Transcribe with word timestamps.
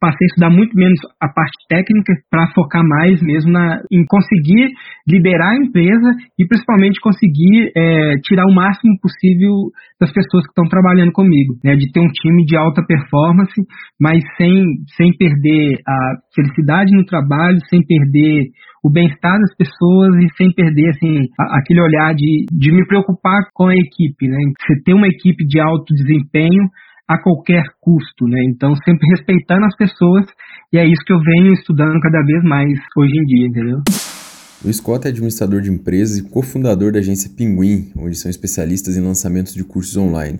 passei 0.00 0.24
a 0.24 0.30
estudar 0.32 0.50
muito 0.50 0.74
menos 0.74 0.98
a 1.20 1.28
parte 1.28 1.54
técnica 1.68 2.14
para 2.30 2.50
focar 2.54 2.82
mais 2.82 3.20
mesmo 3.22 3.52
na, 3.52 3.80
em 3.92 4.04
conseguir 4.06 4.72
liderar 5.06 5.52
a 5.52 5.62
empresa 5.62 6.10
e 6.38 6.46
principalmente 6.46 6.98
conseguir 7.00 7.70
é, 7.76 8.16
tirar 8.24 8.46
o 8.46 8.54
máximo 8.54 8.98
possível 9.00 9.70
das 10.00 10.10
pessoas 10.12 10.44
que 10.44 10.50
estão 10.50 10.66
trabalhando 10.68 11.12
comigo, 11.12 11.54
né, 11.62 11.76
de 11.76 11.92
ter 11.92 12.00
um 12.00 12.10
time 12.10 12.44
de 12.44 12.56
alta 12.56 12.82
performance, 12.84 13.54
mas 14.00 14.24
sem, 14.36 14.64
sem 14.96 15.16
perder 15.16 15.78
a 15.86 15.96
felicidade 16.34 16.96
no 16.96 17.04
trabalho, 17.04 17.58
sem 17.68 17.84
perder 17.86 18.48
o 18.82 18.90
bem-estar 18.90 19.38
das 19.38 19.54
pessoas 19.56 20.16
e 20.24 20.28
sem 20.36 20.50
perder 20.54 20.88
assim 20.88 21.20
aquele 21.38 21.82
olhar 21.82 22.14
de, 22.14 22.46
de 22.50 22.72
me 22.72 22.86
preocupar 22.86 23.40
com 23.52 23.66
a 23.66 23.74
equipe, 23.74 24.26
né? 24.26 24.38
Você 24.64 24.82
ter 24.82 24.94
uma 24.94 25.06
equipe 25.06 25.44
de 25.44 25.60
alto 25.60 25.94
desempenho 25.94 26.64
a 27.10 27.18
qualquer 27.20 27.64
custo, 27.80 28.24
né? 28.28 28.38
Então, 28.48 28.72
sempre 28.84 29.08
respeitando 29.10 29.66
as 29.66 29.74
pessoas, 29.74 30.26
e 30.72 30.78
é 30.78 30.86
isso 30.86 31.02
que 31.04 31.12
eu 31.12 31.18
venho 31.18 31.52
estudando 31.54 31.98
cada 32.00 32.22
vez 32.22 32.44
mais 32.44 32.70
hoje 32.96 33.12
em 33.12 33.24
dia, 33.24 33.46
entendeu? 33.48 33.78
Luiz 34.62 34.78
Cota 34.78 35.08
é 35.08 35.10
administrador 35.10 35.60
de 35.60 35.72
empresas 35.72 36.18
e 36.18 36.30
cofundador 36.30 36.92
da 36.92 37.00
agência 37.00 37.28
Pinguim, 37.36 37.90
onde 37.96 38.16
são 38.16 38.30
especialistas 38.30 38.96
em 38.96 39.00
lançamentos 39.00 39.54
de 39.54 39.64
cursos 39.64 39.96
online. 39.96 40.38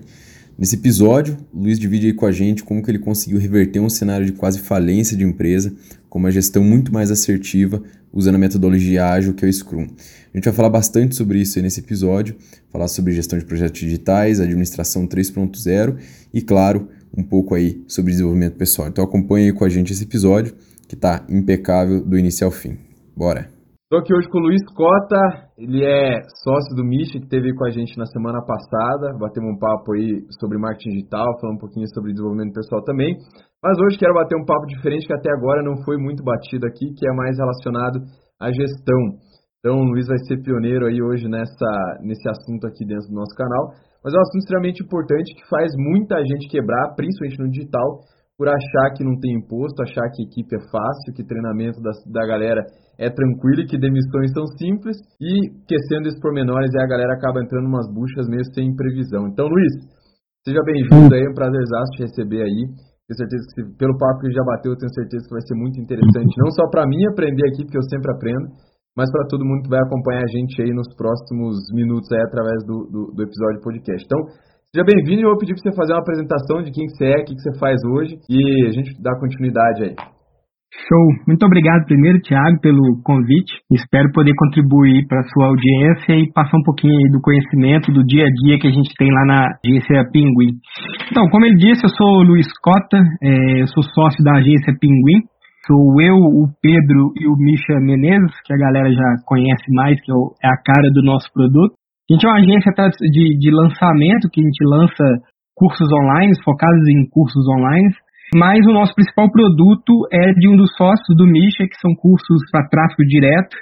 Nesse 0.57 0.77
episódio, 0.77 1.35
o 1.51 1.63
Luiz 1.63 1.77
divide 1.77 2.07
aí 2.07 2.13
com 2.13 2.25
a 2.25 2.31
gente 2.31 2.63
como 2.63 2.81
que 2.81 2.89
ele 2.89 2.99
conseguiu 2.99 3.39
reverter 3.39 3.81
um 3.81 3.89
cenário 3.89 4.25
de 4.25 4.31
quase 4.31 4.61
falência 4.61 5.17
de 5.17 5.25
empresa 5.25 5.75
com 6.07 6.19
uma 6.19 6.31
gestão 6.31 6.63
muito 6.63 6.93
mais 6.93 7.11
assertiva 7.11 7.81
usando 8.13 8.35
a 8.35 8.39
metodologia 8.39 9.05
ágil 9.05 9.33
que 9.33 9.45
é 9.45 9.47
o 9.47 9.53
Scrum. 9.53 9.87
A 10.33 10.37
gente 10.37 10.45
vai 10.45 10.53
falar 10.53 10.69
bastante 10.69 11.15
sobre 11.15 11.39
isso 11.39 11.57
aí 11.57 11.63
nesse 11.63 11.79
episódio, 11.79 12.35
falar 12.71 12.87
sobre 12.87 13.13
gestão 13.13 13.37
de 13.37 13.45
projetos 13.45 13.79
digitais, 13.79 14.39
administração 14.39 15.07
3.0 15.07 15.97
e, 16.33 16.41
claro, 16.41 16.87
um 17.17 17.23
pouco 17.23 17.55
aí 17.55 17.83
sobre 17.87 18.11
desenvolvimento 18.11 18.57
pessoal. 18.57 18.87
Então 18.87 19.03
acompanhe 19.03 19.47
aí 19.47 19.53
com 19.53 19.65
a 19.65 19.69
gente 19.69 19.91
esse 19.91 20.03
episódio 20.03 20.53
que 20.87 20.95
está 20.95 21.25
impecável 21.29 22.03
do 22.03 22.17
início 22.17 22.45
ao 22.45 22.51
fim. 22.51 22.77
Bora! 23.15 23.49
Estou 23.91 23.99
aqui 23.99 24.13
hoje 24.13 24.29
com 24.29 24.37
o 24.37 24.41
Luiz 24.43 24.63
Cota, 24.73 25.51
ele 25.57 25.83
é 25.83 26.21
sócio 26.41 26.73
do 26.77 26.83
Misha, 26.83 27.19
que 27.19 27.25
esteve 27.25 27.53
com 27.53 27.65
a 27.65 27.69
gente 27.69 27.97
na 27.97 28.05
semana 28.05 28.41
passada, 28.41 29.11
batemos 29.19 29.51
um 29.51 29.59
papo 29.59 29.91
aí 29.91 30.23
sobre 30.39 30.57
marketing 30.57 30.91
digital, 30.91 31.27
falando 31.41 31.57
um 31.57 31.59
pouquinho 31.59 31.85
sobre 31.93 32.13
desenvolvimento 32.13 32.53
pessoal 32.53 32.81
também. 32.85 33.17
Mas 33.61 33.77
hoje 33.77 33.97
quero 34.01 34.17
bater 34.17 34.33
um 34.35 34.43
papo 34.43 34.65
diferente 34.65 35.05
que 35.05 35.13
até 35.13 35.29
agora 35.29 35.61
não 35.61 35.77
foi 35.85 35.95
muito 35.95 36.23
batido 36.23 36.65
aqui, 36.65 36.89
que 36.97 37.05
é 37.07 37.13
mais 37.13 37.37
relacionado 37.37 38.01
à 38.41 38.49
gestão. 38.49 39.21
Então 39.61 39.77
o 39.77 39.85
Luiz 39.85 40.07
vai 40.07 40.17
ser 40.25 40.41
pioneiro 40.41 40.87
aí 40.87 40.97
hoje 40.97 41.29
nessa, 41.29 41.69
nesse 42.01 42.27
assunto 42.27 42.65
aqui 42.65 42.81
dentro 42.83 43.07
do 43.09 43.13
nosso 43.13 43.37
canal. 43.37 43.69
Mas 44.03 44.13
é 44.13 44.17
um 44.17 44.25
assunto 44.25 44.41
extremamente 44.41 44.81
importante 44.81 45.35
que 45.37 45.45
faz 45.47 45.69
muita 45.77 46.17
gente 46.25 46.49
quebrar, 46.49 46.95
principalmente 46.97 47.37
no 47.37 47.51
digital, 47.53 48.01
por 48.35 48.49
achar 48.49 48.97
que 48.97 49.05
não 49.05 49.13
tem 49.21 49.37
imposto, 49.37 49.83
achar 49.83 50.09
que 50.09 50.25
equipe 50.25 50.55
é 50.57 50.65
fácil, 50.73 51.13
que 51.13 51.21
treinamento 51.21 51.77
da, 51.85 51.91
da 52.09 52.25
galera 52.25 52.65
é 52.97 53.11
tranquilo, 53.13 53.69
que 53.69 53.77
demissões 53.77 54.33
são 54.33 54.47
simples 54.57 54.97
e 55.21 55.61
esquecendo 55.61 56.09
esses 56.09 56.19
pormenores 56.19 56.73
aí 56.73 56.81
a 56.81 56.89
galera 56.89 57.13
acaba 57.13 57.37
entrando 57.43 57.69
umas 57.69 57.85
buchas 57.93 58.25
meio 58.27 58.41
sem 58.57 58.75
previsão. 58.75 59.27
Então, 59.29 59.45
Luiz, 59.45 59.73
seja 60.41 60.65
bem-vindo 60.65 61.13
aí, 61.13 61.21
é 61.21 61.29
um 61.29 61.37
prazerzaço 61.37 61.91
te 61.93 62.01
receber 62.01 62.41
aí. 62.41 62.90
Tenho 63.11 63.27
certeza 63.27 63.43
que 63.51 63.61
pelo 63.75 63.97
papo 63.99 64.23
que 64.23 64.31
já 64.31 64.43
bateu, 64.47 64.71
eu 64.71 64.79
tenho 64.79 64.95
certeza 64.95 65.27
que 65.27 65.35
vai 65.35 65.43
ser 65.43 65.55
muito 65.59 65.75
interessante, 65.83 66.31
não 66.39 66.47
só 66.55 66.63
para 66.71 66.87
mim 66.87 67.03
aprender 67.11 67.43
aqui, 67.51 67.67
porque 67.67 67.75
eu 67.75 67.83
sempre 67.91 68.07
aprendo, 68.07 68.47
mas 68.95 69.11
para 69.11 69.27
todo 69.27 69.43
mundo 69.43 69.67
que 69.67 69.69
vai 69.69 69.83
acompanhar 69.83 70.23
a 70.23 70.31
gente 70.31 70.63
aí 70.63 70.71
nos 70.71 70.87
próximos 70.95 71.59
minutos 71.75 72.07
aí 72.15 72.23
através 72.23 72.63
do, 72.63 72.87
do, 72.87 73.01
do 73.11 73.19
episódio 73.19 73.59
podcast. 73.59 74.07
Então, 74.07 74.31
Seja 74.73 74.85
bem-vindo 74.85 75.19
e 75.19 75.23
eu 75.25 75.31
vou 75.31 75.37
pedir 75.37 75.51
para 75.53 75.63
você 75.63 75.75
fazer 75.75 75.91
uma 75.91 75.99
apresentação 75.99 76.63
de 76.63 76.71
quem 76.71 76.87
você 76.87 77.03
é, 77.03 77.19
o 77.19 77.25
que 77.25 77.35
você 77.35 77.59
faz 77.59 77.75
hoje 77.83 78.15
e 78.29 78.67
a 78.67 78.71
gente 78.71 78.95
dá 79.03 79.11
continuidade 79.19 79.83
aí. 79.83 79.95
Show. 80.71 81.27
Muito 81.27 81.45
obrigado 81.45 81.83
primeiro, 81.83 82.21
Thiago, 82.21 82.61
pelo 82.61 82.95
convite. 83.03 83.59
Espero 83.71 84.07
poder 84.13 84.31
contribuir 84.39 85.05
para 85.05 85.19
a 85.19 85.27
sua 85.27 85.47
audiência 85.51 86.15
e 86.15 86.31
passar 86.31 86.55
um 86.55 86.63
pouquinho 86.63 86.95
do 87.11 87.19
conhecimento 87.19 87.91
do 87.91 88.01
dia 88.05 88.23
a 88.23 88.31
dia 88.31 88.57
que 88.57 88.67
a 88.67 88.71
gente 88.71 88.87
tem 88.95 89.11
lá 89.11 89.25
na 89.25 89.39
agência 89.59 90.07
Pinguim. 90.13 90.55
Então, 91.11 91.27
como 91.27 91.45
ele 91.45 91.57
disse, 91.57 91.83
eu 91.83 91.89
sou 91.91 92.19
o 92.19 92.23
Luiz 92.23 92.47
Cota, 92.63 93.03
é, 93.21 93.61
eu 93.61 93.67
sou 93.67 93.83
sócio 93.83 94.23
da 94.23 94.39
agência 94.39 94.71
Pinguim. 94.79 95.19
Sou 95.67 96.01
eu, 96.01 96.15
o 96.15 96.47
Pedro 96.63 97.11
e 97.19 97.27
o 97.27 97.35
Misha 97.35 97.75
Menezes, 97.83 98.31
que 98.45 98.53
a 98.53 98.57
galera 98.57 98.89
já 98.91 99.09
conhece 99.27 99.67
mais, 99.75 99.99
que 99.99 100.09
é, 100.09 100.47
é 100.47 100.49
a 100.49 100.57
cara 100.63 100.89
do 100.89 101.03
nosso 101.03 101.27
produto. 101.33 101.75
A 102.09 102.13
gente 102.13 102.25
é 102.25 102.29
uma 102.29 102.39
agência 102.39 102.71
de, 103.11 103.37
de 103.37 103.51
lançamento, 103.51 104.31
que 104.31 104.39
a 104.39 104.43
gente 104.43 104.63
lança 104.63 105.03
cursos 105.53 105.87
online, 105.91 106.31
focados 106.43 106.87
em 106.87 107.05
cursos 107.11 107.43
online, 107.59 107.91
mas 108.33 108.65
o 108.65 108.73
nosso 108.73 108.93
principal 108.95 109.29
produto 109.31 110.07
é 110.11 110.33
de 110.33 110.47
um 110.47 110.55
dos 110.55 110.71
sócios 110.77 111.15
do 111.17 111.27
Misha, 111.27 111.67
que 111.67 111.75
são 111.81 111.91
cursos 111.95 112.39
para 112.51 112.67
tráfego 112.69 113.03
direto, 113.07 113.55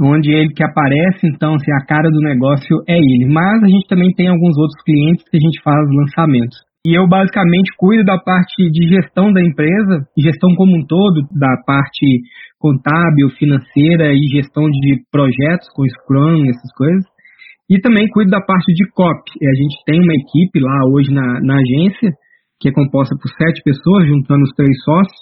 onde 0.00 0.30
ele 0.30 0.52
que 0.54 0.62
aparece, 0.62 1.26
então 1.26 1.54
assim, 1.54 1.72
a 1.72 1.84
cara 1.86 2.10
do 2.10 2.20
negócio 2.20 2.82
é 2.88 2.96
ele. 2.96 3.26
Mas 3.28 3.62
a 3.62 3.68
gente 3.68 3.86
também 3.88 4.10
tem 4.14 4.28
alguns 4.28 4.56
outros 4.56 4.82
clientes 4.84 5.24
que 5.28 5.36
a 5.36 5.40
gente 5.40 5.62
faz 5.62 5.82
lançamentos. 5.90 6.58
E 6.86 6.92
eu 6.92 7.08
basicamente 7.08 7.72
cuido 7.78 8.04
da 8.04 8.18
parte 8.18 8.70
de 8.70 8.88
gestão 8.88 9.32
da 9.32 9.40
empresa, 9.40 10.04
gestão 10.18 10.54
como 10.54 10.76
um 10.76 10.86
todo, 10.86 11.22
da 11.32 11.56
parte 11.66 12.20
contábil, 12.58 13.30
financeira 13.38 14.12
e 14.12 14.20
gestão 14.28 14.68
de 14.68 15.02
projetos 15.10 15.66
com 15.74 15.82
Scrum, 15.88 16.44
essas 16.44 16.72
coisas. 16.76 17.04
E 17.70 17.80
também 17.80 18.06
cuido 18.08 18.30
da 18.30 18.40
parte 18.40 18.70
de 18.74 18.84
COP. 18.92 19.22
A 19.40 19.54
gente 19.56 19.76
tem 19.86 19.98
uma 19.98 20.12
equipe 20.12 20.60
lá 20.60 20.84
hoje 20.92 21.10
na, 21.10 21.40
na 21.40 21.56
agência, 21.56 22.12
que 22.64 22.70
é 22.70 22.72
composta 22.72 23.14
por 23.20 23.28
sete 23.28 23.60
pessoas, 23.60 24.08
juntando 24.08 24.42
os 24.42 24.56
três 24.56 24.72
sócios. 24.84 25.20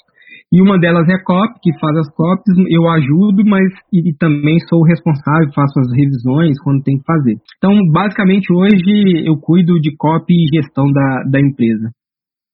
E 0.53 0.63
uma 0.63 0.79
delas 0.79 1.09
é 1.09 1.19
COP, 1.25 1.59
que 1.61 1.73
faz 1.81 1.97
as 1.99 2.15
COPs, 2.15 2.55
eu 2.71 2.89
ajudo, 2.89 3.43
mas 3.45 3.67
e, 3.93 4.15
também 4.15 4.61
sou 4.69 4.85
responsável, 4.85 5.51
faço 5.53 5.81
as 5.81 5.91
revisões 5.91 6.55
quando 6.63 6.85
tem 6.85 6.99
que 6.99 7.05
fazer. 7.05 7.35
Então, 7.59 7.73
basicamente, 7.91 8.47
hoje 8.53 9.27
eu 9.27 9.35
cuido 9.41 9.81
de 9.81 9.97
COP 9.97 10.31
e 10.31 10.55
gestão 10.55 10.87
da, 10.93 11.25
da 11.33 11.41
empresa. 11.41 11.91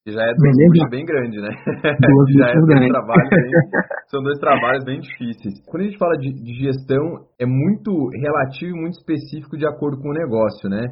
Que 0.07 0.13
já 0.13 0.23
é 0.23 0.33
duas 0.33 0.89
bem 0.89 1.05
grande, 1.05 1.37
né? 1.37 1.49
já 2.33 2.49
é 2.49 2.53
dois 2.55 2.87
trabalhos 2.87 3.29
bem, 3.29 3.51
são 4.09 4.23
dois 4.23 4.39
trabalhos 4.39 4.85
bem 4.85 4.99
difíceis. 5.01 5.53
Quando 5.67 5.83
a 5.83 5.85
gente 5.85 5.97
fala 5.99 6.17
de, 6.17 6.33
de, 6.33 6.53
gestão, 6.63 7.27
é 7.37 7.45
muito 7.45 8.09
relativo 8.15 8.77
e 8.77 8.81
muito 8.81 8.97
específico 8.97 9.57
de 9.57 9.67
acordo 9.67 10.01
com 10.01 10.09
o 10.09 10.13
negócio, 10.13 10.69
né? 10.69 10.87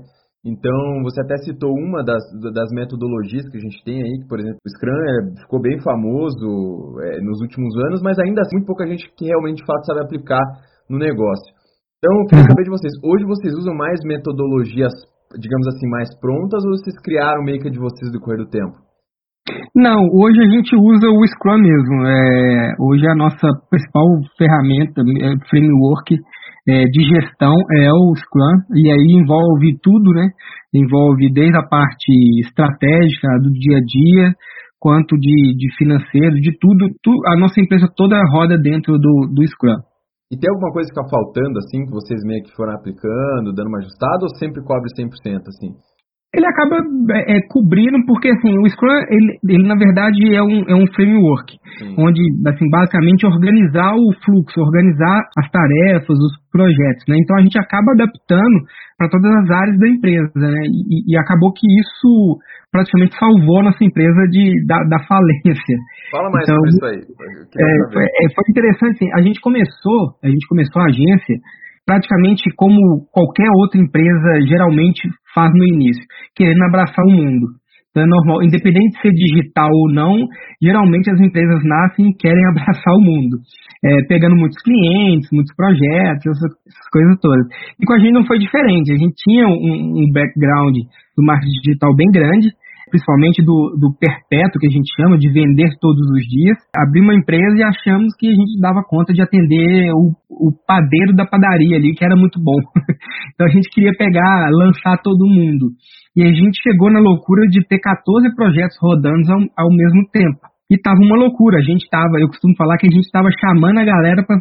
Então, 0.47 1.03
você 1.03 1.19
até 1.19 1.35
citou 1.43 1.75
uma 1.75 2.01
das, 2.01 2.23
das 2.55 2.71
metodologias 2.71 3.43
que 3.51 3.57
a 3.57 3.59
gente 3.59 3.83
tem 3.83 4.01
aí, 4.01 4.23
que, 4.23 4.27
por 4.29 4.39
exemplo, 4.39 4.59
o 4.63 4.69
Scrum 4.69 4.95
é, 4.95 5.41
ficou 5.43 5.59
bem 5.59 5.77
famoso 5.81 6.95
é, 7.03 7.19
nos 7.19 7.41
últimos 7.41 7.75
anos, 7.87 8.01
mas 8.01 8.17
ainda 8.17 8.39
assim, 8.39 8.55
muito 8.55 8.65
pouca 8.65 8.87
gente 8.87 9.11
que 9.17 9.25
realmente, 9.25 9.57
de 9.57 9.65
fato, 9.65 9.85
sabe 9.85 9.99
aplicar 9.99 10.39
no 10.89 10.97
negócio. 10.97 11.51
Então, 11.99 12.15
eu 12.15 12.25
queria 12.27 12.47
saber 12.47 12.63
de 12.63 12.69
vocês, 12.69 12.93
hoje 13.03 13.25
vocês 13.25 13.53
usam 13.59 13.75
mais 13.75 13.99
metodologias, 14.05 14.93
digamos 15.37 15.67
assim, 15.67 15.87
mais 15.89 16.07
prontas, 16.17 16.63
ou 16.63 16.71
vocês 16.71 16.95
criaram 17.03 17.43
meio 17.43 17.59
que 17.59 17.69
de 17.69 17.79
vocês 17.79 18.09
do 18.13 18.21
correr 18.21 18.37
do 18.37 18.47
tempo? 18.47 18.87
Não, 19.75 19.99
hoje 20.15 20.39
a 20.39 20.49
gente 20.49 20.75
usa 20.75 21.07
o 21.07 21.27
Scrum 21.27 21.59
mesmo. 21.59 22.05
É, 22.05 22.75
hoje 22.79 23.07
a 23.07 23.15
nossa 23.15 23.47
principal 23.69 24.05
ferramenta, 24.37 25.01
é, 25.01 25.35
framework 25.49 26.15
é, 26.67 26.83
de 26.83 27.01
gestão 27.07 27.55
é 27.79 27.91
o 27.91 28.13
Scrum, 28.15 28.75
e 28.75 28.91
aí 28.91 29.21
envolve 29.21 29.77
tudo, 29.81 30.11
né? 30.11 30.29
Envolve 30.73 31.31
desde 31.31 31.57
a 31.57 31.63
parte 31.63 32.11
estratégica 32.41 33.39
do 33.41 33.49
dia 33.51 33.77
a 33.77 33.81
dia, 33.81 34.33
quanto 34.79 35.17
de, 35.17 35.55
de 35.55 35.75
financeiro, 35.77 36.35
de 36.35 36.57
tudo, 36.59 36.89
tudo, 37.01 37.17
A 37.27 37.39
nossa 37.39 37.59
empresa 37.61 37.87
toda 37.95 38.21
roda 38.31 38.57
dentro 38.57 38.99
do, 38.99 39.31
do 39.33 39.47
Scrum. 39.47 39.79
E 40.29 40.37
tem 40.37 40.51
alguma 40.51 40.73
coisa 40.73 40.91
que 40.91 40.99
está 40.99 41.09
faltando, 41.09 41.57
assim, 41.59 41.85
que 41.85 41.91
vocês 41.91 42.19
meio 42.25 42.43
que 42.43 42.53
foram 42.53 42.75
aplicando, 42.75 43.55
dando 43.55 43.69
uma 43.69 43.79
ajustada, 43.79 44.23
ou 44.23 44.35
sempre 44.37 44.61
cobre 44.61 44.91
100%, 44.91 45.47
assim? 45.47 45.71
Ele 46.35 46.45
acaba 46.45 46.83
é, 47.15 47.37
é, 47.37 47.41
cobrindo, 47.47 47.97
porque 48.05 48.27
assim, 48.27 48.51
o 48.59 48.67
Scrum, 48.69 48.91
ele, 49.09 49.39
ele 49.47 49.67
na 49.67 49.75
verdade 49.75 50.35
é 50.35 50.43
um, 50.43 50.59
é 50.67 50.75
um 50.75 50.85
framework, 50.93 51.55
Sim. 51.79 51.95
onde, 51.97 52.21
assim, 52.45 52.69
basicamente 52.69 53.25
organizar 53.25 53.95
o 53.95 54.11
fluxo, 54.25 54.59
organizar 54.59 55.23
as 55.37 55.49
tarefas, 55.49 56.17
os 56.19 56.33
projetos, 56.51 57.03
né? 57.07 57.15
Então 57.17 57.37
a 57.37 57.41
gente 57.41 57.57
acaba 57.57 57.93
adaptando 57.93 58.59
para 58.97 59.09
todas 59.09 59.31
as 59.31 59.49
áreas 59.49 59.79
da 59.79 59.87
empresa, 59.87 60.31
né? 60.35 60.61
E, 60.67 61.13
e, 61.13 61.17
acabou 61.17 61.53
que 61.53 61.65
isso 61.65 62.37
praticamente 62.71 63.15
salvou 63.17 63.61
a 63.61 63.71
nossa 63.71 63.83
empresa 63.83 64.27
de, 64.29 64.65
da, 64.67 64.83
da 64.83 64.99
falência. 65.07 65.77
Fala 66.11 66.29
mais 66.29 66.43
então, 66.43 66.57
sobre 66.59 66.69
isso 66.69 66.85
aí. 66.85 66.99
É, 67.55 67.93
foi, 67.93 68.03
é, 68.03 68.23
foi 68.35 68.45
interessante, 68.49 68.95
assim, 68.99 69.09
a 69.15 69.21
gente 69.21 69.39
começou, 69.39 70.19
a 70.21 70.27
gente 70.27 70.45
começou 70.47 70.81
a 70.81 70.85
agência 70.85 71.35
praticamente 71.87 72.43
como 72.57 73.07
qualquer 73.13 73.47
outra 73.55 73.79
empresa 73.79 74.41
geralmente 74.45 75.07
faz 75.37 75.53
no 75.53 75.63
início, 75.63 76.01
querendo 76.35 76.63
abraçar 76.63 77.05
o 77.05 77.11
mundo. 77.11 77.45
Então 77.91 78.01
é 78.01 78.09
normal, 78.09 78.43
independente 78.43 78.93
de 78.93 79.01
ser 79.01 79.13
digital 79.13 79.69
ou 79.69 79.93
não, 79.93 80.17
geralmente 80.61 81.09
as 81.09 81.19
empresas 81.19 81.61
nascem 81.63 82.09
e 82.09 82.13
querem 82.17 82.45
abraçar 82.49 82.93
o 82.97 83.01
mundo, 83.01 83.37
é, 83.85 84.01
pegando 84.09 84.35
muitos 84.35 84.57
clientes, 84.61 85.29
muitos 85.31 85.53
projetos, 85.55 86.25
essas, 86.25 86.51
essas, 86.65 86.89
coisas 86.91 87.17
todas. 87.21 87.45
E 87.79 87.85
com 87.85 87.93
a 87.93 87.99
gente 87.99 88.13
não 88.13 88.25
foi 88.25 88.39
diferente, 88.39 88.91
a 88.91 88.97
gente 88.97 89.13
tinha 89.17 89.47
um, 89.47 90.01
um 90.01 90.11
background 90.11 90.75
do 91.15 91.23
marketing 91.23 91.61
digital 91.63 91.95
bem 91.95 92.09
grande, 92.11 92.49
principalmente 92.89 93.43
do, 93.43 93.75
do 93.79 93.93
perpétuo, 93.99 94.59
que 94.59 94.67
a 94.67 94.71
gente 94.71 94.89
chama, 94.95 95.17
de 95.17 95.29
vender 95.29 95.69
todos 95.79 96.01
os 96.11 96.23
dias. 96.27 96.57
Abri 96.75 97.01
uma 97.01 97.15
empresa 97.15 97.55
e 97.57 97.63
achamos 97.63 98.13
que 98.17 98.27
a 98.27 98.35
gente 98.35 98.59
dava 98.59 98.83
conta 98.83 99.13
de 99.13 99.21
atender 99.21 99.91
o, 99.93 100.11
o 100.29 100.51
padeiro 100.67 101.13
da 101.15 101.25
padaria 101.25 101.77
ali, 101.77 101.93
que 101.93 102.03
era 102.03 102.15
muito 102.15 102.39
bom. 102.41 102.57
então 103.33 103.47
a 103.47 103.51
gente 103.51 103.69
queria 103.69 103.91
pegar, 103.97 104.49
lançar 104.51 104.97
todo 105.01 105.27
mundo. 105.27 105.71
E 106.15 106.23
a 106.23 106.33
gente 106.33 106.57
chegou 106.63 106.91
na 106.91 106.99
loucura 106.99 107.47
de 107.47 107.65
ter 107.67 107.79
14 107.79 108.33
projetos 108.35 108.77
rodando 108.81 109.31
ao, 109.31 109.65
ao 109.65 109.69
mesmo 109.69 110.09
tempo. 110.11 110.56
E 110.69 110.75
tava 110.77 110.99
uma 110.99 111.15
loucura. 111.15 111.59
A 111.59 111.61
gente 111.63 111.87
tava, 111.89 112.19
eu 112.19 112.27
costumo 112.27 112.53
falar 112.57 112.77
que 112.77 112.87
a 112.87 112.91
gente 112.91 113.09
tava 113.09 113.29
chamando 113.39 113.79
a 113.79 113.85
galera 113.85 114.21
para 114.25 114.35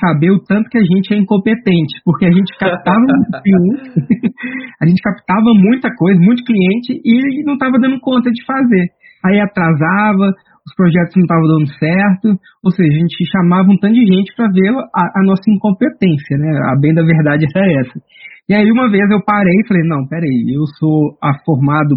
saber 0.00 0.30
o 0.30 0.42
tanto 0.42 0.68
que 0.68 0.78
a 0.78 0.84
gente 0.84 1.14
é 1.14 1.16
incompetente, 1.16 2.02
porque 2.04 2.26
a 2.26 2.32
gente 2.32 2.50
captava 2.58 2.98
a 4.82 4.86
gente 4.86 5.00
captava 5.00 5.54
muita 5.54 5.88
coisa, 5.94 6.18
muito 6.20 6.42
cliente 6.42 6.98
e 7.04 7.44
não 7.44 7.56
tava 7.56 7.78
dando 7.78 8.00
conta 8.00 8.30
de 8.30 8.44
fazer. 8.44 8.90
Aí 9.24 9.40
atrasava, 9.40 10.34
os 10.66 10.74
projetos 10.74 11.14
não 11.16 11.24
estavam 11.24 11.46
dando 11.46 11.68
certo, 11.78 12.28
ou 12.62 12.70
seja, 12.70 12.90
a 12.90 13.00
gente 13.00 13.24
chamava 13.30 13.70
um 13.70 13.78
tanto 13.78 13.94
de 13.94 14.06
gente 14.06 14.34
para 14.34 14.46
ver 14.50 14.70
a, 14.74 15.02
a, 15.14 15.22
nossa 15.24 15.46
incompetência, 15.48 16.36
né? 16.38 16.58
A 16.70 16.78
bem 16.78 16.92
da 16.92 17.02
verdade 17.02 17.46
era 17.54 17.80
essa. 17.80 17.98
E 18.48 18.54
aí 18.54 18.70
uma 18.70 18.90
vez 18.90 19.08
eu 19.10 19.22
parei 19.24 19.54
e 19.54 19.66
falei, 19.66 19.82
não, 19.86 20.06
peraí, 20.06 20.54
eu 20.54 20.64
sou 20.78 21.16
a 21.22 21.32
formado 21.44 21.94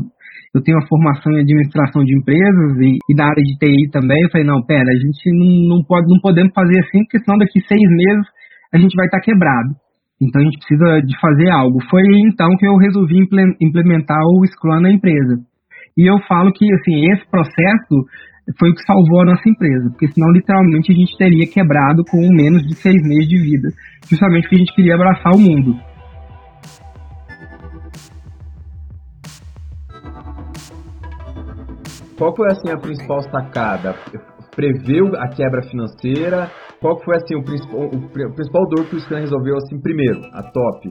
eu 0.53 0.61
tenho 0.61 0.77
uma 0.77 0.87
formação 0.87 1.31
em 1.31 1.39
administração 1.39 2.03
de 2.03 2.17
empresas 2.17 2.77
e, 2.81 2.97
e 3.09 3.15
da 3.15 3.25
área 3.25 3.41
de 3.41 3.57
TI 3.57 3.89
também. 3.91 4.21
Eu 4.21 4.29
falei, 4.29 4.45
não, 4.45 4.61
pera, 4.63 4.89
a 4.89 4.99
gente 4.99 5.23
não, 5.31 5.77
não, 5.77 5.83
pode, 5.83 6.07
não 6.07 6.19
podemos 6.19 6.51
fazer 6.53 6.79
assim, 6.79 6.99
porque 7.03 7.19
senão 7.19 7.37
daqui 7.37 7.61
seis 7.61 7.89
meses 7.89 8.27
a 8.73 8.77
gente 8.77 8.95
vai 8.95 9.05
estar 9.05 9.19
tá 9.19 9.23
quebrado. 9.23 9.69
Então 10.21 10.41
a 10.41 10.45
gente 10.45 10.59
precisa 10.59 11.01
de 11.01 11.19
fazer 11.19 11.49
algo. 11.49 11.79
Foi 11.89 12.03
então 12.27 12.55
que 12.57 12.67
eu 12.67 12.75
resolvi 12.75 13.17
implementar 13.59 14.19
o 14.21 14.45
Scrum 14.45 14.81
na 14.81 14.91
empresa. 14.91 15.39
E 15.97 16.09
eu 16.09 16.19
falo 16.27 16.51
que 16.53 16.65
assim, 16.73 17.11
esse 17.11 17.25
processo 17.29 17.95
foi 18.59 18.69
o 18.69 18.73
que 18.73 18.83
salvou 18.83 19.21
a 19.21 19.25
nossa 19.25 19.47
empresa, 19.47 19.89
porque 19.91 20.07
senão 20.07 20.31
literalmente 20.31 20.91
a 20.91 20.95
gente 20.95 21.17
teria 21.17 21.47
quebrado 21.47 22.03
com 22.09 22.17
menos 22.33 22.63
de 22.63 22.75
seis 22.75 23.01
meses 23.03 23.27
de 23.27 23.37
vida, 23.37 23.69
justamente 24.09 24.43
porque 24.43 24.55
a 24.55 24.59
gente 24.59 24.75
queria 24.75 24.95
abraçar 24.95 25.33
o 25.33 25.39
mundo. 25.39 25.75
Qual 32.21 32.35
foi 32.35 32.45
assim 32.51 32.69
a 32.71 32.77
principal 32.77 33.19
sacada? 33.33 33.95
Preveu 34.55 35.07
a 35.17 35.27
quebra 35.27 35.63
financeira? 35.63 36.51
Qual 36.79 37.03
foi 37.03 37.15
assim 37.15 37.33
o 37.33 37.43
principal, 37.43 37.81
o 37.81 38.33
principal 38.35 38.61
dor 38.69 38.85
que 38.85 38.95
o 38.95 38.99
Scrum 38.99 39.17
resolveu 39.17 39.55
assim 39.57 39.81
primeiro, 39.81 40.21
a 40.31 40.43
top? 40.43 40.87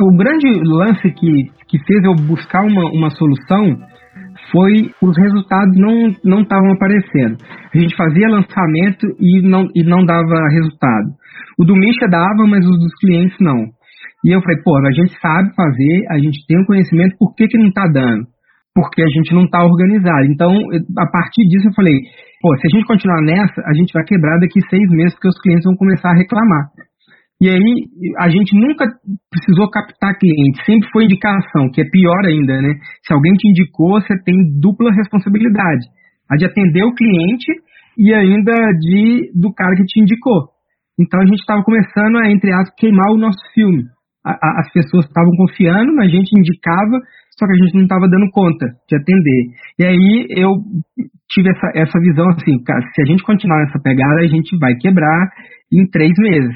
O 0.00 0.16
grande 0.16 0.48
lance 0.64 1.12
que, 1.12 1.44
que 1.68 1.78
fez 1.84 2.02
eu 2.04 2.14
buscar 2.26 2.62
uma, 2.62 2.88
uma 2.90 3.10
solução 3.10 3.84
foi 4.50 4.88
os 5.02 5.14
resultados 5.18 5.76
não 5.76 6.08
não 6.24 6.40
estavam 6.40 6.72
aparecendo. 6.72 7.36
A 7.74 7.78
gente 7.78 7.94
fazia 7.94 8.26
lançamento 8.30 9.06
e 9.20 9.42
não, 9.42 9.66
e 9.74 9.84
não 9.84 10.06
dava 10.06 10.48
resultado. 10.52 11.10
O 11.58 11.66
do 11.66 11.76
Misha 11.76 12.08
dava, 12.08 12.46
mas 12.48 12.64
os 12.64 12.78
dos 12.78 12.94
clientes 12.98 13.36
não. 13.42 13.58
E 14.24 14.34
eu 14.34 14.40
falei, 14.40 14.56
pô, 14.64 14.74
a 14.78 14.92
gente 14.92 15.12
sabe 15.20 15.54
fazer, 15.54 16.06
a 16.08 16.16
gente 16.16 16.46
tem 16.48 16.56
o 16.56 16.62
um 16.62 16.64
conhecimento, 16.64 17.14
por 17.18 17.34
que, 17.34 17.46
que 17.46 17.58
não 17.58 17.68
está 17.68 17.86
dando? 17.92 18.24
Porque 18.74 19.02
a 19.02 19.08
gente 19.08 19.34
não 19.34 19.44
está 19.44 19.62
organizado. 19.64 20.26
Então, 20.30 20.50
a 20.98 21.06
partir 21.10 21.42
disso, 21.48 21.68
eu 21.68 21.74
falei: 21.74 21.94
pô, 22.40 22.54
se 22.56 22.66
a 22.66 22.70
gente 22.70 22.86
continuar 22.86 23.22
nessa, 23.22 23.60
a 23.66 23.74
gente 23.74 23.92
vai 23.92 24.04
quebrar 24.04 24.38
daqui 24.38 24.60
seis 24.68 24.88
meses, 24.90 25.14
porque 25.14 25.28
os 25.28 25.40
clientes 25.40 25.64
vão 25.64 25.76
começar 25.76 26.10
a 26.10 26.16
reclamar. 26.16 26.70
E 27.40 27.48
aí, 27.48 27.70
a 28.18 28.28
gente 28.28 28.52
nunca 28.54 28.84
precisou 29.30 29.70
captar 29.70 30.18
cliente, 30.18 30.62
sempre 30.66 30.90
foi 30.92 31.04
indicação, 31.04 31.70
que 31.72 31.80
é 31.80 31.88
pior 31.90 32.20
ainda, 32.26 32.60
né? 32.60 32.74
Se 33.02 33.14
alguém 33.14 33.32
te 33.32 33.48
indicou, 33.48 34.00
você 34.00 34.14
tem 34.24 34.36
dupla 34.60 34.92
responsabilidade: 34.92 35.86
a 36.30 36.36
de 36.36 36.44
atender 36.44 36.84
o 36.84 36.94
cliente 36.94 37.50
e 37.98 38.14
ainda 38.14 38.52
de 38.78 39.32
do 39.34 39.52
cara 39.54 39.74
que 39.74 39.84
te 39.84 40.00
indicou. 40.00 40.48
Então, 41.00 41.18
a 41.18 41.24
gente 41.24 41.40
estava 41.40 41.62
começando 41.64 42.16
a, 42.18 42.30
entre 42.30 42.52
aspas, 42.52 42.74
queimar 42.76 43.10
o 43.10 43.16
nosso 43.16 43.40
filme. 43.54 43.84
A, 44.22 44.32
a, 44.32 44.60
as 44.60 44.70
pessoas 44.70 45.06
estavam 45.06 45.30
confiando, 45.36 45.98
a 45.98 46.06
gente 46.06 46.28
indicava, 46.38 47.00
só 47.38 47.46
que 47.46 47.52
a 47.52 47.64
gente 47.64 47.74
não 47.74 47.82
estava 47.82 48.08
dando 48.08 48.30
conta 48.32 48.66
de 48.88 48.96
atender. 48.96 49.42
E 49.78 49.84
aí 49.84 50.26
eu 50.30 50.50
tive 51.30 51.50
essa, 51.50 51.70
essa 51.74 51.98
visão 52.00 52.28
assim, 52.30 52.62
cara, 52.64 52.82
se 52.94 53.02
a 53.02 53.06
gente 53.06 53.22
continuar 53.22 53.64
nessa 53.64 53.78
pegada, 53.80 54.20
a 54.20 54.26
gente 54.26 54.56
vai 54.58 54.74
quebrar 54.76 55.30
em 55.72 55.88
três 55.88 56.12
meses. 56.18 56.54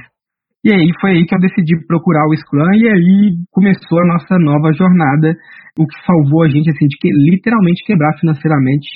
E 0.64 0.72
aí 0.72 0.88
foi 0.98 1.10
aí 1.12 1.26
que 1.26 1.34
eu 1.34 1.40
decidi 1.40 1.76
procurar 1.86 2.24
o 2.24 2.36
Scrum 2.36 2.72
e 2.72 2.88
aí 2.88 3.36
começou 3.52 4.00
a 4.00 4.06
nossa 4.06 4.38
nova 4.40 4.72
jornada, 4.72 5.36
o 5.78 5.86
que 5.86 5.96
salvou 6.06 6.42
a 6.42 6.48
gente 6.48 6.70
assim 6.70 6.86
de 6.86 6.96
que 6.96 7.08
literalmente 7.12 7.84
quebrar 7.84 8.16
financeiramente 8.18 8.88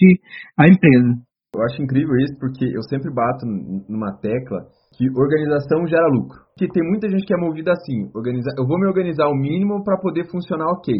a 0.57 0.65
empresa. 0.65 1.13
Eu 1.55 1.63
acho 1.65 1.83
incrível 1.83 2.17
isso 2.25 2.39
porque 2.41 2.65
eu 2.65 2.83
sempre 2.89 3.13
bato 3.13 3.45
numa 3.89 4.17
tecla 4.17 4.65
que 4.97 5.09
organização 5.13 5.87
gera 5.87 6.09
lucro. 6.09 6.41
Porque 6.57 6.73
tem 6.73 6.83
muita 6.89 7.09
gente 7.09 7.25
que 7.25 7.35
é 7.35 7.37
movida 7.37 7.73
assim, 7.73 8.09
organizar, 8.15 8.53
eu 8.59 8.67
vou 8.67 8.79
me 8.81 8.87
organizar 8.87 9.29
o 9.29 9.37
mínimo 9.37 9.85
para 9.85 10.01
poder 10.01 10.25
funcionar 10.31 10.67
ok. 10.73 10.93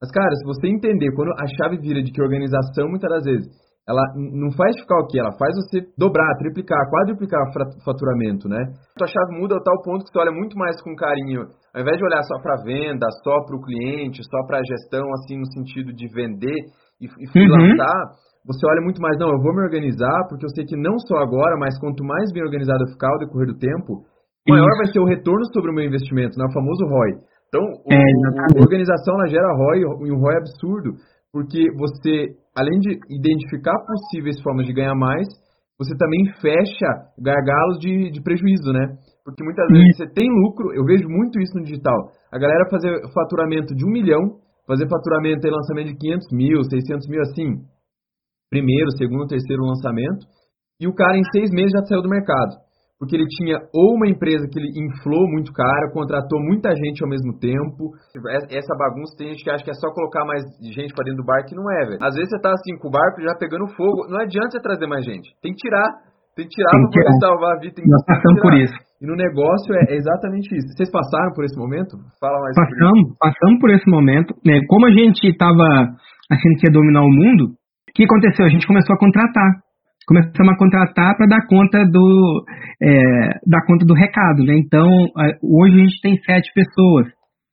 Mas, 0.00 0.10
cara, 0.10 0.30
se 0.36 0.44
você 0.46 0.68
entender, 0.68 1.12
quando 1.14 1.32
a 1.32 1.46
chave 1.58 1.78
vira 1.78 2.02
de 2.02 2.12
que 2.12 2.22
organização, 2.22 2.88
muitas 2.88 3.10
das 3.10 3.24
vezes, 3.24 3.46
ela 3.88 4.04
não 4.14 4.52
faz 4.52 4.76
ficar 4.78 5.00
o 5.00 5.06
quê? 5.08 5.18
Ela 5.18 5.32
faz 5.38 5.56
você 5.56 5.80
dobrar, 5.96 6.36
triplicar, 6.36 6.78
quadruplicar 6.90 7.40
o 7.40 7.82
faturamento, 7.82 8.46
né? 8.46 8.60
A 9.00 9.06
chave 9.06 9.40
muda 9.40 9.56
a 9.56 9.62
tal 9.62 9.80
ponto 9.82 10.04
que 10.04 10.12
você 10.12 10.18
olha 10.18 10.30
muito 10.30 10.56
mais 10.58 10.80
com 10.82 10.94
carinho, 10.94 11.48
ao 11.74 11.80
invés 11.80 11.96
de 11.96 12.04
olhar 12.04 12.22
só 12.22 12.38
para 12.38 12.62
venda, 12.62 13.06
só 13.24 13.42
para 13.46 13.56
o 13.56 13.62
cliente, 13.62 14.22
só 14.28 14.44
para 14.46 14.58
a 14.58 14.62
gestão, 14.62 15.08
assim, 15.14 15.38
no 15.38 15.46
sentido 15.52 15.92
de 15.92 16.06
vender 16.12 16.68
e, 17.00 17.06
e 17.06 17.26
uhum. 17.32 17.76
você 18.44 18.66
olha 18.68 18.82
muito 18.82 19.00
mais, 19.00 19.18
não, 19.18 19.30
eu 19.30 19.40
vou 19.40 19.54
me 19.54 19.62
organizar, 19.62 20.26
porque 20.28 20.44
eu 20.44 20.50
sei 20.50 20.64
que 20.64 20.76
não 20.76 20.98
só 21.06 21.16
agora, 21.16 21.56
mas 21.58 21.78
quanto 21.80 22.04
mais 22.04 22.30
bem 22.32 22.42
organizado 22.42 22.84
eu 22.84 22.92
ficar 22.92 23.08
ao 23.08 23.18
decorrer 23.18 23.46
do 23.46 23.58
tempo, 23.58 24.04
maior 24.48 24.76
vai 24.76 24.86
ser 24.92 25.00
o 25.00 25.06
retorno 25.06 25.44
sobre 25.52 25.70
o 25.70 25.74
meu 25.74 25.84
investimento, 25.84 26.38
né? 26.38 26.44
o 26.48 26.52
famoso 26.52 26.84
ROI. 26.86 27.12
Então, 27.48 27.64
o, 27.64 27.92
é, 27.92 27.96
a 27.96 28.60
organização 28.60 29.14
ela 29.14 29.28
gera 29.28 29.56
ROI 29.56 29.84
um 29.84 30.20
ROI 30.20 30.36
absurdo, 30.36 30.92
porque 31.32 31.64
você, 31.76 32.36
além 32.56 32.78
de 32.78 32.98
identificar 33.08 33.74
possíveis 33.86 34.40
formas 34.42 34.66
de 34.66 34.72
ganhar 34.72 34.94
mais, 34.94 35.26
você 35.78 35.96
também 35.96 36.26
fecha 36.40 36.88
gargalos 37.18 37.78
de, 37.78 38.10
de 38.10 38.22
prejuízo, 38.22 38.72
né? 38.72 38.98
Porque 39.24 39.44
muitas 39.44 39.66
vezes 39.68 39.96
você 39.96 40.06
tem 40.12 40.28
lucro, 40.28 40.74
eu 40.74 40.84
vejo 40.84 41.08
muito 41.08 41.40
isso 41.40 41.56
no 41.56 41.64
digital. 41.64 41.96
A 42.32 42.38
galera 42.38 42.68
fazer 42.70 42.92
faturamento 43.14 43.74
de 43.74 43.84
um 43.84 43.92
milhão, 43.92 44.40
fazer 44.66 44.88
faturamento 44.88 45.46
e 45.46 45.50
lançamento 45.50 45.88
de 45.88 45.96
500 45.96 46.28
mil, 46.32 46.64
600 46.64 47.08
mil 47.08 47.20
assim, 47.22 47.64
primeiro, 48.50 48.90
segundo, 48.96 49.26
terceiro 49.26 49.62
lançamento, 49.62 50.26
e 50.80 50.86
o 50.86 50.94
cara 50.94 51.16
em 51.16 51.24
seis 51.32 51.50
meses 51.50 51.72
já 51.72 51.84
saiu 51.86 52.02
do 52.02 52.08
mercado 52.08 52.67
porque 52.98 53.14
ele 53.14 53.26
tinha 53.30 53.62
ou 53.72 53.94
uma 53.94 54.10
empresa 54.10 54.50
que 54.50 54.58
ele 54.58 54.74
inflou 54.74 55.30
muito 55.30 55.52
caro, 55.52 55.94
contratou 55.94 56.42
muita 56.42 56.74
gente 56.74 56.98
ao 57.02 57.08
mesmo 57.08 57.38
tempo. 57.38 57.94
Essa 58.50 58.74
bagunça 58.74 59.14
tem 59.16 59.30
gente 59.30 59.44
que 59.44 59.50
acha 59.50 59.62
que 59.62 59.70
é 59.70 59.78
só 59.78 59.88
colocar 59.94 60.26
mais 60.26 60.42
gente 60.74 60.92
para 60.92 61.06
dentro 61.06 61.22
do 61.22 61.26
barco, 61.26 61.48
que 61.48 61.54
não 61.54 61.70
é, 61.70 61.86
velho. 61.86 62.02
Às 62.02 62.14
vezes 62.18 62.28
você 62.30 62.40
tá 62.42 62.50
assim 62.50 62.76
com 62.76 62.88
o 62.88 62.90
barco 62.90 63.22
já 63.22 63.38
pegando 63.38 63.70
fogo, 63.78 64.10
não 64.10 64.18
adianta 64.18 64.50
você 64.50 64.60
trazer 64.60 64.86
mais 64.86 65.06
gente. 65.06 65.30
Tem 65.40 65.54
que 65.54 65.62
tirar. 65.62 65.86
Tem 66.34 66.46
que 66.46 66.54
tirar 66.54 66.70
para 66.70 66.90
poder 66.90 67.18
salvar 67.22 67.56
a 67.56 67.60
vida. 67.60 67.74
Tem 67.74 67.84
que, 67.84 67.90
Nós 67.90 68.04
passamos 68.04 68.40
por 68.42 68.54
isso. 68.54 68.74
E 68.98 69.06
no 69.06 69.14
negócio 69.14 69.74
é 69.74 69.94
exatamente 69.94 70.50
isso. 70.54 70.66
Vocês 70.74 70.90
passaram 70.90 71.30
por 71.34 71.44
esse 71.44 71.56
momento? 71.56 71.94
Fala 72.18 72.38
mais 72.42 72.54
passamos, 72.54 73.14
Passamos 73.18 73.58
por 73.60 73.70
esse 73.70 73.88
momento. 73.90 74.34
Né? 74.44 74.58
Como 74.66 74.86
a 74.86 74.90
gente 74.90 75.22
estava 75.22 75.62
achando 76.30 76.54
que 76.58 76.66
ia 76.66 76.74
dominar 76.74 77.02
o 77.02 77.10
mundo, 77.10 77.54
o 77.54 77.92
que 77.94 78.04
aconteceu? 78.04 78.44
A 78.44 78.50
gente 78.50 78.66
começou 78.66 78.94
a 78.94 78.98
contratar 78.98 79.67
começamos 80.08 80.54
a 80.54 80.56
contratar 80.56 81.16
para 81.16 81.26
dar 81.26 81.46
conta 81.46 81.84
do 81.84 82.44
é, 82.82 83.28
dar 83.46 83.60
conta 83.66 83.84
do 83.84 83.92
recado, 83.92 84.42
né? 84.42 84.54
Então 84.56 84.88
hoje 85.42 85.74
a 85.76 85.84
gente 85.84 86.00
tem 86.00 86.16
sete 86.24 86.50
pessoas 86.54 87.12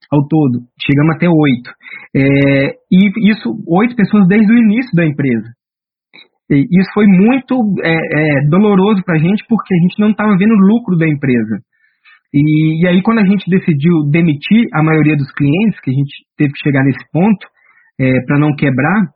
ao 0.09 0.25
todo, 0.27 0.63
chegamos 0.79 1.15
até 1.15 1.27
oito 1.27 1.69
é, 2.15 2.71
e 2.89 3.29
isso 3.29 3.51
oito 3.67 3.95
pessoas 3.95 4.25
desde 4.27 4.51
o 4.53 4.57
início 4.57 4.95
da 4.95 5.05
empresa. 5.05 5.51
E 6.49 6.61
isso 6.61 6.89
foi 6.93 7.05
muito 7.07 7.59
é, 7.83 7.91
é 7.91 8.49
doloroso 8.49 9.03
para 9.03 9.15
a 9.15 9.19
gente 9.19 9.43
porque 9.49 9.73
a 9.73 9.81
gente 9.81 9.99
não 9.99 10.11
estava 10.11 10.37
vendo 10.37 10.53
lucro 10.55 10.95
da 10.95 11.07
empresa. 11.07 11.59
E, 12.33 12.83
e, 12.83 12.87
aí 12.87 13.01
quando 13.01 13.19
a 13.19 13.25
gente 13.25 13.49
decidiu 13.49 14.09
demitir 14.11 14.67
a 14.73 14.83
maioria 14.83 15.15
dos 15.15 15.31
clientes, 15.31 15.79
que 15.81 15.91
a 15.91 15.93
gente 15.93 16.13
teve 16.37 16.51
que 16.53 16.63
chegar 16.63 16.83
nesse 16.83 17.03
ponto 17.11 17.47
é, 17.99 18.21
para 18.25 18.39
não 18.39 18.55
quebrar, 18.55 19.07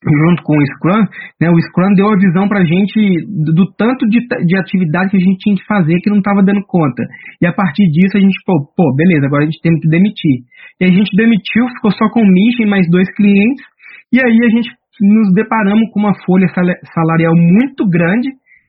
junto 0.00 0.42
com 0.42 0.56
o 0.56 0.66
Scrum, 0.66 1.04
né, 1.40 1.50
o 1.50 1.60
Scrum 1.60 1.92
deu 1.94 2.08
a 2.08 2.16
visão 2.16 2.48
para 2.48 2.60
a 2.60 2.64
gente 2.64 2.96
do, 3.28 3.52
do, 3.52 3.72
tanto 3.76 4.08
de, 4.08 4.20
de 4.46 4.56
atividade 4.56 5.10
que 5.10 5.16
a 5.16 5.20
gente 5.20 5.38
tinha 5.38 5.56
que 5.56 5.66
fazer 5.66 6.00
que 6.00 6.08
não 6.08 6.18
estava 6.18 6.42
dando 6.42 6.64
conta. 6.66 7.04
E 7.40 7.46
a 7.46 7.52
partir 7.52 7.84
disso 7.92 8.16
a 8.16 8.20
gente, 8.20 8.36
pô, 8.46 8.64
pô, 8.74 8.94
beleza, 8.96 9.26
agora 9.26 9.44
a 9.44 9.46
gente 9.46 9.60
tem 9.60 9.78
que 9.78 9.88
demitir. 9.88 10.48
E 10.80 10.84
a 10.84 10.88
gente 10.88 11.14
demitiu, 11.14 11.68
ficou 11.76 11.92
só 11.92 12.08
com 12.08 12.20
o 12.20 12.32
Misha 12.32 12.62
e 12.62 12.66
mais 12.66 12.88
dois 12.88 13.12
clientes, 13.14 13.64
e 14.12 14.18
aí 14.18 14.38
a 14.42 14.48
gente 14.48 14.70
nos 15.00 15.32
deparamos 15.34 15.90
com 15.92 16.00
uma 16.00 16.14
folha 16.24 16.46
salarial 16.48 17.34
muito 17.36 17.88
grande 17.88 18.28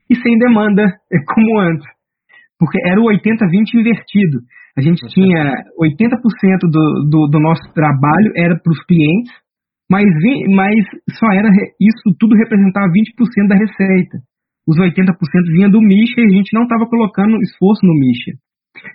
e 0.09 0.15
sem 0.15 0.37
demanda, 0.37 0.83
como 1.33 1.59
antes. 1.59 1.87
Porque 2.59 2.77
era 2.85 2.99
o 2.99 3.05
80-20 3.05 3.79
invertido. 3.79 4.39
A 4.77 4.81
gente 4.81 5.01
tinha 5.07 5.63
80% 5.79 6.15
do, 6.63 7.09
do, 7.09 7.27
do 7.27 7.39
nosso 7.39 7.73
trabalho 7.73 8.31
era 8.35 8.55
para 8.55 8.71
os 8.71 8.83
clientes, 8.85 9.33
mas, 9.91 10.07
mas 10.55 10.79
só 11.19 11.27
era 11.35 11.49
isso 11.75 12.15
tudo 12.17 12.39
representava 12.39 12.87
20% 12.87 13.47
da 13.51 13.59
receita. 13.59 14.23
Os 14.63 14.79
80% 14.79 15.03
vinha 15.51 15.67
do 15.67 15.81
Misha 15.81 16.21
e 16.21 16.31
a 16.31 16.35
gente 16.37 16.53
não 16.53 16.63
estava 16.63 16.87
colocando 16.87 17.35
esforço 17.43 17.85
no 17.85 17.99
Misha. 17.99 18.31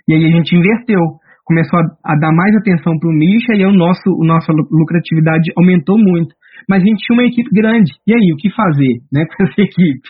E 0.09 0.15
aí 0.15 0.25
a 0.25 0.31
gente 0.33 0.55
inverteu, 0.57 1.21
começou 1.45 1.77
a, 1.77 2.13
a 2.13 2.15
dar 2.17 2.33
mais 2.33 2.55
atenção 2.55 2.97
para 2.97 3.09
o 3.09 3.13
Misha 3.13 3.53
e 3.53 3.63
o 3.63 3.71
nosso, 3.71 4.09
a 4.09 4.25
nossa 4.25 4.51
lucratividade 4.51 5.53
aumentou 5.55 5.99
muito. 5.99 6.33
Mas 6.67 6.81
a 6.81 6.85
gente 6.85 7.05
tinha 7.05 7.15
uma 7.15 7.27
equipe 7.27 7.49
grande. 7.53 7.91
E 8.07 8.13
aí, 8.15 8.33
o 8.33 8.37
que 8.37 8.49
fazer 8.49 8.97
né, 9.13 9.23
com 9.29 9.43
essa 9.43 9.61
equipe? 9.61 10.09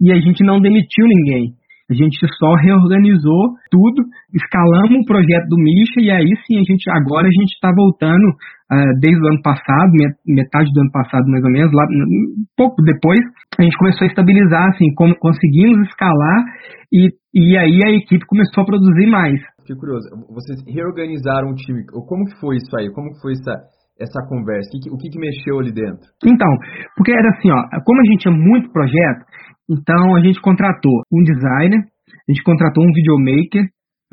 E 0.00 0.10
a 0.10 0.18
gente 0.18 0.44
não 0.44 0.60
demitiu 0.60 1.06
ninguém. 1.06 1.54
A 1.88 1.94
gente 1.94 2.18
só 2.38 2.54
reorganizou 2.54 3.54
tudo, 3.70 4.02
escalamos 4.34 4.98
o 5.00 5.06
projeto 5.06 5.46
do 5.48 5.56
Misha 5.56 6.00
e 6.00 6.10
aí 6.10 6.30
sim 6.46 6.58
a 6.58 6.66
gente 6.66 6.84
agora 6.90 7.26
a 7.26 7.30
gente 7.30 7.54
está 7.54 7.70
voltando 7.70 8.26
uh, 8.70 8.92
desde 9.00 9.22
o 9.22 9.28
ano 9.30 9.42
passado, 9.42 9.90
metade 10.26 10.70
do 10.72 10.80
ano 10.80 10.90
passado 10.90 11.24
mais 11.30 11.44
ou 11.44 11.50
menos, 11.50 11.72
lá 11.72 11.84
um 11.86 12.44
pouco 12.56 12.82
depois, 12.82 13.20
a 13.58 13.62
gente 13.62 13.78
começou 13.78 14.04
a 14.04 14.08
estabilizar, 14.08 14.68
assim, 14.68 14.92
como 14.94 15.14
conseguimos 15.16 15.88
escalar 15.88 16.44
e, 16.92 17.10
e 17.32 17.56
aí 17.56 17.78
a 17.86 17.90
equipe 17.90 18.26
começou 18.26 18.62
a 18.62 18.66
produzir 18.66 19.06
mais. 19.06 19.38
Fiquei 19.62 19.76
curioso, 19.76 20.04
vocês 20.28 20.58
reorganizaram 20.66 21.50
o 21.50 21.54
time, 21.54 21.86
como 21.86 22.26
que 22.26 22.38
foi 22.40 22.56
isso 22.56 22.74
aí? 22.76 22.90
Como 22.92 23.10
que 23.14 23.20
foi 23.22 23.32
essa, 23.32 23.54
essa 23.98 24.20
conversa? 24.28 24.68
O 24.74 24.80
que, 24.82 24.90
o 24.90 24.98
que, 24.98 25.08
que 25.08 25.18
mexeu 25.18 25.58
ali 25.58 25.72
dentro? 25.72 26.04
Então, 26.26 26.50
porque 26.96 27.12
era 27.12 27.30
assim, 27.30 27.50
ó, 27.50 27.62
como 27.86 28.00
a 28.00 28.06
gente 28.10 28.22
tinha 28.26 28.34
muito 28.34 28.70
projeto, 28.72 29.24
então 29.70 30.16
a 30.16 30.20
gente 30.20 30.40
contratou 30.42 30.92
um 31.12 31.22
designer, 31.22 31.80
a 31.80 32.32
gente 32.32 32.42
contratou 32.42 32.84
um 32.84 32.92
videomaker, 32.92 33.64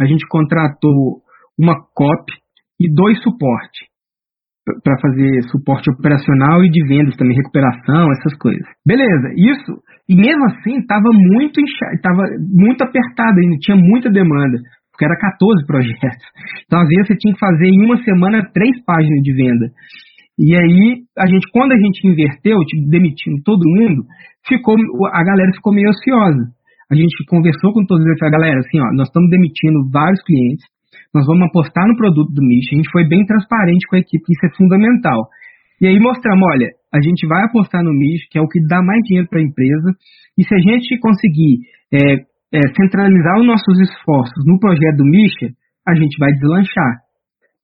a 0.02 0.06
gente 0.06 0.28
contratou 0.28 1.22
uma 1.58 1.76
copy 1.94 2.34
e 2.80 2.92
dois 2.94 3.22
suporte 3.22 3.92
para 4.84 5.00
fazer 5.02 5.42
suporte 5.50 5.90
operacional 5.92 6.64
e 6.64 6.70
de 6.70 6.86
vendas 6.88 7.16
também, 7.18 7.36
recuperação, 7.36 8.12
essas 8.12 8.38
coisas. 8.38 8.66
Beleza, 8.86 9.34
isso, 9.36 9.82
e 10.08 10.16
mesmo 10.16 10.46
assim 10.46 10.78
estava 10.78 11.10
muito 11.12 11.60
estava 11.94 12.24
muito 12.40 12.82
apertado 12.84 13.40
ainda, 13.40 13.58
tinha 13.60 13.78
muita 13.78 14.10
demanda, 14.10 14.58
porque 14.92 15.06
era 15.06 15.18
14 15.18 15.66
projetos. 15.66 16.26
Então, 16.66 16.82
às 16.82 16.88
vezes, 16.88 17.08
você 17.08 17.18
tinha 17.18 17.34
que 17.34 17.40
fazer 17.40 17.68
em 17.68 17.86
uma 17.86 17.98
semana 18.04 18.50
três 18.54 18.84
páginas 18.86 19.22
de 19.24 19.34
venda. 19.34 19.66
E 20.38 20.56
aí, 20.56 21.04
a 21.18 21.28
gente, 21.28 21.48
quando 21.52 21.74
a 21.74 21.78
gente 21.78 22.08
inverteu, 22.08 22.60
tipo, 22.66 22.90
demitindo 22.90 23.42
todo 23.44 23.62
mundo, 23.66 24.04
ficou, 24.48 24.76
a 25.12 25.24
galera 25.24 25.52
ficou 25.54 25.74
meio 25.74 25.90
ociosa. 25.90 26.54
A 26.92 26.96
gente 26.96 27.24
conversou 27.24 27.72
com 27.72 27.86
todos 27.88 28.06
eles, 28.06 28.22
a 28.22 28.30
galera, 28.30 28.60
assim, 28.60 28.80
ó, 28.84 28.92
nós 28.92 29.08
estamos 29.08 29.30
demitindo 29.30 29.88
vários 29.90 30.22
clientes, 30.24 30.66
nós 31.16 31.26
vamos 31.26 31.48
apostar 31.48 31.88
no 31.88 31.96
produto 31.96 32.28
do 32.34 32.44
Mish, 32.44 32.68
a 32.68 32.76
gente 32.76 32.92
foi 32.92 33.08
bem 33.08 33.26
transparente 33.26 33.88
com 33.88 33.96
a 33.96 34.00
equipe, 34.00 34.24
isso 34.28 34.46
é 34.46 34.52
fundamental. 34.58 35.24
E 35.80 35.88
aí 35.88 35.98
mostramos, 36.00 36.44
olha, 36.52 36.68
a 36.94 37.00
gente 37.00 37.26
vai 37.28 37.48
apostar 37.48 37.82
no 37.82 37.94
Mish, 37.96 38.28
que 38.30 38.38
é 38.38 38.42
o 38.42 38.48
que 38.48 38.60
dá 38.68 38.84
mais 38.84 39.00
dinheiro 39.08 39.28
para 39.30 39.40
a 39.40 39.44
empresa, 39.44 39.90
e 40.38 40.44
se 40.44 40.54
a 40.54 40.60
gente 40.60 41.00
conseguir 41.00 41.64
é, 41.96 42.28
é, 42.60 42.60
centralizar 42.76 43.40
os 43.40 43.48
nossos 43.48 43.80
esforços 43.80 44.44
no 44.46 44.60
projeto 44.60 44.98
do 44.98 45.06
Misha, 45.06 45.56
a 45.88 45.96
gente 45.96 46.20
vai 46.20 46.32
deslanchar. 46.34 47.08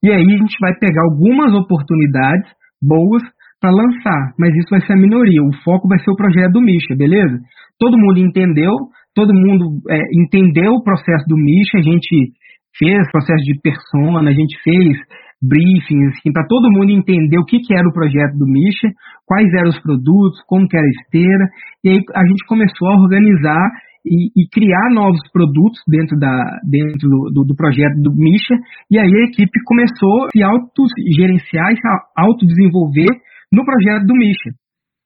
E 0.03 0.09
aí 0.09 0.23
a 0.23 0.37
gente 0.39 0.55
vai 0.61 0.73
pegar 0.79 1.03
algumas 1.03 1.53
oportunidades 1.53 2.47
boas 2.81 3.23
para 3.59 3.71
lançar, 3.71 4.33
mas 4.39 4.55
isso 4.55 4.69
vai 4.69 4.81
ser 4.81 4.93
a 4.93 4.97
minoria. 4.97 5.43
O 5.43 5.51
foco 5.63 5.87
vai 5.87 5.99
ser 5.99 6.11
o 6.11 6.15
projeto 6.15 6.53
do 6.53 6.61
Misha, 6.61 6.95
beleza? 6.95 7.39
Todo 7.79 7.97
mundo 7.97 8.19
entendeu, 8.19 8.71
todo 9.17 9.33
mundo 9.33 9.81
é, 9.89 9.97
entendeu 10.13 10.73
o 10.73 10.83
processo 10.83 11.25
do 11.27 11.35
Misha, 11.35 11.79
a 11.79 11.81
gente 11.81 12.37
fez 12.77 13.11
processo 13.11 13.43
de 13.49 13.59
persona, 13.59 14.29
a 14.29 14.33
gente 14.33 14.53
fez 14.61 14.93
briefings 15.41 16.13
assim, 16.13 16.31
para 16.31 16.45
todo 16.45 16.69
mundo 16.69 16.91
entender 16.91 17.39
o 17.39 17.45
que, 17.45 17.57
que 17.57 17.73
era 17.73 17.87
o 17.89 17.93
projeto 17.93 18.37
do 18.37 18.45
Misha, 18.45 18.93
quais 19.25 19.49
eram 19.57 19.69
os 19.69 19.81
produtos, 19.81 20.37
como 20.45 20.67
que 20.67 20.77
era 20.77 20.85
a 20.85 20.95
esteira, 21.01 21.45
e 21.83 21.89
aí 21.89 21.99
a 22.13 22.25
gente 22.27 22.45
começou 22.45 22.89
a 22.89 23.01
organizar 23.01 23.65
e, 24.05 24.29
e 24.37 24.47
criar 24.53 24.93
novos 24.93 25.19
produtos 25.33 25.81
dentro, 25.89 26.17
da, 26.17 26.37
dentro 26.69 27.09
do, 27.33 27.43
do, 27.43 27.55
projeto 27.55 27.97
do 27.97 28.13
Misha, 28.13 28.53
e 28.91 28.99
aí 28.99 29.13
a 29.13 29.25
equipe 29.25 29.57
começou 29.65 30.25
a 30.25 30.29
se 30.29 30.43
autogerenciar 30.43 31.73
e 31.73 31.75
se 31.75 31.87
autodesenvolver 32.15 33.09
no 33.51 33.65
projeto 33.65 34.05
do 34.05 34.13
Misha. 34.13 34.53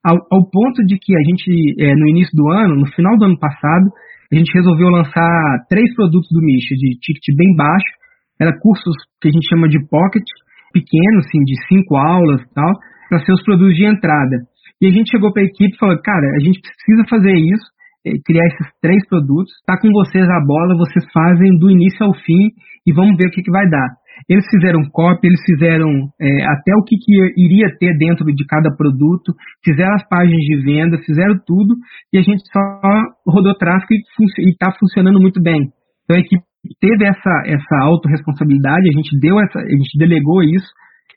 Ao, 0.03 0.17
ao, 0.31 0.49
ponto 0.49 0.81
de 0.85 0.97
que 0.97 1.15
a 1.15 1.21
gente, 1.21 1.75
é, 1.79 1.93
no 1.93 2.09
início 2.09 2.35
do 2.35 2.49
ano, 2.49 2.75
no 2.75 2.87
final 2.93 3.17
do 3.17 3.25
ano 3.25 3.37
passado, 3.37 3.85
a 4.31 4.35
gente 4.35 4.51
resolveu 4.53 4.89
lançar 4.89 5.65
três 5.69 5.93
produtos 5.93 6.29
do 6.31 6.41
Misha, 6.41 6.73
de 6.75 6.97
ticket 6.99 7.35
bem 7.37 7.55
baixo, 7.55 7.91
era 8.39 8.57
cursos 8.57 8.95
que 9.21 9.27
a 9.27 9.31
gente 9.31 9.47
chama 9.47 9.69
de 9.69 9.77
pocket, 9.87 10.25
pequenos, 10.73 11.27
assim, 11.27 11.43
de 11.43 11.53
cinco 11.67 11.95
aulas 11.95 12.41
e 12.41 12.53
tal, 12.53 12.71
para 13.09 13.19
ser 13.19 13.33
os 13.33 13.43
produtos 13.43 13.75
de 13.75 13.85
entrada. 13.85 14.47
E 14.81 14.87
a 14.87 14.91
gente 14.91 15.11
chegou 15.11 15.31
para 15.31 15.43
a 15.43 15.45
equipe 15.45 15.75
e 15.75 15.77
falou, 15.77 15.95
cara, 16.01 16.25
a 16.35 16.39
gente 16.39 16.59
precisa 16.59 17.05
fazer 17.07 17.37
isso, 17.37 17.67
é, 18.07 18.17
criar 18.25 18.47
esses 18.47 18.67
três 18.81 19.05
produtos, 19.07 19.53
tá 19.67 19.77
com 19.77 19.91
vocês 19.91 20.25
a 20.27 20.41
bola, 20.41 20.77
vocês 20.77 21.05
fazem 21.13 21.59
do 21.59 21.69
início 21.69 22.03
ao 22.03 22.13
fim 22.25 22.49
e 22.87 22.91
vamos 22.91 23.15
ver 23.17 23.27
o 23.27 23.31
que, 23.31 23.43
que 23.43 23.51
vai 23.51 23.69
dar. 23.69 24.00
Eles 24.29 24.45
fizeram 24.49 24.81
copy, 24.91 25.27
eles 25.27 25.41
fizeram 25.45 25.89
é, 26.19 26.43
até 26.45 26.73
o 26.75 26.83
que, 26.83 26.95
que 26.97 27.11
iria 27.37 27.67
ter 27.79 27.97
dentro 27.97 28.25
de 28.25 28.45
cada 28.45 28.69
produto, 28.75 29.33
fizeram 29.63 29.93
as 29.95 30.07
páginas 30.07 30.41
de 30.41 30.63
venda, 30.63 30.97
fizeram 31.05 31.35
tudo 31.45 31.75
e 32.13 32.17
a 32.17 32.21
gente 32.21 32.41
só 32.51 32.81
rodou 33.27 33.55
tráfego 33.55 33.93
e 33.93 34.49
está 34.49 34.71
funcionando 34.79 35.19
muito 35.19 35.41
bem. 35.41 35.69
Então 36.03 36.15
a 36.15 36.19
equipe 36.19 36.43
teve 36.79 37.05
essa, 37.05 37.43
essa 37.45 37.75
autorresponsabilidade, 37.83 38.89
a 38.89 38.93
gente 38.93 39.17
deu 39.19 39.39
essa, 39.39 39.59
a 39.59 39.77
gente 39.77 39.97
delegou 39.97 40.43
isso 40.43 40.69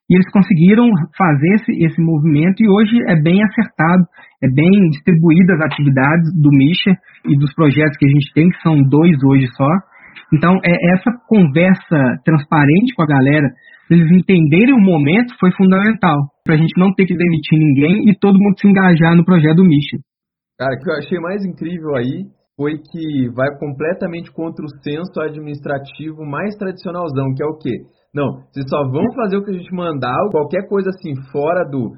e 0.09 0.17
eles 0.17 0.31
conseguiram 0.31 0.89
fazer 1.17 1.55
esse, 1.55 1.73
esse 1.85 2.01
movimento 2.01 2.61
e 2.61 2.69
hoje 2.69 2.97
é 3.09 3.17
bem 3.21 3.43
acertado, 3.43 4.05
é 4.43 4.49
bem 4.49 4.71
distribuídas 4.91 5.61
as 5.61 5.73
atividades 5.73 6.29
do 6.41 6.51
Misha 6.51 6.93
e 7.25 7.39
dos 7.39 7.55
projetos 7.55 7.97
que 7.97 8.07
a 8.07 8.11
gente 8.11 8.33
tem, 8.35 8.49
que 8.51 8.61
são 8.61 8.77
dois 8.83 9.17
hoje 9.25 9.47
só, 9.57 9.71
então, 10.33 10.57
é, 10.65 10.73
essa 10.95 11.11
conversa 11.29 12.21
transparente 12.25 12.95
com 12.95 13.03
a 13.03 13.07
galera, 13.07 13.49
eles 13.91 14.11
entenderem 14.11 14.75
o 14.75 14.81
momento, 14.81 15.35
foi 15.39 15.51
fundamental. 15.53 16.31
Para 16.45 16.55
a 16.55 16.59
gente 16.59 16.79
não 16.79 16.93
ter 16.95 17.07
que 17.07 17.17
demitir 17.17 17.59
ninguém 17.59 18.09
e 18.09 18.19
todo 18.19 18.39
mundo 18.39 18.59
se 18.59 18.69
engajar 18.69 19.15
no 19.17 19.25
projeto 19.25 19.57
do 19.57 19.65
Mission. 19.65 19.99
Cara, 20.59 20.75
o 20.75 20.79
que 20.79 20.91
eu 20.91 20.95
achei 20.95 21.19
mais 21.19 21.45
incrível 21.45 21.97
aí 21.97 22.25
foi 22.57 22.79
que 22.79 23.29
vai 23.35 23.49
completamente 23.59 24.31
contra 24.33 24.65
o 24.65 24.69
senso 24.83 25.21
administrativo 25.21 26.25
mais 26.25 26.55
tradicionalzão, 26.57 27.35
que 27.35 27.43
é 27.43 27.47
o 27.47 27.59
quê? 27.59 27.75
Não, 28.15 28.47
vocês 28.47 28.65
só 28.69 28.85
vão 28.89 29.05
fazer 29.17 29.37
o 29.37 29.45
que 29.45 29.51
a 29.51 29.59
gente 29.59 29.75
mandar, 29.75 30.15
qualquer 30.31 30.69
coisa 30.69 30.89
assim 30.91 31.15
fora 31.33 31.65
do 31.69 31.91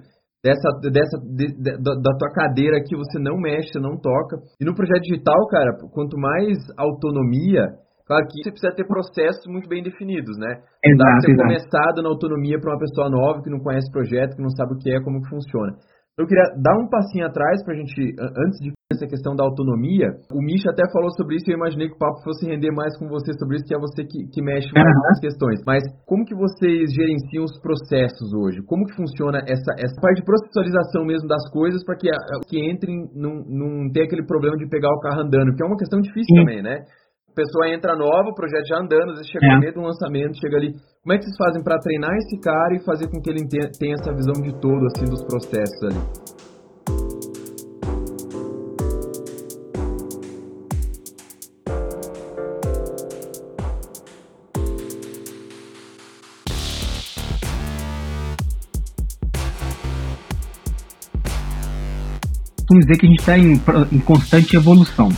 dessa, 0.42 0.70
dessa 0.90 1.18
de, 1.18 1.46
de, 1.58 1.82
da, 1.82 1.92
da, 1.92 2.16
tua 2.18 2.30
cadeira 2.32 2.80
que 2.86 2.96
você 2.96 3.18
não 3.18 3.36
mexe, 3.36 3.72
você 3.72 3.80
não 3.80 3.98
toca. 3.98 4.38
E 4.60 4.64
no 4.64 4.74
projeto 4.74 5.02
digital, 5.02 5.46
cara, 5.48 5.76
quanto 5.92 6.16
mais 6.16 6.56
autonomia, 6.78 7.66
Claro 8.06 8.24
que 8.30 8.42
você 8.42 8.50
precisa 8.50 8.74
ter 8.74 8.86
processos 8.86 9.44
muito 9.46 9.68
bem 9.68 9.82
definidos, 9.82 10.38
né? 10.38 10.62
Exato, 10.84 10.90
não 10.90 10.96
dá 10.96 11.10
pra 11.10 11.20
ser 11.20 11.36
começado 11.36 12.02
na 12.02 12.08
autonomia 12.08 12.60
para 12.60 12.72
uma 12.72 12.78
pessoa 12.78 13.10
nova 13.10 13.42
que 13.42 13.50
não 13.50 13.58
conhece 13.58 13.88
o 13.88 13.92
projeto, 13.92 14.36
que 14.36 14.42
não 14.42 14.50
sabe 14.50 14.74
o 14.74 14.78
que 14.78 14.90
é, 14.90 15.00
como 15.02 15.20
que 15.22 15.28
funciona. 15.28 15.74
Eu 16.16 16.26
queria 16.26 16.48
dar 16.62 16.78
um 16.78 16.88
passinho 16.88 17.26
atrás 17.26 17.62
para 17.62 17.74
a 17.74 17.76
gente, 17.76 18.14
antes 18.18 18.58
de 18.62 18.72
essa 18.90 19.06
questão 19.06 19.34
da 19.34 19.44
autonomia. 19.44 20.14
O 20.32 20.40
Misha 20.40 20.70
até 20.70 20.82
falou 20.92 21.10
sobre 21.10 21.36
isso 21.36 21.44
e 21.50 21.52
eu 21.52 21.58
imaginei 21.58 21.88
que 21.88 21.94
o 21.94 21.98
papo 21.98 22.22
fosse 22.22 22.46
render 22.46 22.70
mais 22.70 22.96
com 22.96 23.08
você 23.08 23.34
sobre 23.34 23.56
isso, 23.56 23.66
que 23.66 23.74
é 23.74 23.78
você 23.78 24.04
que, 24.04 24.30
que 24.32 24.40
mexe 24.40 24.72
mais 24.72 24.86
uhum. 24.86 25.02
nas 25.10 25.20
questões. 25.20 25.60
Mas 25.66 25.82
como 26.06 26.24
que 26.24 26.34
vocês 26.34 26.94
gerenciam 26.94 27.44
os 27.44 27.60
processos 27.60 28.32
hoje? 28.32 28.62
Como 28.64 28.86
que 28.86 28.94
funciona 28.94 29.38
essa, 29.44 29.74
essa 29.76 30.00
parte 30.00 30.20
de 30.20 30.24
processualização 30.24 31.04
mesmo 31.04 31.28
das 31.28 31.44
coisas 31.50 31.84
para 31.84 31.96
que, 31.96 32.08
que 32.48 32.56
entrem, 32.64 33.10
não, 33.12 33.42
não 33.44 33.90
ter 33.92 34.04
aquele 34.04 34.24
problema 34.24 34.56
de 34.56 34.68
pegar 34.68 34.88
o 34.94 35.00
carro 35.00 35.20
andando, 35.20 35.54
que 35.54 35.62
é 35.62 35.66
uma 35.66 35.76
questão 35.76 36.00
difícil 36.00 36.32
Sim. 36.32 36.40
também, 36.40 36.62
né? 36.62 36.86
Pessoa 37.36 37.68
entra 37.68 37.94
nova, 37.94 38.30
o 38.30 38.34
projeto 38.34 38.66
já 38.66 38.78
andando, 38.78 39.10
às 39.10 39.18
vezes 39.18 39.30
chega 39.30 39.44
é. 39.44 39.54
no 39.54 39.60
meio 39.60 39.74
do 39.74 39.82
lançamento, 39.82 40.40
chega 40.40 40.56
ali. 40.56 40.72
Como 41.02 41.12
é 41.12 41.18
que 41.18 41.24
vocês 41.24 41.36
fazem 41.36 41.62
para 41.62 41.78
treinar 41.78 42.10
esse 42.16 42.40
cara 42.40 42.74
e 42.74 42.82
fazer 42.82 43.08
com 43.08 43.20
que 43.20 43.30
ele 43.30 43.46
tenha 43.78 43.94
essa 43.94 44.12
visão 44.14 44.32
de 44.40 44.58
todo, 44.58 44.86
assim, 44.86 45.04
dos 45.04 45.22
processos 45.22 45.82
ali? 45.84 46.00
Vamos 62.68 62.84
dizer 62.84 62.98
que 62.98 63.06
a 63.06 63.08
gente 63.08 63.20
está 63.20 63.38
em, 63.38 63.52
em 63.92 64.00
constante 64.00 64.56
evolução. 64.56 65.08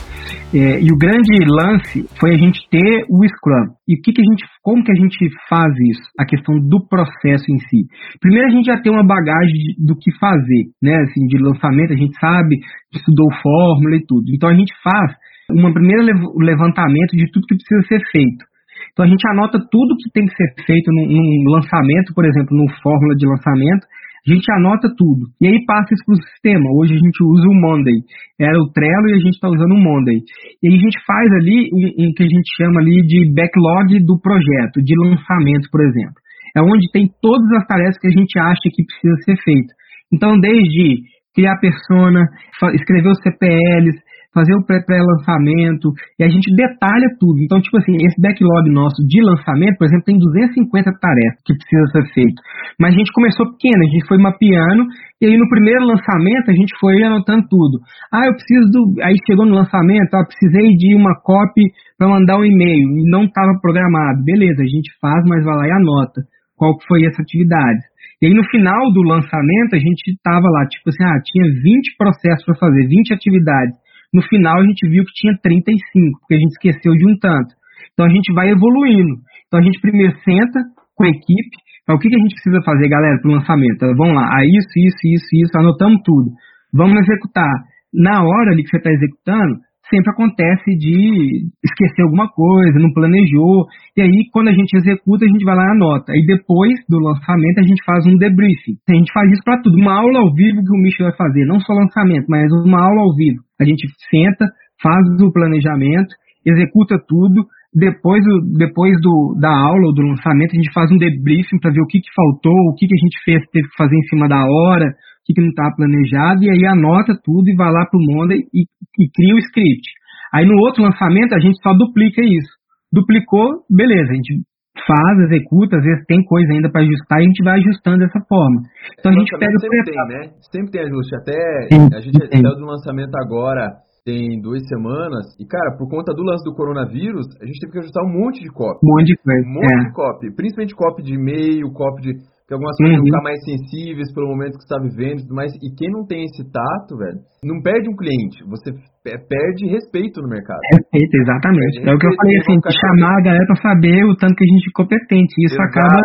É, 0.55 0.81
e 0.81 0.89
o 0.91 0.97
grande 0.97 1.45
lance 1.45 2.09
foi 2.19 2.35
a 2.35 2.39
gente 2.39 2.61
ter 2.71 3.05
o 3.09 3.21
Scrum. 3.29 3.77
E 3.87 3.95
o 3.95 4.01
que, 4.01 4.13
que 4.13 4.23
a 4.23 4.25
gente, 4.25 4.45
como 4.63 4.83
que 4.83 4.93
a 4.93 4.95
gente 4.95 5.19
faz 5.49 5.69
isso? 5.93 6.09
A 6.19 6.25
questão 6.25 6.59
do 6.59 6.81
processo 6.89 7.45
em 7.53 7.59
si. 7.69 7.85
Primeiro 8.21 8.49
a 8.49 8.51
gente 8.51 8.67
já 8.67 8.81
tem 8.81 8.91
uma 8.91 9.07
bagagem 9.07 9.77
do 9.79 9.95
que 9.95 10.11
fazer, 10.19 10.73
né? 10.83 10.97
Assim, 11.05 11.27
de 11.27 11.37
lançamento, 11.39 11.93
a 11.93 11.97
gente 11.97 12.19
sabe, 12.19 12.57
estudou 12.95 13.29
fórmula 13.43 13.97
e 13.97 14.05
tudo. 14.07 14.25
Então 14.33 14.49
a 14.49 14.55
gente 14.55 14.73
faz 14.83 15.13
um 15.53 15.73
primeiro 15.73 16.05
levantamento 16.41 17.17
de 17.17 17.31
tudo 17.31 17.47
que 17.47 17.57
precisa 17.57 17.89
ser 17.89 18.01
feito. 18.11 18.45
Então 18.93 19.05
a 19.05 19.09
gente 19.09 19.23
anota 19.29 19.59
tudo 19.71 19.97
que 20.01 20.11
tem 20.13 20.27
que 20.27 20.35
ser 20.35 20.49
feito 20.65 20.91
num, 20.93 21.07
num 21.07 21.53
lançamento, 21.53 22.13
por 22.15 22.25
exemplo, 22.25 22.57
num 22.57 22.69
fórmula 22.83 23.15
de 23.17 23.27
lançamento, 23.27 23.87
A 24.25 24.35
gente 24.35 24.51
anota 24.53 24.89
tudo. 24.97 25.31
E 25.41 25.47
aí 25.47 25.65
passa 25.65 25.95
isso 25.95 26.05
para 26.05 26.15
o 26.15 26.23
sistema. 26.23 26.67
Hoje 26.75 26.95
a 26.95 27.01
gente 27.01 27.19
usa 27.23 27.47
o 27.49 27.55
Monday. 27.55 27.99
Era 28.41 28.59
o 28.59 28.71
Trello 28.73 29.09
e 29.09 29.15
a 29.15 29.23
gente 29.23 29.35
está 29.35 29.49
usando 29.49 29.73
o 29.73 29.83
Monday. 29.83 30.19
E 30.63 30.69
aí 30.69 30.75
a 30.75 30.83
gente 30.83 30.99
faz 31.07 31.29
ali 31.41 31.71
um 31.73 32.13
que 32.13 32.23
a 32.25 32.29
gente 32.29 32.49
chama 32.57 32.81
ali 32.81 33.03
de 33.07 33.33
backlog 33.33 34.01
do 34.05 34.19
projeto, 34.21 34.83
de 34.83 34.95
lançamento, 34.99 35.69
por 35.71 35.81
exemplo. 35.85 36.19
É 36.57 36.63
onde 36.63 36.91
tem 36.93 37.07
todas 37.23 37.47
as 37.61 37.67
tarefas 37.67 37.99
que 37.99 38.09
a 38.09 38.17
gente 38.17 38.39
acha 38.39 38.67
que 38.73 38.85
precisa 38.85 39.17
ser 39.25 39.37
feito. 39.43 39.73
Então, 40.13 40.39
desde 40.41 41.03
criar 41.35 41.57
persona, 41.61 42.27
escrever 42.75 43.11
os 43.11 43.23
CPLs, 43.23 43.97
fazer 44.35 44.55
o 44.55 44.65
pré-lançamento, 44.65 45.93
e 46.19 46.25
a 46.25 46.29
gente 46.29 46.55
detalha 46.55 47.09
tudo. 47.19 47.41
Então, 47.43 47.61
tipo 47.61 47.77
assim, 47.79 47.97
esse 48.05 48.21
backlog 48.21 48.71
nosso 48.71 49.01
de 49.07 49.21
lançamento, 49.23 49.79
por 49.79 49.87
exemplo, 49.87 50.05
tem 50.05 50.19
250 50.19 50.91
tarefas 51.01 51.41
que 51.45 51.55
precisa 51.57 51.87
ser 51.93 52.05
feito. 52.15 52.39
Mas 52.79 52.95
a 52.95 52.99
gente 52.99 53.13
começou 53.13 53.51
pequeno, 53.53 53.83
a 53.83 53.91
gente 53.91 54.07
foi 54.07 54.19
mapeando, 54.19 54.85
e 55.21 55.27
aí 55.27 55.37
no 55.37 55.49
primeiro 55.49 55.85
lançamento 55.85 56.51
a 56.51 56.55
gente 56.55 56.73
foi 56.79 57.03
anotando 57.03 57.49
tudo. 57.49 57.81
Ah, 58.13 58.27
eu 58.27 58.35
preciso 58.35 58.69
do. 58.71 59.03
Aí 59.03 59.17
chegou 59.27 59.47
no 59.47 59.55
lançamento, 59.55 60.15
ah, 60.15 60.25
precisei 60.25 60.77
de 60.77 60.95
uma 60.95 61.15
copy 61.25 61.65
para 61.97 62.09
mandar 62.09 62.39
um 62.39 62.45
e-mail, 62.45 62.87
e 63.01 63.11
não 63.11 63.25
estava 63.25 63.59
programado. 63.61 64.23
Beleza, 64.25 64.63
a 64.63 64.71
gente 64.71 64.93
faz, 65.01 65.25
mas 65.27 65.45
vai 65.45 65.57
lá 65.57 65.67
e 65.67 65.73
anota 65.73 66.23
qual 66.57 66.75
foi 66.87 67.07
essa 67.07 67.23
atividade. 67.23 67.81
E 68.21 68.27
aí 68.27 68.35
no 68.35 68.43
final 68.51 68.93
do 68.93 69.03
lançamento 69.03 69.75
a 69.75 69.79
gente 69.79 70.11
estava 70.11 70.43
lá, 70.51 70.67
tipo 70.67 70.91
assim, 70.91 71.05
ah, 71.05 71.23
tinha 71.25 71.47
20 71.47 71.97
processos 71.97 72.45
para 72.45 72.57
fazer, 72.57 72.87
20 72.89 73.15
atividades. 73.15 73.79
No 74.13 74.23
final 74.23 74.59
a 74.61 74.65
gente 74.65 74.89
viu 74.89 75.05
que 75.05 75.13
tinha 75.13 75.37
35, 75.43 76.21
porque 76.21 76.35
a 76.35 76.39
gente 76.39 76.53
esqueceu 76.53 76.93
de 76.93 77.07
um 77.07 77.19
tanto. 77.19 77.55
Então 77.93 78.07
a 78.07 78.11
gente 78.11 78.33
vai 78.33 78.51
evoluindo. 78.51 79.21
Então 79.47 79.61
a 79.61 79.63
gente 79.63 79.81
primeiro 79.81 80.13
senta 80.25 80.61
com 80.97 81.05
a 81.05 81.09
equipe, 81.09 81.57
o 81.89 81.99
que, 81.99 82.15
a 82.15 82.19
gente 82.21 82.37
precisa 82.37 82.61
fazer, 82.65 82.87
galera, 82.89 83.17
para 83.21 83.31
o 83.31 83.35
lançamento? 83.35 83.81
Vamos 83.97 84.15
lá, 84.15 84.29
ah, 84.29 84.45
isso, 84.45 84.69
isso, 84.77 85.01
isso, 85.09 85.29
isso, 85.33 85.57
anotamos 85.57 86.03
tudo. 86.05 86.29
Vamos 86.73 87.01
executar. 87.01 87.49
Na 87.95 88.21
hora 88.21 88.53
ali 88.53 88.63
que 88.63 88.69
você 88.69 88.77
está 88.77 88.93
executando, 88.93 89.57
sempre 89.89 90.13
acontece 90.13 90.69
de 90.77 91.49
esquecer 91.65 92.03
alguma 92.03 92.29
coisa, 92.29 92.79
não 92.79 92.93
planejou, 92.93 93.65
e 93.97 94.03
aí 94.03 94.29
quando 94.33 94.49
a 94.49 94.53
gente 94.53 94.77
executa, 94.77 95.25
a 95.25 95.29
gente 95.29 95.45
vai 95.45 95.57
lá 95.57 95.65
e 95.65 95.73
anota. 95.73 96.13
E 96.13 96.27
depois 96.27 96.77
do 96.91 96.99
lançamento, 97.01 97.59
a 97.59 97.67
gente 97.67 97.83
faz 97.85 98.05
um 98.05 98.19
debriefing. 98.19 98.77
A 98.85 98.95
gente 98.95 99.13
faz 99.13 99.33
isso 99.33 99.43
para 99.43 99.63
tudo, 99.63 99.81
uma 99.81 99.97
aula 99.97 100.21
ao 100.21 100.35
vivo 100.35 100.61
que 100.61 100.77
o 100.77 100.83
Michel 100.83 101.09
vai 101.09 101.17
fazer, 101.17 101.47
não 101.47 101.59
só 101.61 101.73
lançamento, 101.73 102.27
mas 102.29 102.53
uma 102.53 102.85
aula 102.85 103.01
ao 103.01 103.17
vivo. 103.17 103.48
A 103.61 103.65
gente 103.65 103.87
senta, 104.11 104.47
faz 104.83 105.05
o 105.21 105.33
planejamento, 105.33 106.15
executa 106.47 106.97
tudo, 107.07 107.47
depois, 107.75 108.25
depois 108.57 108.95
do, 109.01 109.37
da 109.39 109.51
aula 109.51 109.89
ou 109.89 109.95
do 109.95 110.03
lançamento, 110.03 110.53
a 110.53 110.57
gente 110.57 110.73
faz 110.73 110.91
um 110.91 110.97
debriefing 110.97 111.59
para 111.61 111.71
ver 111.71 111.83
o 111.83 111.87
que, 111.87 112.01
que 112.01 112.09
faltou, 112.15 112.57
o 112.71 112.75
que, 112.75 112.87
que 112.87 112.95
a 112.95 113.03
gente 113.03 113.19
fez, 113.25 113.45
teve 113.53 113.69
que 113.69 113.77
fazer 113.77 113.97
em 113.97 114.09
cima 114.09 114.29
da 114.29 114.41
hora, 114.41 114.95
que, 115.25 115.35
que 115.35 115.41
não 115.41 115.51
está 115.51 115.71
planejado, 115.77 116.43
e 116.43 116.51
aí 116.51 116.65
anota 116.65 117.13
tudo 117.23 117.49
e 117.49 117.57
vai 117.57 117.71
lá 117.71 117.85
para 117.85 118.01
o 118.01 118.03
Monday 118.03 118.39
e, 118.55 118.63
e 118.65 119.11
cria 119.15 119.35
o 119.35 119.39
script. 119.39 119.85
Aí 120.33 120.47
no 120.47 120.57
outro 120.59 120.83
lançamento 120.83 121.35
a 121.35 121.41
gente 121.41 121.61
só 121.63 121.75
duplica 121.75 122.23
isso. 122.23 122.57
Duplicou, 122.91 123.65
beleza, 123.69 124.13
a 124.13 124.15
gente 124.15 124.41
faz, 124.87 125.19
executa, 125.31 125.77
às 125.77 125.85
vezes 125.85 126.05
tem 126.07 126.23
coisa 126.25 126.53
ainda 126.53 126.71
para 126.71 126.83
ajustar 126.83 127.21
e 127.21 127.23
a 127.23 127.27
gente 127.27 127.45
vai 127.45 127.59
ajustando 127.59 127.99
dessa 127.99 128.21
forma. 128.29 128.63
Então 128.99 129.13
a 129.13 129.19
gente 129.19 129.31
pega 129.39 129.59
sempre 129.59 129.83
tem, 129.85 130.09
né? 130.09 130.21
Sempre 130.53 130.71
tem 130.71 130.81
ajuste. 130.83 131.17
Até 131.17 131.39
Sim, 131.73 131.89
a 131.95 132.01
gente 132.01 132.19
saiu 132.19 132.57
do 132.57 132.67
lançamento 132.67 133.15
agora 133.17 133.89
tem 134.09 134.41
duas 134.41 134.67
semanas 134.67 135.37
e 135.39 135.45
cara, 135.45 135.77
por 135.77 135.87
conta 135.87 136.15
do 136.15 136.23
lance 136.23 136.43
do 136.43 136.55
coronavírus, 136.55 137.27
a 137.43 137.45
gente 137.45 137.61
teve 137.61 137.73
que 137.73 137.79
ajustar 137.81 138.03
um 138.05 138.09
monte 138.09 138.41
de 138.41 138.49
copy. 138.49 138.79
Um 138.83 138.89
monte 138.89 139.07
de 139.09 139.17
coisa. 139.21 139.47
Um 139.47 139.53
monte 139.53 139.75
é. 139.75 139.85
de 139.85 139.93
copy, 139.93 140.35
principalmente 140.35 140.75
copy 140.75 141.03
de 141.03 141.15
e-mail, 141.15 141.71
copy 141.73 142.01
de 142.01 142.13
que 142.49 142.57
algumas 142.57 142.73
coisas 142.81 142.97
uhum. 142.97 143.05
vão 143.05 143.13
ficar 143.13 143.25
mais 143.29 143.41
sensíveis 143.45 144.09
pelo 144.17 144.33
momento 144.33 144.57
que 144.57 144.65
você 144.65 144.73
está 144.73 144.81
vivendo 144.81 145.21
e 145.21 145.25
tudo 145.29 145.37
mais. 145.37 145.53
E 145.61 145.69
quem 145.77 145.93
não 145.93 146.09
tem 146.09 146.25
esse 146.25 146.41
tato, 146.49 146.97
velho, 146.97 147.21
não 147.45 147.61
perde 147.61 147.93
um 147.93 147.97
cliente, 147.97 148.41
você 148.49 148.73
perde 149.05 149.69
respeito 149.69 150.25
no 150.25 150.33
mercado. 150.33 150.57
Respeito, 150.73 151.13
exatamente. 151.13 151.85
Perde 151.85 151.93
é 151.93 151.95
o 151.95 151.99
que 152.01 152.09
eu 152.09 152.17
falei 152.17 152.37
assim, 152.41 152.57
chamar 152.73 153.21
a 153.21 153.23
galera 153.23 153.47
para 153.53 153.61
saber 153.61 154.01
o 154.09 154.17
tanto 154.17 154.33
que 154.33 154.49
a 154.49 154.53
gente 154.57 154.65
é 154.65 154.73
competente. 154.73 155.33
Isso 155.45 155.61
Exato. 155.61 155.77
acaba 155.77 156.01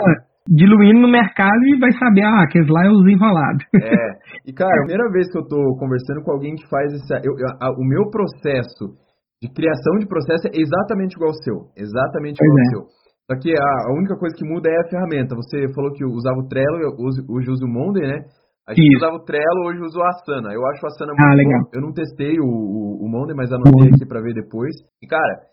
diluindo 0.51 0.99
no 0.99 1.07
mercado 1.07 1.63
e 1.71 1.79
vai 1.79 1.95
saber, 1.95 2.27
ah, 2.27 2.43
aqueles 2.43 2.67
lá 2.67 2.83
é 2.83 2.91
os 2.91 3.07
enrolados. 3.07 3.63
É, 3.79 4.07
e 4.43 4.51
cara, 4.51 4.75
a 4.75 4.83
primeira 4.83 5.07
vez 5.15 5.31
que 5.31 5.39
eu 5.39 5.47
tô 5.47 5.79
conversando 5.79 6.27
com 6.27 6.31
alguém 6.35 6.59
que 6.59 6.67
faz 6.67 6.91
esse. 6.91 7.07
Eu, 7.23 7.39
eu, 7.39 7.47
a, 7.55 7.71
o 7.71 7.87
meu 7.87 8.11
processo 8.11 8.99
de 9.39 9.47
criação 9.47 9.95
de 9.95 10.07
processo 10.11 10.51
é 10.51 10.59
exatamente 10.59 11.15
igual 11.15 11.31
ao 11.31 11.39
seu. 11.39 11.71
Exatamente 11.79 12.35
igual 12.35 12.51
ao 12.51 12.59
é. 12.59 12.69
seu. 12.75 13.02
Só 13.29 13.39
que 13.39 13.51
a, 13.51 13.89
a, 13.89 13.93
única 13.95 14.17
coisa 14.17 14.35
que 14.35 14.43
muda 14.43 14.69
é 14.69 14.77
a 14.81 14.89
ferramenta. 14.89 15.35
Você 15.35 15.71
falou 15.73 15.91
que 15.93 16.03
usava 16.03 16.39
o 16.39 16.47
Trello, 16.47 16.77
eu 16.81 16.91
uso, 16.99 17.23
hoje 17.29 17.49
uso 17.49 17.65
o 17.65 17.69
Monday, 17.69 18.05
né? 18.05 18.19
A 18.67 18.73
gente 18.73 18.87
Isso. 18.87 18.97
usava 18.97 19.15
o 19.15 19.23
Trello, 19.23 19.67
hoje 19.67 19.79
uso 19.79 19.99
o 19.99 20.03
Asana. 20.03 20.53
Eu 20.53 20.65
acho 20.67 20.83
o 20.83 20.87
Asana 20.87 21.13
ah, 21.13 21.27
muito 21.27 21.37
legal. 21.37 21.61
bom. 21.63 21.69
Eu 21.73 21.81
não 21.81 21.93
testei 21.93 22.39
o, 22.39 22.45
o, 22.45 23.05
o 23.05 23.09
Monday, 23.09 23.35
mas 23.35 23.51
anotei 23.51 23.91
aqui 23.93 24.05
para 24.05 24.21
ver 24.21 24.33
depois. 24.33 24.75
E, 25.01 25.07
cara, 25.07 25.47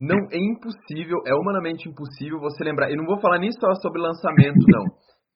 não 0.00 0.16
é 0.30 0.38
impossível, 0.38 1.18
é 1.26 1.34
humanamente 1.34 1.88
impossível 1.88 2.38
você 2.38 2.62
lembrar. 2.62 2.90
E 2.90 2.96
não 2.96 3.06
vou 3.06 3.20
falar 3.20 3.38
nem 3.38 3.50
só 3.52 3.74
sobre 3.82 4.00
lançamento, 4.00 4.62
não. 4.68 4.84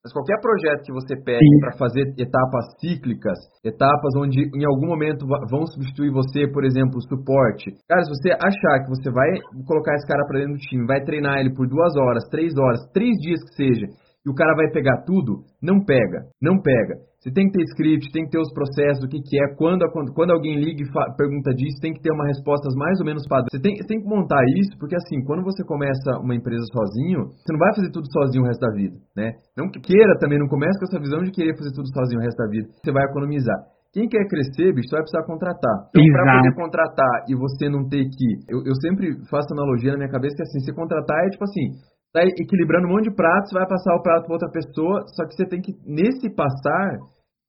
Mas 0.03 0.15
qualquer 0.15 0.41
projeto 0.41 0.85
que 0.85 0.93
você 0.93 1.15
pegue 1.15 1.61
para 1.61 1.77
fazer 1.77 2.09
etapas 2.17 2.65
cíclicas, 2.81 3.37
etapas 3.63 4.17
onde 4.17 4.49
em 4.57 4.65
algum 4.65 4.87
momento 4.87 5.27
vão 5.51 5.67
substituir 5.67 6.11
você, 6.11 6.49
por 6.49 6.65
exemplo, 6.65 6.97
o 6.97 7.07
suporte. 7.07 7.71
Cara, 7.87 8.03
se 8.05 8.09
você 8.09 8.33
achar 8.33 8.81
que 8.81 8.89
você 8.89 9.11
vai 9.11 9.29
colocar 9.67 9.95
esse 9.95 10.07
cara 10.09 10.25
para 10.27 10.41
dentro 10.41 10.55
do 10.55 10.59
time, 10.59 10.87
vai 10.87 11.05
treinar 11.05 11.39
ele 11.39 11.53
por 11.55 11.69
duas 11.69 11.95
horas, 11.97 12.25
três 12.31 12.57
horas, 12.57 12.81
três 12.95 13.13
dias 13.21 13.41
que 13.45 13.55
seja, 13.57 13.87
e 14.25 14.31
o 14.31 14.35
cara 14.35 14.57
vai 14.57 14.71
pegar 14.71 15.05
tudo, 15.05 15.45
não 15.63 15.85
pega, 15.85 16.25
não 16.41 16.61
pega. 16.63 17.10
Você 17.21 17.31
tem 17.31 17.47
que 17.47 17.53
ter 17.53 17.65
script, 17.69 18.09
tem 18.13 18.25
que 18.25 18.33
ter 18.33 18.41
os 18.41 18.49
processos, 18.57 19.05
o 19.05 19.09
que, 19.09 19.21
que 19.21 19.37
é, 19.37 19.53
quando, 19.55 19.85
quando, 20.17 20.33
alguém 20.33 20.57
liga 20.57 20.81
e 20.81 21.17
pergunta 21.21 21.53
disso, 21.53 21.77
tem 21.81 21.93
que 21.93 22.01
ter 22.01 22.11
uma 22.13 22.25
resposta 22.25 22.65
mais 22.81 22.99
ou 22.99 23.05
menos 23.05 23.29
padrão. 23.29 23.53
Você 23.53 23.61
tem, 23.61 23.77
você 23.77 23.87
tem 23.87 24.01
que 24.01 24.09
montar 24.09 24.41
isso, 24.57 24.73
porque 24.81 24.97
assim, 24.97 25.21
quando 25.29 25.45
você 25.45 25.63
começa 25.63 26.17
uma 26.17 26.35
empresa 26.35 26.65
sozinho, 26.73 27.29
você 27.29 27.53
não 27.53 27.61
vai 27.61 27.75
fazer 27.77 27.93
tudo 27.93 28.09
sozinho 28.09 28.43
o 28.43 28.47
resto 28.47 28.65
da 28.65 28.73
vida, 28.73 28.97
né? 29.15 29.37
Não 29.53 29.69
que 29.69 29.81
queira 29.81 30.17
também, 30.19 30.39
não 30.39 30.49
comece 30.49 30.81
com 30.81 30.89
essa 30.89 30.99
visão 30.99 31.21
de 31.21 31.31
querer 31.31 31.53
fazer 31.61 31.77
tudo 31.77 31.93
sozinho 31.93 32.21
o 32.21 32.25
resto 32.25 32.41
da 32.41 32.49
vida. 32.49 32.69
Você 32.81 32.91
vai 32.91 33.05
economizar. 33.05 33.61
Quem 33.93 34.09
quer 34.09 34.25
crescer, 34.25 34.73
bicho, 34.73 34.89
vai 34.89 35.03
precisar 35.03 35.27
contratar. 35.27 35.91
Então, 35.93 36.25
para 36.25 36.39
poder 36.39 36.55
contratar 36.55 37.15
e 37.29 37.35
você 37.35 37.69
não 37.69 37.89
ter 37.89 38.07
que. 38.07 38.29
Eu, 38.49 38.63
eu 38.65 38.75
sempre 38.81 39.13
faço 39.29 39.53
analogia 39.53 39.93
na 39.93 39.99
minha 39.99 40.09
cabeça 40.09 40.37
que 40.37 40.43
assim, 40.43 40.61
se 40.61 40.73
contratar 40.73 41.19
é 41.27 41.31
tipo 41.31 41.45
assim, 41.45 41.75
tá 42.13 42.23
equilibrando 42.25 42.87
um 42.87 42.93
monte 42.93 43.09
de 43.09 43.15
pratos, 43.15 43.53
vai 43.53 43.67
passar 43.67 43.95
o 43.95 44.03
prato 44.03 44.27
para 44.27 44.35
outra 44.35 44.51
pessoa, 44.51 45.05
só 45.15 45.27
que 45.27 45.35
você 45.35 45.47
tem 45.47 45.61
que, 45.61 45.73
nesse 45.87 46.35
passar, 46.35 46.99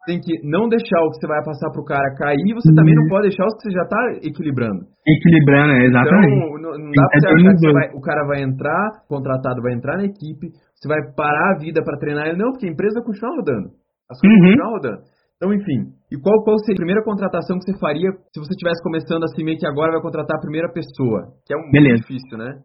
tem 0.06 0.20
que 0.20 0.34
não 0.46 0.70
deixar 0.70 0.98
o 1.02 1.10
que 1.10 1.18
você 1.22 1.28
vai 1.28 1.44
passar 1.44 1.70
para 1.70 1.82
o 1.82 1.86
cara 1.86 2.16
cair, 2.18 2.54
você 2.54 2.70
uhum. 2.70 2.76
também 2.76 2.96
não 2.96 3.08
pode 3.10 3.30
deixar 3.30 3.46
os 3.46 3.54
que 3.58 3.70
você 3.70 3.72
já 3.72 3.84
está 3.84 4.02
equilibrando. 4.22 4.82
Equilibrando, 5.06 5.74
é, 5.74 5.86
exatamente. 5.86 6.34
Então, 6.34 6.58
não, 6.58 6.72
não 6.78 6.92
dá 6.92 7.06
para 7.06 7.20
você 7.20 7.28
achar 7.28 7.54
que 7.58 7.74
vai, 7.74 7.88
o 7.94 8.02
cara 8.02 8.24
vai 8.26 8.40
entrar, 8.42 8.86
contratado 9.08 9.62
vai 9.62 9.74
entrar 9.74 9.98
na 9.98 10.06
equipe, 10.06 10.54
você 10.74 10.88
vai 10.88 11.02
parar 11.16 11.56
a 11.56 11.60
vida 11.60 11.82
para 11.84 11.98
treinar 11.98 12.28
ele, 12.28 12.38
não, 12.38 12.52
porque 12.52 12.66
a 12.66 12.72
empresa 12.72 13.02
vai 13.02 13.06
continuar 13.06 13.36
rodando. 13.36 13.68
As 14.10 14.18
coisas 14.20 14.38
uhum. 14.38 14.46
continuar 14.46 14.72
rodando. 14.74 15.02
Então, 15.42 15.50
enfim, 15.54 15.90
e 16.14 16.22
qual, 16.22 16.38
qual 16.44 16.54
seria 16.60 16.78
a 16.78 16.86
primeira 16.86 17.02
contratação 17.02 17.58
que 17.58 17.66
você 17.66 17.74
faria 17.80 18.14
se 18.30 18.38
você 18.38 18.54
estivesse 18.54 18.78
começando 18.84 19.24
assim, 19.24 19.44
meio 19.44 19.58
que 19.58 19.66
agora 19.66 19.92
vai 19.92 20.02
contratar 20.02 20.38
a 20.38 20.42
primeira 20.42 20.70
pessoa? 20.70 21.34
Que 21.46 21.54
é 21.54 21.58
um 21.58 21.72
Beleza. 21.72 22.06
difícil, 22.06 22.38
né? 22.38 22.62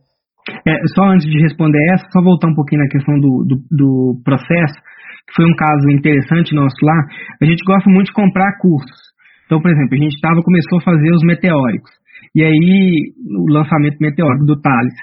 É, 0.66 0.74
só 0.94 1.10
antes 1.10 1.26
de 1.26 1.38
responder 1.42 1.78
essa, 1.92 2.06
só 2.12 2.22
voltar 2.22 2.48
um 2.48 2.54
pouquinho 2.54 2.82
na 2.82 2.88
questão 2.88 3.18
do, 3.18 3.44
do, 3.46 3.56
do 3.70 4.22
processo, 4.22 4.78
que 5.26 5.34
foi 5.34 5.44
um 5.44 5.56
caso 5.56 5.90
interessante 5.90 6.54
nosso 6.54 6.76
lá. 6.82 6.98
A 7.42 7.44
gente 7.44 7.64
gosta 7.66 7.90
muito 7.90 8.06
de 8.06 8.12
comprar 8.12 8.58
cursos. 8.60 8.98
Então, 9.46 9.60
por 9.60 9.70
exemplo, 9.70 9.94
a 9.94 10.02
gente 10.02 10.20
tava, 10.20 10.42
começou 10.42 10.78
a 10.78 10.82
fazer 10.82 11.10
os 11.10 11.22
meteóricos. 11.22 11.90
E 12.34 12.42
aí, 12.42 13.12
o 13.38 13.52
lançamento 13.52 13.98
meteórico 14.00 14.44
do 14.44 14.60
Thales. 14.60 14.94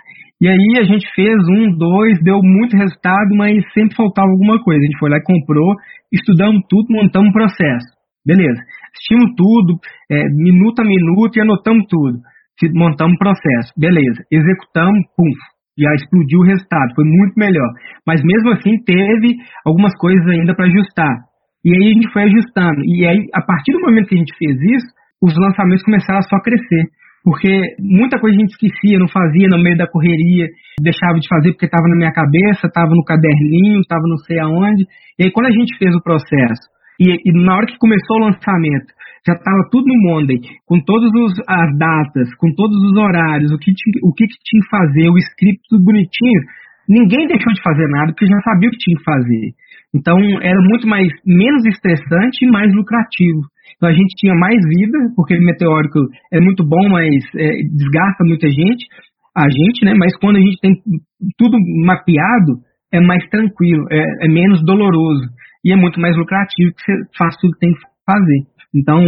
E 0.41 0.47
aí 0.47 0.79
a 0.79 0.84
gente 0.84 1.08
fez 1.15 1.36
um, 1.47 1.77
dois, 1.77 2.19
deu 2.21 2.39
muito 2.43 2.75
resultado, 2.75 3.36
mas 3.36 3.63
sempre 3.73 3.95
faltava 3.95 4.27
alguma 4.27 4.62
coisa. 4.62 4.79
A 4.79 4.86
gente 4.86 4.99
foi 4.99 5.10
lá 5.10 5.17
e 5.17 5.23
comprou, 5.23 5.75
estudamos 6.12 6.62
tudo, 6.69 6.88
montamos 6.89 7.29
um 7.29 7.34
processo. 7.34 7.88
Beleza. 8.25 8.60
Assistimos 8.91 9.36
tudo, 9.36 9.79
é, 10.12 10.23
minuto 10.36 10.82
a 10.82 10.86
minuto 10.86 11.38
e 11.38 11.41
anotamos 11.41 11.86
tudo 11.89 12.19
montamos 12.74 13.16
um 13.16 13.18
processo, 13.18 13.74
beleza, 13.78 14.24
executamos, 14.32 15.02
pum, 15.18 15.32
já 15.78 15.94
explodiu 15.96 16.39
o 16.39 16.46
resultado, 16.46 16.94
foi 16.96 17.06
muito 17.06 17.34
melhor. 17.36 17.70
Mas 18.06 18.22
mesmo 18.24 18.52
assim 18.52 18.78
teve 18.86 19.38
algumas 19.66 19.94
coisas 19.98 20.26
ainda 20.28 20.56
para 20.56 20.66
ajustar. 20.66 21.34
E 21.66 21.74
aí 21.74 21.92
a 21.92 21.94
gente 21.94 22.12
foi 22.12 22.24
ajustando. 22.24 22.84
E 22.86 23.08
aí, 23.08 23.26
a 23.34 23.42
partir 23.42 23.72
do 23.72 23.82
momento 23.82 24.08
que 24.08 24.16
a 24.16 24.20
gente 24.20 24.36
fez 24.38 24.54
isso, 24.62 24.88
os 25.22 25.34
lançamentos 25.38 25.84
começaram 25.84 26.20
a 26.20 26.24
só 26.24 26.38
crescer. 26.42 26.86
Porque 27.24 27.76
muita 27.80 28.20
coisa 28.20 28.36
a 28.36 28.39
gente 28.39 28.52
esquecia, 28.52 29.00
não 29.00 29.08
fazia 29.08 29.48
no 29.48 29.63
meio 29.63 29.78
da 29.78 29.88
correria, 29.88 30.46
deixava 30.82 31.18
de 31.18 31.28
fazer 31.30 31.54
porque 31.54 31.66
estava 31.66 31.88
na 31.88 31.96
minha 31.96 32.12
cabeça, 32.12 32.68
estava 32.68 32.92
no 32.92 33.04
caderninho, 33.06 33.80
estava 33.80 34.04
não 34.04 34.18
sei 34.28 34.39
aonde. 34.39 34.84
E 35.18 35.24
aí 35.24 35.32
quando 35.32 35.48
a 35.48 35.56
gente 35.56 35.78
fez 35.78 35.96
o 35.96 36.04
processo, 36.04 36.68
e, 36.99 37.10
e 37.10 37.45
na 37.45 37.58
hora 37.58 37.65
que 37.65 37.77
começou 37.77 38.17
o 38.17 38.25
lançamento, 38.25 38.93
já 39.25 39.34
estava 39.34 39.69
tudo 39.71 39.88
no 39.88 40.12
Monday, 40.12 40.38
com 40.65 40.79
todas 40.84 41.10
as 41.47 41.77
datas, 41.77 42.36
com 42.36 42.53
todos 42.56 42.75
os 42.84 42.97
horários, 42.97 43.51
o 43.51 43.58
que, 43.58 43.71
tinha, 43.73 43.93
o 44.03 44.13
que, 44.13 44.27
que 44.27 44.38
tinha 44.43 44.62
que 44.62 44.69
fazer, 44.69 45.10
o 45.10 45.17
script 45.17 45.62
tudo 45.69 45.86
bonitinho. 45.86 46.41
Ninguém 46.88 47.27
deixou 47.27 47.53
de 47.53 47.63
fazer 47.63 47.88
nada, 47.88 48.12
porque 48.12 48.27
já 48.27 48.39
sabia 48.41 48.67
o 48.67 48.71
que 48.71 48.84
tinha 48.84 48.97
que 48.97 49.03
fazer. 49.03 49.56
Então 49.95 50.17
era 50.41 50.60
muito 50.60 50.88
mais 50.88 51.08
menos 51.25 51.65
estressante 51.65 52.43
e 52.43 52.51
mais 52.51 52.73
lucrativo. 52.75 53.47
Então 53.77 53.88
a 53.88 53.93
gente 53.93 54.13
tinha 54.17 54.36
mais 54.36 54.60
vida, 54.60 54.97
porque 55.15 55.38
o 55.38 55.41
meteórico 55.41 55.99
é 56.32 56.41
muito 56.41 56.67
bom, 56.67 56.89
mas 56.89 57.23
é, 57.38 57.49
desgasta 57.71 58.25
muita 58.25 58.49
gente, 58.49 58.86
a 59.36 59.47
gente, 59.49 59.86
né? 59.86 59.93
Mas 59.97 60.15
quando 60.17 60.36
a 60.36 60.41
gente 60.41 60.60
tem 60.62 60.75
tudo 61.38 61.58
mapeado, 61.86 62.60
é 62.91 62.99
mais 62.99 63.25
tranquilo, 63.29 63.88
é, 63.89 64.25
é 64.25 64.27
menos 64.27 64.63
doloroso 64.65 65.32
e 65.63 65.71
é 65.71 65.76
muito 65.76 65.99
mais 65.99 66.15
lucrativo 66.17 66.71
que 66.76 66.82
você 66.84 66.93
faz 67.17 67.36
tudo 67.38 67.54
que 67.54 67.60
tem 67.60 67.73
que 67.73 67.80
fazer. 68.06 68.41
Então, 68.76 68.99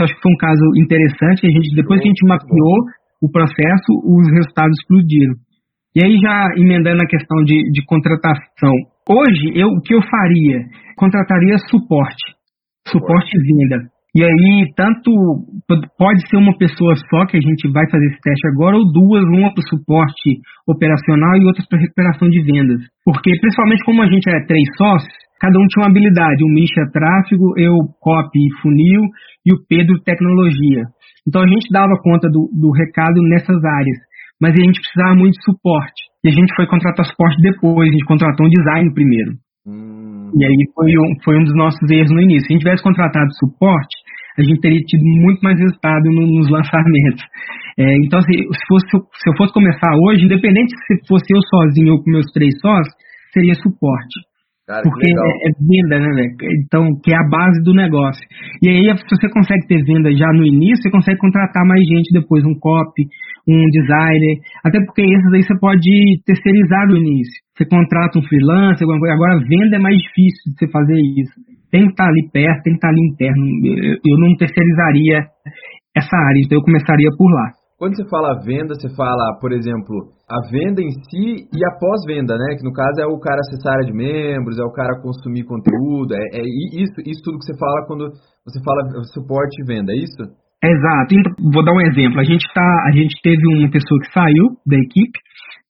acho 0.00 0.14
que 0.14 0.22
foi 0.22 0.32
um 0.32 0.36
caso 0.36 0.64
interessante. 0.76 1.46
A 1.46 1.50
gente, 1.50 1.74
depois 1.74 2.00
que 2.00 2.08
a 2.08 2.10
gente 2.10 2.26
mapeou 2.26 2.78
o 3.22 3.30
processo, 3.30 3.90
os 4.04 4.26
resultados 4.34 4.76
explodiram. 4.80 5.34
E 5.94 6.04
aí, 6.04 6.18
já 6.18 6.48
emendando 6.56 7.02
a 7.02 7.06
questão 7.06 7.44
de, 7.44 7.54
de 7.70 7.84
contratação, 7.86 8.72
hoje 9.08 9.52
eu, 9.54 9.68
o 9.68 9.80
que 9.80 9.94
eu 9.94 10.02
faria? 10.02 10.58
Contrataria 10.96 11.56
suporte, 11.70 12.34
suporte 12.88 13.30
e 13.36 13.40
venda. 13.40 13.92
E 14.14 14.22
aí, 14.24 14.68
tanto 14.76 15.08
pode 15.96 16.28
ser 16.28 16.36
uma 16.36 16.56
pessoa 16.58 16.94
só 17.08 17.24
que 17.24 17.36
a 17.36 17.40
gente 17.40 17.70
vai 17.72 17.88
fazer 17.88 18.06
esse 18.06 18.20
teste 18.20 18.46
agora, 18.48 18.76
ou 18.76 18.92
duas, 18.92 19.24
uma 19.24 19.54
para 19.54 19.62
o 19.62 19.68
suporte 19.68 20.36
operacional 20.68 21.36
e 21.36 21.44
outra 21.44 21.64
para 21.68 21.80
recuperação 21.80 22.28
de 22.28 22.42
vendas. 22.42 22.80
Porque, 23.04 23.30
principalmente 23.40 23.84
como 23.84 24.02
a 24.02 24.06
gente 24.06 24.28
é 24.28 24.44
três 24.44 24.68
sócios, 24.76 25.16
cada 25.42 25.58
um 25.58 25.66
tinha 25.66 25.82
uma 25.82 25.90
habilidade. 25.90 26.46
O 26.46 26.54
Misha 26.54 26.86
é 26.86 26.90
tráfego, 26.94 27.58
eu 27.58 27.74
copy 27.98 28.38
e 28.38 28.54
funil 28.62 29.02
e 29.42 29.50
o 29.50 29.58
Pedro 29.66 29.98
tecnologia. 30.06 30.86
Então 31.26 31.42
a 31.42 31.48
gente 31.50 31.66
dava 31.74 31.98
conta 31.98 32.30
do, 32.30 32.46
do 32.54 32.70
recado 32.70 33.18
nessas 33.26 33.58
áreas. 33.58 33.98
Mas 34.38 34.54
a 34.54 34.62
gente 34.62 34.78
precisava 34.78 35.14
muito 35.18 35.34
de 35.34 35.44
suporte. 35.44 35.98
E 36.22 36.30
a 36.30 36.34
gente 36.34 36.54
foi 36.54 36.66
contratar 36.66 37.04
suporte 37.06 37.42
depois, 37.42 37.90
a 37.90 37.92
gente 37.92 38.06
contratou 38.06 38.46
um 38.46 38.50
design 38.50 38.94
primeiro. 38.94 39.32
Hum. 39.66 40.30
E 40.38 40.46
aí 40.46 40.62
foi 40.74 40.90
um, 40.94 41.10
foi 41.26 41.34
um 41.38 41.44
dos 41.44 41.54
nossos 41.54 41.82
erros 41.90 42.10
no 42.10 42.22
início. 42.22 42.46
Se 42.46 42.50
a 42.50 42.54
gente 42.54 42.62
tivesse 42.62 42.82
contratado 42.82 43.26
suporte, 43.42 43.98
a 44.38 44.42
gente 44.42 44.60
teria 44.60 44.78
tido 44.78 45.02
muito 45.02 45.40
mais 45.42 45.58
resultado 45.58 46.06
no, 46.06 46.22
nos 46.38 46.50
lançamentos. 46.50 47.22
É, 47.78 47.86
então, 48.06 48.18
assim, 48.18 48.38
se, 48.38 48.64
fosse, 48.68 48.86
se 48.90 49.26
eu 49.30 49.34
fosse 49.36 49.52
começar 49.52 49.90
hoje, 50.06 50.24
independente 50.24 50.70
se 50.86 50.94
fosse 51.06 51.26
eu 51.34 51.40
sozinho 51.50 51.94
ou 51.94 52.02
com 52.02 52.10
meus 52.10 52.26
três 52.32 52.54
sócios, 52.60 52.94
seria 53.32 53.54
suporte. 53.54 54.31
Cara, 54.72 54.88
porque 54.88 55.04
é, 55.04 55.32
é, 55.44 55.50
venda, 55.60 56.00
né, 56.00 56.08
velho? 56.16 56.32
Então, 56.64 56.88
que 57.04 57.12
é 57.12 57.16
a 57.16 57.28
base 57.28 57.60
do 57.60 57.74
negócio. 57.76 58.24
E 58.64 58.68
aí, 58.72 58.88
se 58.96 59.04
você 59.04 59.28
consegue 59.28 59.68
ter 59.68 59.84
venda 59.84 60.08
já 60.16 60.32
no 60.32 60.46
início, 60.46 60.80
você 60.80 60.90
consegue 60.90 61.18
contratar 61.20 61.60
mais 61.68 61.84
gente 61.84 62.08
depois, 62.08 62.42
um 62.42 62.56
copy, 62.56 63.04
um 63.46 63.60
designer. 63.68 64.40
Até 64.64 64.80
porque 64.80 65.02
esses 65.02 65.32
aí 65.34 65.42
você 65.42 65.58
pode 65.60 65.92
terceirizar 66.24 66.88
no 66.88 66.96
início. 66.96 67.36
Você 67.52 67.68
contrata 67.68 68.18
um 68.18 68.22
freelancer, 68.22 68.88
agora 68.88 69.44
venda 69.44 69.76
é 69.76 69.78
mais 69.78 69.98
difícil 70.00 70.40
de 70.48 70.58
você 70.58 70.66
fazer 70.72 70.96
isso. 71.20 71.36
Tem 71.70 71.84
que 71.84 71.92
estar 71.92 72.08
ali 72.08 72.24
perto, 72.32 72.62
tem 72.64 72.72
que 72.72 72.80
estar 72.80 72.88
ali 72.88 73.02
interno. 73.12 73.44
Eu 74.00 74.16
não 74.16 74.32
terceirizaria 74.36 75.20
essa 75.94 76.16
área, 76.16 76.40
então 76.40 76.56
eu 76.56 76.64
começaria 76.64 77.10
por 77.18 77.28
lá. 77.28 77.61
Quando 77.82 77.98
você 77.98 78.06
fala 78.08 78.38
venda, 78.46 78.78
você 78.78 78.86
fala, 78.94 79.42
por 79.42 79.50
exemplo, 79.50 80.14
a 80.30 80.38
venda 80.54 80.78
em 80.78 80.94
si 81.10 81.50
e 81.50 81.58
a 81.66 81.74
pós-venda, 81.82 82.38
né? 82.38 82.54
Que 82.54 82.62
no 82.62 82.70
caso 82.70 83.02
é 83.02 83.06
o 83.10 83.18
cara 83.18 83.42
acessar 83.42 83.82
de 83.82 83.90
membros, 83.92 84.54
é 84.56 84.62
o 84.62 84.70
cara 84.70 85.02
consumir 85.02 85.42
conteúdo, 85.42 86.14
é, 86.14 86.38
é 86.38 86.42
isso, 86.78 86.94
isso 87.02 87.18
tudo 87.26 87.42
que 87.42 87.46
você 87.50 87.58
fala 87.58 87.84
quando 87.88 88.06
você 88.46 88.62
fala 88.62 88.86
suporte 89.10 89.58
e 89.58 89.66
venda, 89.66 89.90
é 89.90 89.98
isso? 89.98 90.22
Exato. 90.62 91.10
Então, 91.10 91.32
vou 91.50 91.64
dar 91.64 91.74
um 91.74 91.82
exemplo. 91.90 92.20
A 92.20 92.22
gente 92.22 92.46
tá, 92.54 92.70
a 92.86 92.92
gente 92.94 93.18
teve 93.20 93.42
uma 93.50 93.68
pessoa 93.68 93.98
que 93.98 94.14
saiu 94.14 94.46
da 94.62 94.78
equipe 94.78 95.18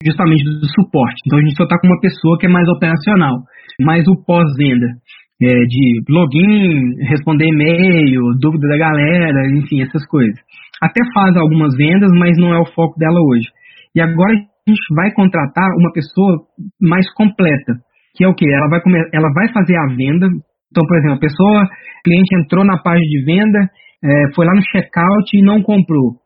justamente 0.04 0.44
do 0.44 0.68
suporte. 0.68 1.16
Então 1.24 1.38
a 1.38 1.42
gente 1.42 1.56
só 1.56 1.64
está 1.64 1.80
com 1.80 1.86
uma 1.86 2.00
pessoa 2.00 2.36
que 2.36 2.44
é 2.44 2.50
mais 2.52 2.68
operacional, 2.68 3.40
mais 3.80 4.04
o 4.04 4.20
pós-venda. 4.26 5.00
É, 5.42 5.64
de 5.66 6.02
login, 6.08 7.02
responder 7.08 7.48
e-mail, 7.48 8.22
dúvida 8.38 8.68
da 8.68 8.78
galera, 8.78 9.40
enfim, 9.56 9.82
essas 9.82 10.06
coisas 10.06 10.38
até 10.82 11.00
faz 11.14 11.36
algumas 11.36 11.76
vendas, 11.76 12.10
mas 12.18 12.36
não 12.36 12.52
é 12.52 12.58
o 12.58 12.66
foco 12.74 12.98
dela 12.98 13.20
hoje. 13.30 13.46
E 13.94 14.00
agora 14.02 14.32
a 14.34 14.70
gente 14.70 14.82
vai 14.96 15.12
contratar 15.14 15.68
uma 15.78 15.92
pessoa 15.92 16.42
mais 16.80 17.06
completa, 17.14 17.78
que 18.16 18.24
é 18.24 18.28
o 18.28 18.34
que? 18.34 18.44
Ela 18.50 18.68
vai, 18.68 18.80
ela 19.14 19.30
vai 19.32 19.52
fazer 19.52 19.76
a 19.76 19.86
venda. 19.94 20.26
Então, 20.26 20.84
por 20.84 20.98
exemplo, 20.98 21.16
a 21.16 21.20
pessoa, 21.20 21.68
cliente 22.04 22.34
entrou 22.34 22.64
na 22.64 22.78
página 22.82 23.06
de 23.06 23.24
venda, 23.24 23.58
é, 24.02 24.34
foi 24.34 24.44
lá 24.44 24.54
no 24.54 24.62
checkout 24.72 25.30
e 25.34 25.42
não 25.42 25.62
comprou. 25.62 26.18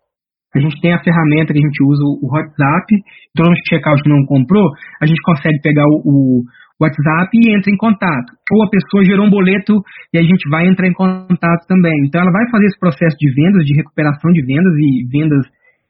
A 0.54 0.58
gente 0.58 0.80
tem 0.80 0.94
a 0.94 1.02
ferramenta 1.04 1.52
que 1.52 1.58
a 1.58 1.66
gente 1.66 1.84
usa, 1.84 2.02
o 2.02 2.32
WhatsApp, 2.32 2.86
entrou 3.36 3.50
no 3.50 3.56
checkout 3.68 4.00
e 4.06 4.08
não 4.08 4.24
comprou, 4.24 4.64
a 5.02 5.06
gente 5.06 5.20
consegue 5.20 5.60
pegar 5.60 5.84
o 5.84 6.40
WhatsApp 6.80 7.30
e 7.32 7.56
entra 7.56 7.72
em 7.72 7.76
contato. 7.76 8.36
Ou 8.52 8.64
a 8.64 8.70
pessoa 8.70 9.04
gerou 9.04 9.26
um 9.26 9.30
boleto 9.30 9.80
e 10.12 10.18
a 10.18 10.22
gente 10.22 10.48
vai 10.50 10.68
entrar 10.68 10.86
em 10.86 10.92
contato 10.92 11.66
também. 11.66 11.96
Então 12.04 12.20
ela 12.20 12.32
vai 12.32 12.48
fazer 12.50 12.66
esse 12.66 12.78
processo 12.78 13.16
de 13.18 13.32
vendas, 13.32 13.64
de 13.64 13.74
recuperação 13.74 14.32
de 14.32 14.42
vendas 14.44 14.72
e 14.76 15.08
vendas 15.08 15.46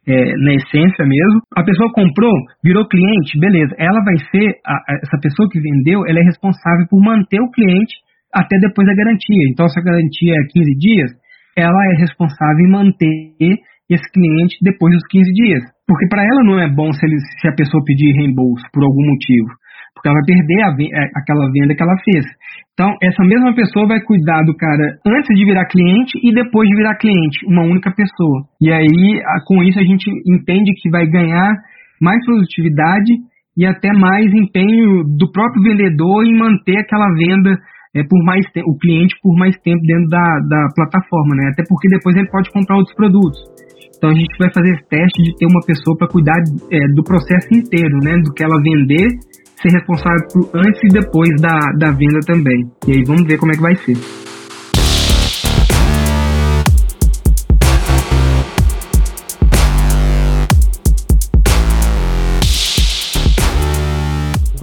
é, 0.07 0.37
na 0.39 0.55
essência 0.55 1.05
mesmo. 1.05 1.43
A 1.55 1.65
pessoa 1.65 1.93
comprou, 1.93 2.33
virou 2.63 2.87
cliente, 2.87 3.39
beleza. 3.39 3.75
Ela 3.79 3.99
vai 4.05 4.17
ser, 4.31 4.55
a, 4.65 4.75
a, 4.75 4.95
essa 5.03 5.19
pessoa 5.21 5.49
que 5.51 5.61
vendeu, 5.61 6.07
ela 6.07 6.21
é 6.21 6.23
responsável 6.23 6.87
por 6.89 7.03
manter 7.03 7.41
o 7.41 7.51
cliente 7.51 7.95
até 8.33 8.59
depois 8.59 8.87
da 8.87 8.95
garantia. 8.95 9.51
Então 9.51 9.69
se 9.69 9.79
a 9.79 9.83
garantia 9.83 10.35
é 10.35 10.47
15 10.53 10.79
dias, 10.79 11.11
ela 11.57 11.83
é 11.93 11.99
responsável 11.99 12.63
em 12.63 12.71
manter 12.71 13.35
esse 13.91 14.07
cliente 14.13 14.57
depois 14.63 14.95
dos 14.95 15.03
15 15.11 15.33
dias. 15.33 15.63
Porque 15.87 16.07
para 16.09 16.23
ela 16.23 16.43
não 16.45 16.59
é 16.61 16.69
bom 16.69 16.93
se, 16.93 17.05
ele, 17.07 17.19
se 17.41 17.49
a 17.49 17.55
pessoa 17.55 17.83
pedir 17.85 18.13
reembolso 18.15 18.63
por 18.73 18.85
algum 18.85 19.03
motivo 19.03 19.51
porque 19.97 20.09
ela 20.09 20.21
vai 20.21 20.29
perder 20.29 20.61
a, 20.61 20.71
é, 20.77 21.11
aquela 21.17 21.49
venda 21.51 21.75
que 21.75 21.83
ela 21.83 21.97
fez. 22.05 22.25
Então, 22.77 22.93
essa 23.03 23.25
mesma 23.25 23.55
pessoa 23.57 23.89
vai 23.89 24.01
cuidar 24.05 24.45
do 24.45 24.55
cara 24.55 25.01
antes 25.09 25.33
de 25.35 25.45
virar 25.47 25.65
cliente 25.65 26.21
e 26.23 26.29
depois 26.31 26.69
de 26.69 26.77
virar 26.77 26.95
cliente, 27.01 27.47
uma 27.49 27.63
única 27.63 27.91
pessoa. 27.97 28.45
E 28.61 28.71
aí, 28.71 29.23
com 29.47 29.65
isso, 29.65 29.81
a 29.81 29.83
gente 29.83 30.05
entende 30.29 30.77
que 30.77 30.91
vai 30.91 31.07
ganhar 31.09 31.57
mais 32.01 32.23
produtividade 32.27 33.11
e 33.57 33.65
até 33.65 33.89
mais 33.97 34.29
empenho 34.35 35.03
do 35.17 35.33
próprio 35.33 35.63
vendedor 35.63 36.27
em 36.27 36.37
manter 36.37 36.77
aquela 36.77 37.09
venda 37.17 37.57
é, 37.97 38.05
por 38.05 38.23
mais 38.23 38.45
o 38.69 38.77
cliente 38.77 39.17
por 39.23 39.35
mais 39.39 39.57
tempo 39.65 39.81
dentro 39.81 40.09
da, 40.11 40.21
da 40.21 40.69
plataforma, 40.77 41.35
né? 41.35 41.49
Até 41.53 41.65
porque 41.67 41.89
depois 41.89 42.15
ele 42.15 42.29
pode 42.29 42.51
comprar 42.53 42.77
outros 42.77 42.95
produtos. 42.95 43.41
Então 43.97 44.11
a 44.11 44.15
gente 44.15 44.37
vai 44.39 44.53
fazer 44.53 44.77
esse 44.77 44.87
teste 44.89 45.23
de 45.25 45.33
ter 45.41 45.47
uma 45.49 45.65
pessoa 45.65 45.97
para 45.97 46.13
cuidar 46.13 46.37
é, 46.71 46.77
do 46.93 47.03
processo 47.03 47.49
inteiro, 47.57 47.97
né? 48.05 48.21
Do 48.21 48.35
que 48.37 48.45
ela 48.45 48.61
vender 48.61 49.09
ser 49.61 49.71
responsável 49.73 50.27
por 50.33 50.51
antes 50.55 50.81
e 50.85 50.89
depois 50.89 51.31
da, 51.41 51.59
da 51.79 51.91
venda 51.93 52.21
também. 52.27 52.71
E 52.87 52.93
aí 52.93 53.05
vamos 53.07 53.25
ver 53.25 53.39
como 53.39 53.53
é 53.53 53.57
que 53.57 53.63
vai 53.63 53.77
ser. 53.77 53.97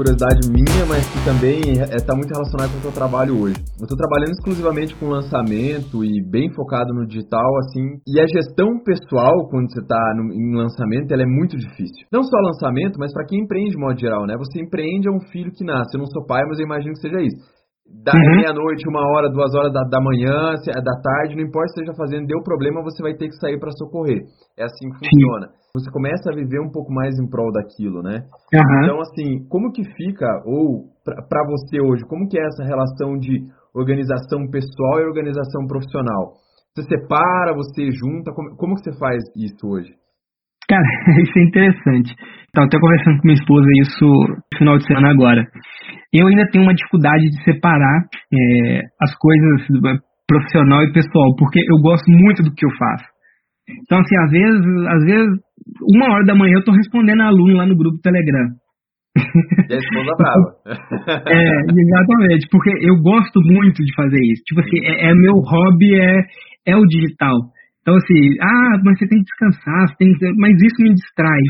Curiosidade 0.03 0.51
minha, 0.51 0.83
mas 0.85 1.07
que 1.07 1.23
também 1.23 1.79
está 1.79 1.95
é, 1.95 2.03
tá 2.03 2.13
muito 2.13 2.27
relacionada 2.27 2.69
com 2.73 2.77
o 2.77 2.81
que 2.81 2.87
eu 2.87 2.91
trabalho 2.91 3.39
hoje. 3.39 3.55
Eu 3.79 3.87
estou 3.87 3.95
trabalhando 3.95 4.35
exclusivamente 4.35 4.93
com 4.95 5.07
lançamento 5.07 6.03
e 6.03 6.19
bem 6.19 6.51
focado 6.51 6.93
no 6.93 7.07
digital, 7.07 7.47
assim, 7.59 8.03
e 8.05 8.19
a 8.19 8.27
gestão 8.27 8.83
pessoal, 8.83 9.31
quando 9.49 9.71
você 9.71 9.79
está 9.79 9.95
em 10.35 10.55
lançamento, 10.57 11.13
ela 11.13 11.23
é 11.23 11.25
muito 11.25 11.55
difícil. 11.55 12.03
Não 12.11 12.21
só 12.21 12.35
lançamento, 12.35 12.99
mas 12.99 13.13
para 13.13 13.25
quem 13.25 13.43
empreende 13.43 13.71
de 13.71 13.77
modo 13.77 13.97
geral, 13.97 14.27
né? 14.27 14.35
Você 14.37 14.59
empreende 14.59 15.07
é 15.07 15.11
um 15.11 15.21
filho 15.31 15.51
que 15.55 15.63
nasce. 15.63 15.95
Eu 15.95 15.99
não 15.99 16.07
sou 16.07 16.25
pai, 16.25 16.43
mas 16.49 16.59
eu 16.59 16.65
imagino 16.65 16.93
que 16.93 16.99
seja 16.99 17.21
isso 17.21 17.52
da 18.01 18.11
uhum. 18.11 18.35
meia-noite, 18.41 18.89
uma 18.89 19.05
hora, 19.13 19.29
duas 19.29 19.53
horas 19.53 19.71
da, 19.71 19.83
da 19.85 20.01
manhã, 20.01 20.57
é 20.57 20.81
da 20.81 20.95
tarde, 20.97 21.35
não 21.35 21.45
importa 21.45 21.69
se 21.69 21.79
esteja 21.79 21.93
fazendo, 21.95 22.25
deu 22.25 22.41
problema, 22.41 22.81
você 22.81 23.03
vai 23.03 23.13
ter 23.13 23.29
que 23.29 23.37
sair 23.37 23.59
para 23.59 23.71
socorrer. 23.77 24.25
É 24.57 24.63
assim 24.65 24.89
que 24.89 25.05
funciona. 25.05 25.47
Sim. 25.53 25.77
Você 25.77 25.91
começa 25.91 26.29
a 26.29 26.35
viver 26.35 26.59
um 26.59 26.71
pouco 26.71 26.91
mais 26.91 27.13
em 27.19 27.29
prol 27.29 27.51
daquilo, 27.51 28.01
né? 28.01 28.25
Uhum. 28.53 28.83
Então, 28.83 28.99
assim, 29.01 29.45
como 29.47 29.71
que 29.71 29.83
fica, 29.83 30.25
ou 30.45 30.89
para 31.05 31.45
você 31.45 31.81
hoje, 31.81 32.03
como 32.09 32.27
que 32.27 32.39
é 32.39 32.45
essa 32.45 32.63
relação 32.63 33.17
de 33.17 33.45
organização 33.75 34.49
pessoal 34.49 34.99
e 34.99 35.05
organização 35.05 35.67
profissional? 35.67 36.33
Você 36.73 36.89
separa, 36.89 37.53
você 37.53 37.91
junta, 37.91 38.33
como, 38.33 38.55
como 38.57 38.75
que 38.75 38.83
você 38.83 38.97
faz 38.97 39.21
isso 39.37 39.61
hoje? 39.69 39.93
Cara, 40.67 40.85
isso 41.21 41.37
é 41.37 41.43
interessante. 41.43 42.13
Estava 42.47 42.67
até 42.67 42.79
conversando 42.79 43.21
com 43.21 43.27
minha 43.27 43.39
esposa 43.39 43.65
isso 43.81 44.05
no 44.05 44.57
final 44.57 44.77
de 44.77 44.85
semana 44.85 45.09
agora 45.09 45.45
eu 46.13 46.27
ainda 46.27 46.45
tenho 46.51 46.63
uma 46.63 46.75
dificuldade 46.75 47.23
de 47.23 47.43
separar 47.43 48.05
é, 48.31 48.81
as 49.01 49.15
coisas 49.17 49.67
profissional 50.27 50.83
e 50.83 50.93
pessoal, 50.93 51.35
porque 51.37 51.59
eu 51.59 51.81
gosto 51.81 52.09
muito 52.09 52.43
do 52.43 52.53
que 52.53 52.65
eu 52.65 52.71
faço. 52.77 53.05
Então, 53.83 53.99
assim, 53.99 54.17
às 54.17 54.31
vezes, 54.31 54.65
às 54.87 55.03
vezes, 55.05 55.29
uma 55.95 56.13
hora 56.13 56.25
da 56.25 56.35
manhã 56.35 56.53
eu 56.53 56.59
estou 56.59 56.75
respondendo 56.75 57.21
a 57.21 57.27
aluno 57.27 57.55
lá 57.57 57.65
no 57.65 57.77
grupo 57.77 58.01
Telegram. 58.01 58.49
E 59.69 59.73
a 59.73 59.77
esposa 59.77 60.11
brava. 60.17 60.47
é, 61.29 61.49
exatamente, 61.71 62.47
porque 62.51 62.71
eu 62.81 62.95
gosto 63.01 63.39
muito 63.41 63.83
de 63.83 63.93
fazer 63.95 64.19
isso. 64.21 64.43
Tipo 64.45 64.61
assim, 64.61 64.79
é, 64.83 65.09
é 65.09 65.13
meu 65.13 65.35
hobby 65.35 65.95
é, 65.95 66.19
é 66.67 66.75
o 66.75 66.85
digital. 66.85 67.37
Então, 67.81 67.95
assim, 67.95 68.37
ah, 68.41 68.79
mas 68.83 68.97
você 68.97 69.07
tem 69.07 69.19
que 69.19 69.25
descansar, 69.25 69.95
tem 69.97 70.13
que... 70.13 70.33
mas 70.37 70.55
isso 70.61 70.81
me 70.81 70.93
distrai. 70.93 71.41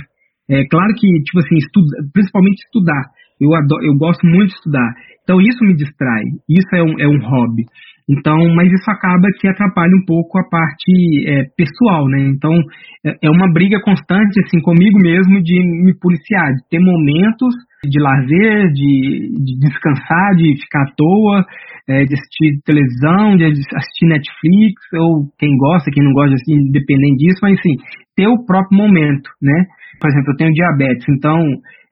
É 0.50 0.66
claro 0.68 0.94
que, 0.98 1.08
tipo 1.08 1.40
assim, 1.40 1.56
estuda, 1.56 1.98
principalmente 2.14 2.64
estudar 2.66 3.04
Eu, 3.40 3.54
adoro, 3.56 3.84
eu 3.86 3.96
gosto 3.98 4.26
muito 4.26 4.50
de 4.50 4.56
estudar. 4.56 4.94
Então 5.24 5.40
isso 5.40 5.64
me 5.64 5.76
distrai, 5.76 6.24
isso 6.50 6.76
é 6.76 6.84
um, 6.84 7.00
é 7.00 7.08
um 7.08 7.20
hobby. 7.20 7.64
Então, 8.10 8.36
mas 8.54 8.68
isso 8.68 8.92
acaba 8.92 9.28
que 9.40 9.48
atrapalha 9.48 9.92
um 9.96 10.06
pouco 10.06 10.38
a 10.38 10.44
parte 10.50 10.92
é, 11.26 11.44
pessoal, 11.56 12.06
né? 12.10 12.20
Então, 12.36 12.52
é, 13.06 13.16
é 13.24 13.30
uma 13.30 13.52
briga 13.54 13.80
constante, 13.80 14.42
assim, 14.44 14.60
comigo 14.60 15.00
mesmo 15.02 15.42
de 15.42 15.56
me 15.86 15.98
policiar, 15.98 16.52
de 16.52 16.68
ter 16.70 16.80
momentos 16.80 17.56
de 17.86 18.00
lazer, 18.00 18.72
de, 18.74 19.32
de 19.40 19.60
descansar, 19.60 20.36
de 20.36 20.54
ficar 20.62 20.84
à 20.84 20.92
toa, 20.98 21.46
é, 21.88 22.04
de 22.04 22.14
assistir 22.14 22.60
televisão, 22.66 23.38
de 23.38 23.46
assistir 23.46 24.08
Netflix, 24.08 24.76
ou 25.00 25.32
quem 25.40 25.56
gosta, 25.58 25.92
quem 25.92 26.04
não 26.04 26.14
gosta, 26.14 26.36
assim, 26.36 26.56
independente 26.56 27.24
disso, 27.24 27.40
mas, 27.42 27.58
assim, 27.58 27.76
ter 28.18 28.28
o 28.28 28.46
próprio 28.46 28.78
momento, 28.78 29.30
né? 29.42 29.66
Por 30.02 30.10
exemplo, 30.10 30.34
eu 30.34 30.38
tenho 30.38 30.52
diabetes, 30.52 31.06
então 31.08 31.40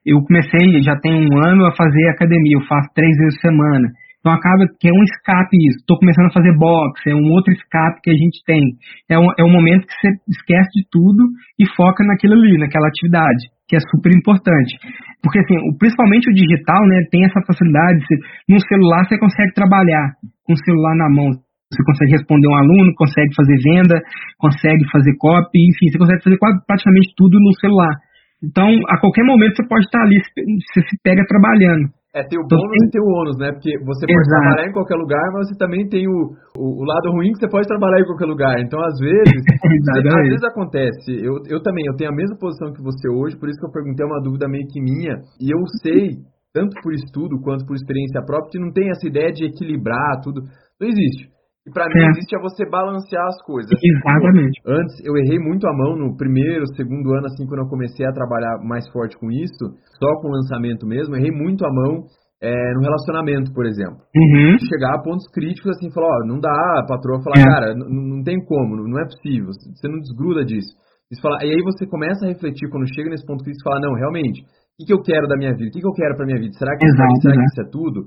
eu 0.05 0.21
comecei, 0.23 0.81
já 0.81 0.95
tem 0.99 1.13
um 1.13 1.37
ano, 1.45 1.65
a 1.65 1.75
fazer 1.75 2.09
academia, 2.09 2.57
eu 2.57 2.67
faço 2.67 2.89
três 2.93 3.15
vezes 3.17 3.35
por 3.41 3.49
semana. 3.49 3.87
Então 4.21 4.31
acaba 4.31 4.69
que 4.77 4.87
é 4.87 4.93
um 4.93 5.03
escape 5.03 5.57
isso. 5.65 5.81
Estou 5.81 5.97
começando 5.97 6.29
a 6.29 6.37
fazer 6.37 6.53
boxe, 6.53 7.09
é 7.09 7.15
um 7.17 7.33
outro 7.33 7.51
escape 7.53 8.01
que 8.05 8.11
a 8.13 8.17
gente 8.17 8.37
tem. 8.45 8.61
É 9.09 9.17
um, 9.17 9.25
é 9.33 9.43
um 9.43 9.49
momento 9.49 9.89
que 9.89 9.97
você 9.97 10.13
esquece 10.29 10.69
de 10.77 10.85
tudo 10.93 11.25
e 11.57 11.65
foca 11.73 12.05
naquilo 12.05 12.37
ali, 12.37 12.57
naquela 12.57 12.87
atividade, 12.87 13.49
que 13.67 13.75
é 13.75 13.81
super 13.81 14.13
importante. 14.13 14.77
Porque 15.25 15.41
assim, 15.41 15.57
principalmente 15.77 16.29
o 16.29 16.37
digital, 16.37 16.81
né, 16.85 17.01
tem 17.09 17.25
essa 17.25 17.41
facilidade. 17.45 17.97
Você, 18.05 18.15
no 18.49 18.59
celular 18.61 19.05
você 19.05 19.17
consegue 19.17 19.53
trabalhar 19.57 20.13
com 20.45 20.53
o 20.53 20.63
celular 20.65 20.95
na 20.97 21.09
mão. 21.09 21.29
Você 21.73 21.81
consegue 21.81 22.11
responder 22.11 22.45
um 22.45 22.57
aluno, 22.61 22.93
consegue 22.93 23.33
fazer 23.33 23.57
venda, 23.63 23.97
consegue 24.37 24.85
fazer 24.91 25.17
copy, 25.17 25.57
enfim, 25.57 25.89
você 25.89 25.97
consegue 25.97 26.21
fazer 26.21 26.37
praticamente 26.67 27.09
tudo 27.17 27.39
no 27.41 27.53
celular. 27.57 27.95
Então, 28.43 28.65
a 28.89 28.99
qualquer 28.99 29.23
momento 29.23 29.55
você 29.55 29.67
pode 29.67 29.85
estar 29.85 30.01
ali, 30.01 30.17
você 30.17 30.81
se 30.89 30.97
pega 31.03 31.21
trabalhando. 31.27 31.93
É, 32.11 32.27
tem 32.27 32.35
o 32.35 32.43
então, 32.43 32.59
bônus 32.59 32.75
e 32.75 32.91
tem 32.91 33.01
o 33.01 33.07
ônus, 33.07 33.37
né? 33.39 33.51
Porque 33.53 33.71
você 33.87 34.03
pode 34.03 34.19
Exato. 34.19 34.41
trabalhar 34.43 34.67
em 34.67 34.73
qualquer 34.73 34.97
lugar, 34.99 35.23
mas 35.31 35.47
você 35.47 35.55
também 35.55 35.87
tem 35.87 36.09
o, 36.09 36.35
o, 36.59 36.81
o, 36.81 36.83
lado 36.83 37.15
ruim 37.15 37.31
que 37.31 37.39
você 37.39 37.47
pode 37.47 37.67
trabalhar 37.67 38.01
em 38.01 38.05
qualquer 38.05 38.25
lugar. 38.25 38.59
Então, 38.59 38.83
às 38.83 38.99
vezes, 38.99 39.31
às 39.95 40.27
vezes 40.27 40.43
acontece. 40.43 41.11
Eu, 41.23 41.39
eu 41.47 41.63
também, 41.63 41.85
eu 41.87 41.95
tenho 41.95 42.11
a 42.11 42.15
mesma 42.15 42.35
posição 42.35 42.73
que 42.73 42.83
você 42.83 43.07
hoje, 43.07 43.39
por 43.39 43.47
isso 43.47 43.57
que 43.61 43.65
eu 43.65 43.71
perguntei 43.71 44.05
uma 44.05 44.19
dúvida 44.19 44.49
meio 44.49 44.67
que 44.67 44.81
minha. 44.81 45.23
E 45.39 45.55
eu 45.55 45.63
sei, 45.79 46.19
tanto 46.51 46.75
por 46.83 46.91
estudo 46.91 47.39
quanto 47.39 47.65
por 47.65 47.75
experiência 47.75 48.25
própria, 48.25 48.51
que 48.51 48.59
não 48.59 48.73
tem 48.73 48.89
essa 48.89 49.07
ideia 49.07 49.31
de 49.31 49.45
equilibrar 49.45 50.19
tudo. 50.21 50.41
Não 50.81 50.89
existe. 50.89 51.31
E 51.67 51.71
para 51.71 51.85
mim 51.85 52.01
é. 52.01 52.09
existe 52.09 52.35
é 52.35 52.39
você 52.41 52.65
balancear 52.65 53.25
as 53.27 53.37
coisas. 53.45 53.69
Exatamente. 53.71 54.59
Antes 54.65 54.97
eu 55.05 55.15
errei 55.15 55.37
muito 55.37 55.67
a 55.67 55.73
mão 55.73 55.95
no 55.95 56.17
primeiro, 56.17 56.65
segundo 56.75 57.13
ano, 57.13 57.27
assim, 57.27 57.45
quando 57.45 57.61
eu 57.61 57.69
comecei 57.69 58.05
a 58.05 58.11
trabalhar 58.11 58.57
mais 58.63 58.89
forte 58.91 59.17
com 59.17 59.29
isso, 59.29 59.69
só 59.99 60.21
com 60.21 60.29
lançamento 60.29 60.87
mesmo, 60.87 61.15
errei 61.15 61.31
muito 61.31 61.63
a 61.63 61.69
mão 61.69 62.05
é, 62.41 62.73
no 62.73 62.81
relacionamento, 62.81 63.53
por 63.53 63.67
exemplo. 63.67 64.01
Uhum. 64.15 64.57
Chegar 64.57 64.95
a 64.95 65.03
pontos 65.03 65.29
críticos 65.31 65.77
assim, 65.77 65.93
falar, 65.93 66.09
ó, 66.09 66.25
não 66.25 66.39
dá, 66.39 66.49
a 66.49 66.85
patroa 66.87 67.21
falar, 67.21 67.37
é. 67.37 67.45
cara, 67.45 67.75
não 67.75 68.23
tem 68.23 68.43
como, 68.43 68.75
não 68.75 68.99
é 68.99 69.05
possível, 69.05 69.53
você 69.53 69.87
não 69.87 69.99
desgruda 69.99 70.43
disso. 70.43 70.73
Isso 71.11 71.21
fala, 71.21 71.43
e 71.45 71.51
aí 71.51 71.61
você 71.61 71.85
começa 71.85 72.25
a 72.25 72.29
refletir 72.29 72.69
quando 72.71 72.87
chega 72.95 73.09
nesse 73.09 73.25
ponto 73.25 73.43
crítico 73.43 73.61
e 73.61 73.69
fala, 73.69 73.85
não, 73.85 73.93
realmente, 73.93 74.41
o 74.41 74.45
que, 74.79 74.85
que 74.87 74.93
eu 74.93 75.01
quero 75.03 75.27
da 75.27 75.37
minha 75.37 75.53
vida? 75.53 75.69
O 75.69 75.71
que, 75.71 75.81
que 75.81 75.87
eu 75.87 75.93
quero 75.93 76.15
pra 76.15 76.25
minha 76.25 76.39
vida? 76.39 76.53
Será 76.57 76.75
que, 76.75 76.85
Exato, 76.85 77.21
será 77.21 77.35
que 77.35 77.43
isso 77.43 77.61
é 77.61 77.69
tudo? 77.69 77.99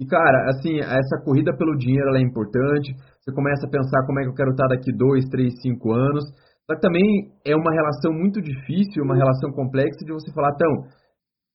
E, 0.00 0.06
cara, 0.06 0.50
assim, 0.50 0.78
essa 0.78 1.18
corrida 1.24 1.50
pelo 1.56 1.76
dinheiro 1.76 2.14
é 2.14 2.20
importante. 2.20 2.94
Você 3.18 3.34
começa 3.34 3.66
a 3.66 3.70
pensar 3.70 4.06
como 4.06 4.20
é 4.20 4.22
que 4.22 4.30
eu 4.30 4.34
quero 4.34 4.50
estar 4.50 4.68
daqui 4.68 4.94
dois, 4.94 5.24
três, 5.26 5.52
cinco 5.60 5.92
anos. 5.92 6.22
Só 6.66 6.76
que 6.76 6.80
também 6.80 7.02
é 7.44 7.56
uma 7.56 7.72
relação 7.72 8.12
muito 8.12 8.40
difícil, 8.40 9.02
uma 9.02 9.16
relação 9.16 9.50
complexa 9.50 10.04
de 10.04 10.12
você 10.12 10.30
falar, 10.32 10.52
então, 10.54 10.86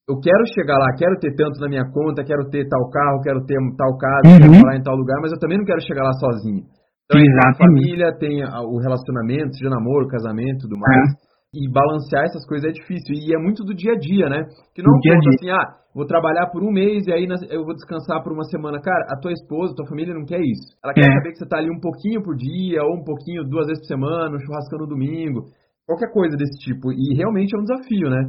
eu 0.10 0.20
quero 0.20 0.44
chegar 0.54 0.76
lá, 0.76 0.92
quero 0.98 1.16
ter 1.20 1.34
tanto 1.36 1.62
na 1.62 1.70
minha 1.70 1.86
conta, 1.90 2.26
quero 2.26 2.50
ter 2.50 2.68
tal 2.68 2.90
carro, 2.90 3.22
quero 3.22 3.46
ter 3.46 3.56
tal 3.78 3.96
casa, 3.98 4.28
uhum. 4.28 4.40
quero 4.42 4.54
morar 4.60 4.76
em 4.76 4.84
tal 4.84 4.96
lugar, 4.96 5.22
mas 5.22 5.32
eu 5.32 5.40
também 5.40 5.58
não 5.58 5.66
quero 5.66 5.80
chegar 5.80 6.04
lá 6.04 6.12
sozinho. 6.20 6.66
Então, 7.06 7.20
a 7.22 7.54
família 7.56 8.18
tem 8.18 8.44
o 8.44 8.78
relacionamento, 8.80 9.56
seja 9.56 9.70
namoro, 9.70 10.08
casamento, 10.08 10.68
tudo 10.68 10.80
mais. 10.80 11.14
É. 11.14 11.34
E 11.54 11.72
balancear 11.72 12.26
essas 12.26 12.46
coisas 12.48 12.68
é 12.68 12.74
difícil. 12.74 13.14
E 13.14 13.36
é 13.36 13.38
muito 13.38 13.64
do 13.64 13.76
dia 13.76 13.94
a 13.94 14.00
dia, 14.00 14.28
né? 14.28 14.42
Que 14.74 14.82
não 14.82 14.90
é 14.90 15.14
um 15.14 15.30
assim, 15.30 15.50
ah, 15.52 15.83
vou 15.94 16.06
trabalhar 16.06 16.48
por 16.48 16.64
um 16.64 16.72
mês 16.72 17.06
e 17.08 17.14
aí 17.14 17.28
eu 17.50 17.64
vou 17.64 17.74
descansar 17.74 18.24
por 18.24 18.34
uma 18.34 18.44
semana. 18.46 18.82
Cara, 18.82 19.06
a 19.10 19.20
tua 19.20 19.32
esposa, 19.32 19.76
tua 19.76 19.88
família 19.88 20.14
não 20.14 20.26
quer 20.26 20.42
isso. 20.42 20.76
Ela 20.84 20.94
quer 20.94 21.10
é. 21.10 21.14
saber 21.14 21.32
que 21.32 21.38
você 21.38 21.48
tá 21.48 21.58
ali 21.58 21.70
um 21.70 21.80
pouquinho 21.80 22.22
por 22.22 22.36
dia, 22.36 22.84
ou 22.84 22.98
um 22.98 23.04
pouquinho 23.04 23.44
duas 23.44 23.68
vezes 23.68 23.82
por 23.84 23.94
semana, 23.94 24.36
um 24.36 24.40
churrascão 24.40 24.80
no 24.80 24.88
domingo. 24.88 25.46
Qualquer 25.86 26.12
coisa 26.12 26.36
desse 26.38 26.58
tipo. 26.60 26.92
E 26.92 27.16
realmente 27.16 27.56
é 27.56 27.60
um 27.60 27.64
desafio, 27.64 28.10
né? 28.10 28.24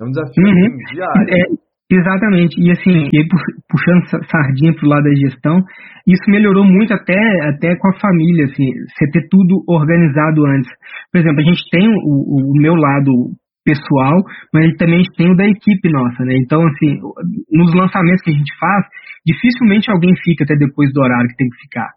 É 0.00 0.04
um 0.04 0.10
desafio 0.10 0.44
uhum. 0.44 0.66
assim, 0.66 0.94
diário. 0.94 1.34
É, 1.34 1.68
Exatamente. 1.90 2.60
E 2.60 2.70
assim, 2.70 3.08
e 3.10 3.24
puxando 3.66 4.26
sardinha 4.30 4.74
pro 4.74 4.88
lado 4.88 5.04
da 5.04 5.14
gestão, 5.14 5.58
isso 6.06 6.22
melhorou 6.28 6.64
muito 6.64 6.92
até, 6.92 7.18
até 7.48 7.74
com 7.76 7.88
a 7.88 7.98
família, 7.98 8.44
assim, 8.44 8.66
você 8.92 9.10
ter 9.10 9.26
tudo 9.30 9.64
organizado 9.66 10.44
antes. 10.46 10.70
Por 11.10 11.18
exemplo, 11.18 11.40
a 11.40 11.44
gente 11.44 11.62
tem 11.70 11.88
o, 11.88 12.52
o 12.52 12.60
meu 12.60 12.74
lado 12.74 13.32
pessoal, 13.68 14.16
mas 14.54 14.72
também 14.80 14.96
a 14.96 15.02
gente 15.04 15.16
tem 15.16 15.28
o 15.28 15.36
da 15.36 15.44
equipe 15.44 15.92
nossa, 15.92 16.24
né? 16.24 16.32
Então, 16.40 16.64
assim, 16.64 16.96
nos 17.52 17.74
lançamentos 17.74 18.22
que 18.24 18.30
a 18.30 18.38
gente 18.38 18.52
faz, 18.58 18.86
dificilmente 19.26 19.90
alguém 19.90 20.16
fica 20.24 20.44
até 20.44 20.56
depois 20.56 20.88
do 20.92 21.02
horário 21.02 21.28
que 21.28 21.36
tem 21.36 21.48
que 21.50 21.60
ficar. 21.68 21.92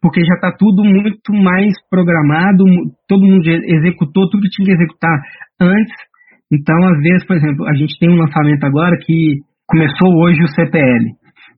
Porque 0.00 0.24
já 0.24 0.34
está 0.34 0.50
tudo 0.56 0.82
muito 0.82 1.30
mais 1.34 1.74
programado, 1.90 2.64
todo 3.06 3.28
mundo 3.28 3.44
executou 3.44 4.30
tudo 4.30 4.40
que 4.40 4.48
tinha 4.48 4.64
que 4.64 4.72
executar 4.72 5.20
antes 5.60 6.10
então, 6.52 6.76
às 6.82 6.98
vezes, 6.98 7.24
por 7.26 7.36
exemplo, 7.36 7.66
a 7.68 7.74
gente 7.74 7.96
tem 8.00 8.10
um 8.10 8.18
lançamento 8.18 8.64
agora 8.64 8.98
que 8.98 9.36
começou 9.68 10.10
hoje 10.18 10.42
o 10.42 10.48
CPL. 10.48 11.04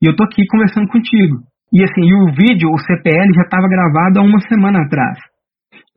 E 0.01 0.05
eu 0.05 0.15
tô 0.15 0.23
aqui 0.23 0.45
conversando 0.45 0.87
contigo. 0.87 1.41
E 1.73 1.81
assim, 1.81 2.05
e 2.05 2.13
o 2.13 2.25
vídeo, 2.37 2.69
o 2.69 2.77
CPL 2.77 3.33
já 3.33 3.41
estava 3.41 3.67
gravado 3.67 4.19
há 4.19 4.21
uma 4.21 4.39
semana 4.41 4.83
atrás. 4.83 5.17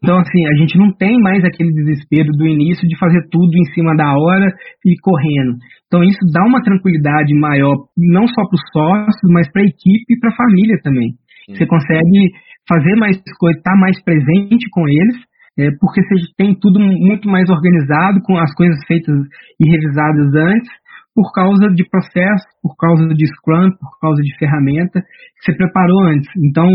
Então, 0.02 0.18
assim, 0.18 0.46
a 0.46 0.54
gente 0.56 0.76
não 0.78 0.92
tem 0.92 1.18
mais 1.20 1.44
aquele 1.44 1.72
desespero 1.72 2.28
do 2.37 2.46
início 2.46 2.87
de 2.87 2.98
fazer 2.98 3.26
tudo 3.30 3.50
em 3.56 3.64
cima 3.72 3.96
da 3.96 4.12
hora 4.12 4.46
e 4.85 4.94
correndo. 5.00 5.56
Então, 5.87 6.04
isso 6.04 6.20
dá 6.32 6.44
uma 6.44 6.62
tranquilidade 6.62 7.35
maior, 7.35 7.74
não 7.96 8.26
só 8.28 8.42
para 8.46 8.56
os 8.56 8.70
sócios, 8.72 9.32
mas 9.32 9.50
para 9.50 9.62
a 9.62 9.66
equipe 9.66 10.04
e 10.11 10.18
para 10.18 10.30
a 10.30 10.37
família 10.37 10.76
também. 10.82 11.14
Você 11.48 11.64
consegue 11.64 12.30
fazer 12.68 12.96
mais 12.96 13.16
coisas, 13.38 13.59
estar 13.59 13.72
tá 13.72 13.78
mais 13.78 14.02
presente 14.02 14.68
com 14.70 14.87
eles 14.87 15.16
é, 15.59 15.70
porque 15.80 16.02
você 16.02 16.14
tem 16.37 16.54
tudo 16.61 16.78
muito 16.78 17.28
mais 17.28 17.48
organizado, 17.48 18.20
com 18.22 18.37
as 18.37 18.52
coisas 18.54 18.76
feitas 18.87 19.14
e 19.59 19.70
revisadas 19.70 20.35
antes, 20.35 20.70
por 21.16 21.33
causa 21.33 21.72
de 21.72 21.83
processo, 21.88 22.44
por 22.61 22.76
causa 22.76 23.09
de 23.09 23.24
Scrum, 23.24 23.72
por 23.81 23.98
causa 23.98 24.20
de 24.20 24.37
ferramenta 24.37 25.00
que 25.00 25.40
você 25.40 25.57
preparou 25.57 26.05
antes. 26.12 26.29
Então, 26.44 26.68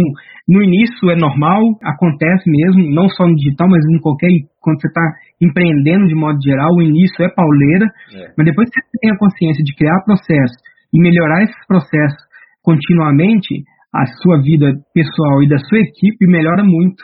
no 0.49 0.63
início 0.63 1.11
é 1.11 1.15
normal, 1.15 1.61
acontece 1.83 2.49
mesmo, 2.49 2.89
não 2.89 3.07
só 3.07 3.27
no 3.27 3.35
digital, 3.35 3.69
mas 3.69 3.85
em 3.85 4.01
qualquer 4.01 4.29
quando 4.59 4.81
você 4.81 4.87
está 4.87 5.05
empreendendo 5.39 6.07
de 6.07 6.15
modo 6.15 6.41
geral, 6.41 6.73
o 6.73 6.81
início 6.81 7.23
é 7.23 7.29
pauleira, 7.29 7.85
é. 7.85 8.33
mas 8.35 8.45
depois 8.45 8.67
que 8.69 8.81
você 8.81 8.97
tem 8.99 9.11
a 9.11 9.17
consciência 9.17 9.63
de 9.63 9.75
criar 9.75 10.01
processo 10.03 10.57
e 10.91 10.99
melhorar 10.99 11.43
esses 11.43 11.67
processos 11.67 12.25
continuamente, 12.63 13.61
a 13.93 14.05
sua 14.23 14.41
vida 14.41 14.73
pessoal 14.93 15.43
e 15.43 15.49
da 15.49 15.57
sua 15.59 15.77
equipe 15.77 16.25
melhora 16.25 16.63
muito 16.63 17.03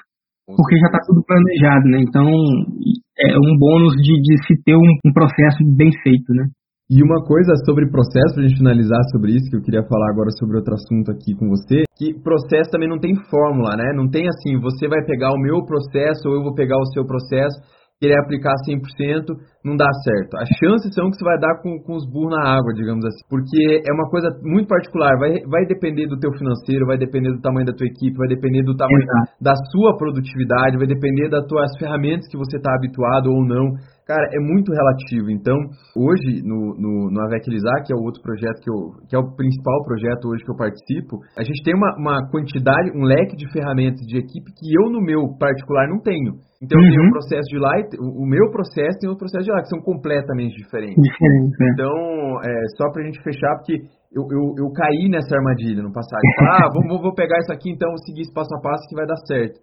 porque 0.56 0.80
já 0.80 0.88
está 0.88 1.00
tudo 1.06 1.21
planejado, 1.28 1.86
né? 1.89 2.00
Então 2.08 2.23
é 2.23 3.36
um 3.36 3.58
bônus 3.60 3.95
de, 3.95 4.13
de 4.21 4.47
se 4.47 4.56
ter 4.63 4.76
um, 4.76 4.91
um, 5.06 5.12
processo 5.12 5.60
bem 5.76 5.91
feito, 6.02 6.32
né? 6.34 6.47
E 6.89 7.04
uma 7.04 7.21
coisa 7.26 7.52
sobre 7.65 7.91
processo, 7.91 8.34
para 8.34 8.45
a 8.45 8.47
gente 8.47 8.58
finalizar 8.58 9.04
sobre 9.12 9.36
isso, 9.36 9.50
que 9.50 9.58
eu 9.58 9.62
queria 9.62 9.84
falar 9.84 10.10
agora 10.10 10.32
sobre 10.39 10.56
outro 10.56 10.73
assunto 10.73 11.12
aqui 11.12 11.36
com 11.36 11.50
você, 11.50 11.84
que 11.97 12.13
processo 12.23 12.71
também 12.71 12.88
não 12.88 12.97
tem 12.97 13.13
fórmula, 13.30 13.76
né? 13.76 13.91
Não 13.93 14.10
tem 14.10 14.26
assim, 14.26 14.58
você 14.58 14.88
vai 14.88 15.04
pegar 15.04 15.34
o 15.34 15.38
meu 15.38 15.65
processo 15.65 16.30
ou 16.30 16.36
eu 16.36 16.43
vou 16.43 16.56
pegar 16.56 16.78
o 16.78 16.86
seu 16.93 17.06
processo 17.06 17.60
querer 18.00 18.18
aplicar 18.22 18.54
100%, 18.62 19.34
não 19.66 19.76
dá 19.76 19.90
certo. 20.06 20.38
As 20.38 20.50
chances 20.62 20.94
são 20.94 21.10
que 21.10 21.18
você 21.18 21.26
vai 21.26 21.40
dar 21.40 21.62
com, 21.62 21.82
com 21.82 21.94
os 21.98 22.06
burros 22.06 22.38
na 22.38 22.56
água, 22.56 22.72
digamos 22.74 23.04
assim. 23.04 23.26
Porque 23.30 23.82
é 23.82 23.92
uma 23.94 24.08
coisa 24.10 24.30
muito 24.44 24.68
particular. 24.68 25.18
Vai, 25.18 25.42
vai 25.50 25.66
depender 25.66 26.08
do 26.08 26.18
teu 26.20 26.32
financeiro, 26.38 26.86
vai 26.86 26.98
depender 26.98 27.34
do 27.34 27.42
tamanho 27.42 27.66
da 27.66 27.74
tua 27.74 27.88
equipe, 27.88 28.16
vai 28.16 28.28
depender 28.28 28.64
do 28.64 28.78
tamanho 28.78 29.02
Exato. 29.02 29.42
da 29.42 29.56
sua 29.72 29.98
produtividade, 29.98 30.78
vai 30.78 30.88
depender 30.88 31.30
das 31.30 31.46
tuas 31.46 31.72
ferramentas 31.80 32.28
que 32.30 32.38
você 32.38 32.58
está 32.58 32.74
habituado 32.76 33.34
ou 33.34 33.44
não. 33.44 33.74
Cara, 34.06 34.24
é 34.32 34.40
muito 34.40 34.72
relativo. 34.72 35.30
Então, 35.30 35.58
hoje, 35.98 36.42
no, 36.46 36.78
no, 36.80 37.12
no 37.12 37.22
Aveclizar, 37.26 37.84
que 37.84 37.92
é 37.92 37.96
o 37.96 38.06
outro 38.06 38.22
projeto 38.22 38.62
que, 38.64 38.72
eu, 38.72 39.04
que 39.10 39.16
é 39.18 39.20
o 39.20 39.36
principal 39.36 39.84
projeto 39.84 40.30
hoje 40.30 40.46
que 40.46 40.52
eu 40.52 40.56
participo, 40.56 41.20
a 41.38 41.44
gente 41.44 41.62
tem 41.62 41.76
uma, 41.76 41.92
uma 41.98 42.30
quantidade, 42.32 42.96
um 42.96 43.04
leque 43.04 43.36
de 43.36 43.52
ferramentas 43.52 44.00
de 44.08 44.18
equipe 44.18 44.48
que 44.56 44.72
eu, 44.80 44.90
no 44.90 45.02
meu 45.02 45.36
particular, 45.38 45.90
não 45.90 46.00
tenho. 46.00 46.40
Então, 46.62 46.80
uhum. 46.80 46.89
tem 46.89 47.08
um 47.08 47.12
processo 47.12 47.48
de 47.50 47.60
lá, 47.60 47.72
o 48.00 48.26
meu 48.26 48.50
processo 48.50 48.98
tem 49.00 49.10
outro 49.10 49.26
processo 49.26 49.46
de 49.46 49.52
lá, 49.52 49.62
que 49.62 49.70
são 49.70 49.80
completamente 49.82 50.58
diferentes. 50.58 50.98
Diferente, 50.98 51.54
é. 51.54 51.72
Então, 51.74 51.93
é, 52.41 52.54
só 52.78 52.91
pra 52.91 53.04
gente 53.04 53.22
fechar, 53.22 53.56
porque 53.58 53.78
eu, 54.12 54.24
eu, 54.32 54.65
eu 54.65 54.72
caí 54.74 55.08
nessa 55.10 55.36
armadilha 55.38 55.84
no 55.84 55.93
passado. 55.93 56.22
ah, 56.41 56.70
vou, 56.74 57.02
vou 57.02 57.13
pegar 57.13 57.38
isso 57.39 57.54
aqui, 57.54 57.70
então, 57.70 57.89
vou 57.89 58.02
seguir 58.06 58.22
esse 58.22 58.34
passo 58.34 58.54
a 58.56 58.62
passo 58.62 58.88
que 58.89 58.96
vai 58.96 59.06
dar 59.06 59.17
certo. 59.28 59.60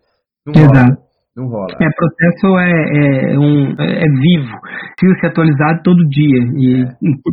Não 0.47 0.53
Exato. 0.55 1.03
Não 1.37 1.49
rola. 1.49 1.67
É, 1.83 1.89
processo 1.99 2.59
é, 2.59 3.35
é, 3.35 3.39
um, 3.39 3.75
é 3.75 4.07
vivo. 4.07 4.55
precisa 4.97 5.21
ser 5.21 5.27
atualizado 5.27 5.83
todo 5.83 6.09
dia. 6.09 6.41
E 6.55 6.83
é. 6.83 6.87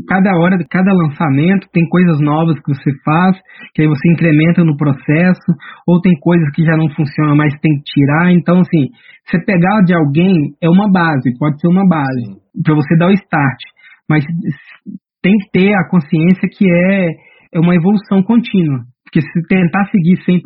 cada 0.10 0.32
hora, 0.40 0.58
cada 0.70 0.92
lançamento 0.92 1.68
tem 1.72 1.88
coisas 1.88 2.20
novas 2.20 2.60
que 2.62 2.74
você 2.74 2.92
faz, 3.06 3.38
que 3.76 3.84
aí 3.84 3.88
você 3.88 4.12
incrementa 4.12 4.64
no 4.64 4.76
processo, 4.76 5.54
ou 5.88 6.02
tem 6.02 6.14
coisas 6.20 6.50
que 6.56 6.64
já 6.64 6.76
não 6.76 6.90
funcionam, 6.90 7.36
mas 7.36 7.54
tem 7.62 7.78
que 7.78 7.94
tirar. 7.94 8.32
Então, 8.34 8.60
assim, 8.60 8.90
você 9.30 9.38
pegar 9.46 9.82
de 9.86 9.94
alguém 9.94 10.34
é 10.64 10.68
uma 10.68 10.92
base, 10.92 11.38
pode 11.38 11.62
ser 11.62 11.68
uma 11.68 11.88
base, 11.88 12.42
para 12.64 12.74
você 12.74 12.98
dar 12.98 13.08
o 13.08 13.14
start. 13.14 13.60
Mas 14.10 14.26
tem 15.22 15.38
que 15.38 15.52
ter 15.52 15.74
a 15.76 15.88
consciência 15.88 16.50
que 16.52 16.66
é, 16.66 17.06
é 17.54 17.60
uma 17.60 17.76
evolução 17.76 18.24
contínua. 18.24 18.80
Porque 19.06 19.22
se 19.22 19.48
tentar 19.48 19.86
seguir 19.92 20.18
100%, 20.26 20.42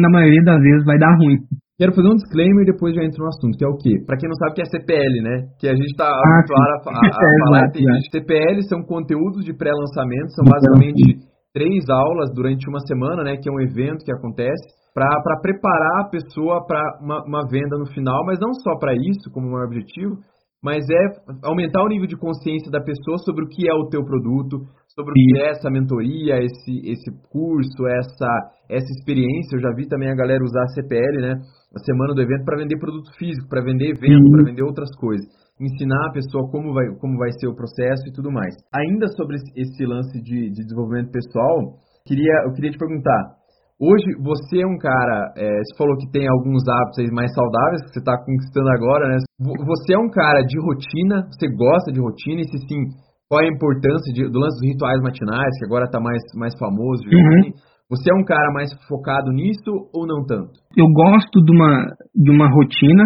na 0.00 0.08
maioria 0.08 0.42
das 0.42 0.62
vezes 0.62 0.84
vai 0.86 0.96
dar 0.96 1.14
ruim. 1.16 1.36
Quero 1.76 1.92
fazer 1.92 2.08
um 2.08 2.16
disclaimer 2.16 2.64
e 2.64 2.72
depois 2.72 2.96
já 2.96 3.04
entro 3.04 3.20
no 3.20 3.28
assunto, 3.28 3.52
que 3.52 3.64
é 3.64 3.68
o 3.68 3.76
quê? 3.76 4.00
Para 4.08 4.16
quem 4.16 4.32
não 4.32 4.36
sabe 4.40 4.52
o 4.52 4.54
que 4.56 4.62
é 4.62 4.64
CPL, 4.64 5.14
né? 5.20 5.36
Que 5.60 5.68
a 5.68 5.76
gente 5.76 5.92
está 5.92 6.08
ah, 6.08 6.16
habituado 6.16 6.72
a, 6.72 6.72
a, 6.72 7.04
a 7.04 7.44
falar. 7.44 7.70
Tem, 7.70 7.84
é. 7.84 8.00
CPL 8.08 8.62
são 8.64 8.80
conteúdos 8.82 9.44
de 9.44 9.52
pré-lançamento, 9.52 10.32
são 10.32 10.44
basicamente 10.48 11.20
três 11.52 11.84
aulas 11.90 12.32
durante 12.32 12.66
uma 12.68 12.80
semana, 12.80 13.22
né? 13.24 13.36
Que 13.36 13.50
é 13.50 13.52
um 13.52 13.60
evento 13.60 14.04
que 14.06 14.12
acontece 14.12 14.64
para 14.96 15.36
preparar 15.42 16.06
a 16.06 16.08
pessoa 16.08 16.64
para 16.66 16.80
uma, 17.02 17.22
uma, 17.28 17.42
venda 17.46 17.76
no 17.76 17.84
final, 17.92 18.24
mas 18.24 18.40
não 18.40 18.54
só 18.54 18.78
para 18.80 18.94
isso, 18.94 19.28
como 19.30 19.48
um 19.48 19.62
objetivo, 19.62 20.16
mas 20.64 20.80
é 20.88 21.46
aumentar 21.46 21.84
o 21.84 21.88
nível 21.88 22.06
de 22.06 22.16
consciência 22.16 22.72
da 22.72 22.80
pessoa 22.80 23.18
sobre 23.18 23.44
o 23.44 23.48
que 23.48 23.68
é 23.68 23.74
o 23.74 23.88
teu 23.90 24.02
produto, 24.02 24.64
sobre 24.96 25.12
o 25.12 25.14
que 25.14 25.40
é 25.44 25.50
essa 25.52 25.68
mentoria, 25.70 26.40
esse, 26.40 26.72
esse 26.88 27.12
curso, 27.28 27.86
essa, 27.86 28.30
essa 28.70 28.90
experiência. 28.96 29.56
Eu 29.56 29.60
já 29.60 29.70
vi 29.76 29.86
também 29.86 30.08
a 30.08 30.16
galera 30.16 30.42
usar 30.42 30.64
a 30.64 30.72
CPL, 30.72 31.20
né? 31.20 31.34
A 31.76 31.78
semana 31.84 32.14
do 32.14 32.22
evento 32.22 32.44
para 32.44 32.56
vender 32.56 32.78
produto 32.80 33.12
físico, 33.18 33.46
para 33.48 33.62
vender 33.62 33.92
evento, 33.92 34.30
para 34.32 34.44
vender 34.48 34.64
outras 34.64 34.88
coisas. 34.96 35.26
Ensinar 35.60 36.08
a 36.08 36.12
pessoa 36.12 36.48
como 36.50 36.72
vai, 36.72 36.88
como 36.98 37.18
vai 37.18 37.30
ser 37.38 37.46
o 37.46 37.54
processo 37.54 38.08
e 38.08 38.12
tudo 38.12 38.32
mais. 38.32 38.56
Ainda 38.72 39.06
sobre 39.08 39.36
esse 39.36 39.84
lance 39.84 40.16
de, 40.22 40.48
de 40.48 40.64
desenvolvimento 40.64 41.12
pessoal, 41.12 41.76
queria, 42.06 42.48
eu 42.48 42.52
queria 42.52 42.70
te 42.70 42.78
perguntar. 42.78 43.36
Hoje 43.76 44.08
você 44.24 44.64
é 44.64 44.66
um 44.66 44.78
cara, 44.80 45.36
é, 45.36 45.44
você 45.44 45.76
falou 45.76 45.94
que 46.00 46.08
tem 46.08 46.24
alguns 46.26 46.64
hábitos 46.64 47.12
mais 47.12 47.28
saudáveis 47.34 47.84
que 47.84 47.92
você 47.92 48.00
está 48.00 48.16
conquistando 48.16 48.70
agora, 48.72 49.04
né? 49.08 49.18
Você 49.36 49.92
é 49.92 49.98
um 49.98 50.08
cara 50.08 50.40
de 50.40 50.56
rotina, 50.56 51.28
você 51.28 51.44
gosta 51.52 51.92
de 51.92 52.00
rotina 52.00 52.40
e 52.40 52.48
se 52.48 52.56
sim, 52.64 52.88
qual 53.28 53.42
é 53.42 53.46
a 53.46 53.52
importância 53.52 54.12
de, 54.12 54.28
do 54.30 54.38
lance 54.38 54.60
dos 54.60 54.70
rituais 54.70 55.00
matinais, 55.02 55.58
que 55.58 55.66
agora 55.66 55.84
está 55.84 56.00
mais, 56.00 56.22
mais 56.36 56.52
famoso, 56.58 57.02
uhum. 57.12 57.52
Você 57.88 58.10
é 58.10 58.14
um 58.14 58.24
cara 58.24 58.50
mais 58.52 58.68
focado 58.88 59.30
nisso 59.30 59.70
ou 59.94 60.08
não 60.08 60.26
tanto? 60.26 60.50
Eu 60.76 60.86
gosto 60.92 61.40
de 61.44 61.52
uma, 61.52 61.86
de 62.12 62.32
uma 62.32 62.48
rotina, 62.50 63.04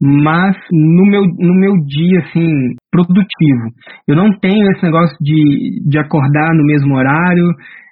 mas 0.00 0.56
no 0.70 1.04
meu, 1.04 1.22
no 1.22 1.52
meu 1.52 1.72
dia, 1.84 2.20
assim, 2.20 2.48
produtivo. 2.92 3.74
Eu 4.06 4.14
não 4.14 4.30
tenho 4.38 4.70
esse 4.70 4.84
negócio 4.84 5.16
de, 5.20 5.82
de 5.84 5.98
acordar 5.98 6.54
no 6.54 6.64
mesmo 6.64 6.94
horário, 6.94 7.44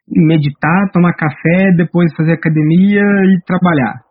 meditar, 0.09 0.93
tomar 0.93 1.13
café, 1.15 1.73
depois 1.77 2.15
fazer 2.17 2.35
academia 2.35 3.03
e 3.03 3.43
trabalhar 3.45 4.09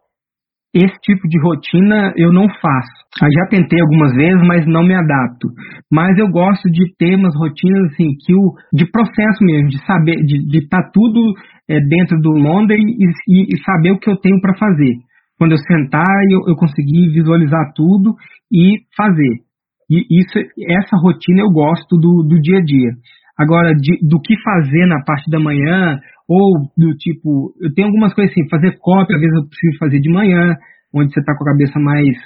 esse 0.74 0.98
tipo 1.02 1.28
de 1.28 1.40
rotina 1.42 2.14
eu 2.16 2.32
não 2.32 2.48
faço. 2.50 3.07
Eu 3.22 3.32
já 3.32 3.48
tentei 3.50 3.80
algumas 3.82 4.14
vezes, 4.14 4.42
mas 4.48 4.66
não 4.68 4.84
me 4.84 4.94
adapto. 4.94 5.48
Mas 5.92 6.18
eu 6.18 6.28
gosto 6.30 6.70
de 6.70 6.94
ter 6.98 7.16
umas 7.16 7.36
rotinas 7.36 7.92
assim, 7.92 8.14
que 8.26 8.34
o, 8.34 8.54
de 8.74 8.86
processo 8.92 9.44
mesmo, 9.44 9.70
de 9.70 9.84
saber, 9.86 10.18
de 10.24 10.58
estar 10.60 10.84
tá 10.84 10.92
tudo 10.94 11.34
é, 11.70 11.80
dentro 11.80 12.20
do 12.22 12.34
Monday 12.38 12.78
e, 12.78 13.54
e, 13.54 13.64
saber 13.64 13.92
o 13.92 14.00
que 14.00 14.10
eu 14.10 14.18
tenho 14.18 14.40
para 14.40 14.58
fazer. 14.58 14.94
Quando 15.38 15.52
eu 15.52 15.58
sentar, 15.58 16.06
eu, 16.32 16.42
eu 16.48 16.56
conseguir 16.56 17.10
visualizar 17.14 17.72
tudo 17.76 18.16
e 18.52 18.80
fazer. 18.96 19.42
E 19.90 20.20
isso, 20.20 20.38
essa 20.68 20.98
rotina 21.02 21.42
eu 21.42 21.50
gosto 21.50 21.98
do, 21.98 22.24
do 22.28 22.40
dia 22.42 22.58
a 22.60 22.64
dia. 22.64 22.92
Agora, 23.40 23.72
de, 23.74 24.00
do 24.08 24.20
que 24.20 24.36
fazer 24.42 24.86
na 24.88 25.04
parte 25.06 25.30
da 25.30 25.40
manhã, 25.40 26.00
ou 26.28 26.70
do 26.78 26.92
tipo, 26.98 27.54
eu 27.62 27.74
tenho 27.74 27.88
algumas 27.88 28.14
coisas 28.14 28.32
assim, 28.32 28.50
fazer 28.50 28.78
cópia, 28.80 29.16
às 29.16 29.22
vezes 29.22 29.36
eu 29.36 29.48
preciso 29.48 29.78
fazer 29.80 30.00
de 30.00 30.12
manhã, 30.12 30.56
onde 30.94 31.14
você 31.14 31.20
está 31.20 31.36
com 31.38 31.44
a 31.44 31.52
cabeça 31.52 31.80
mais, 31.80 32.18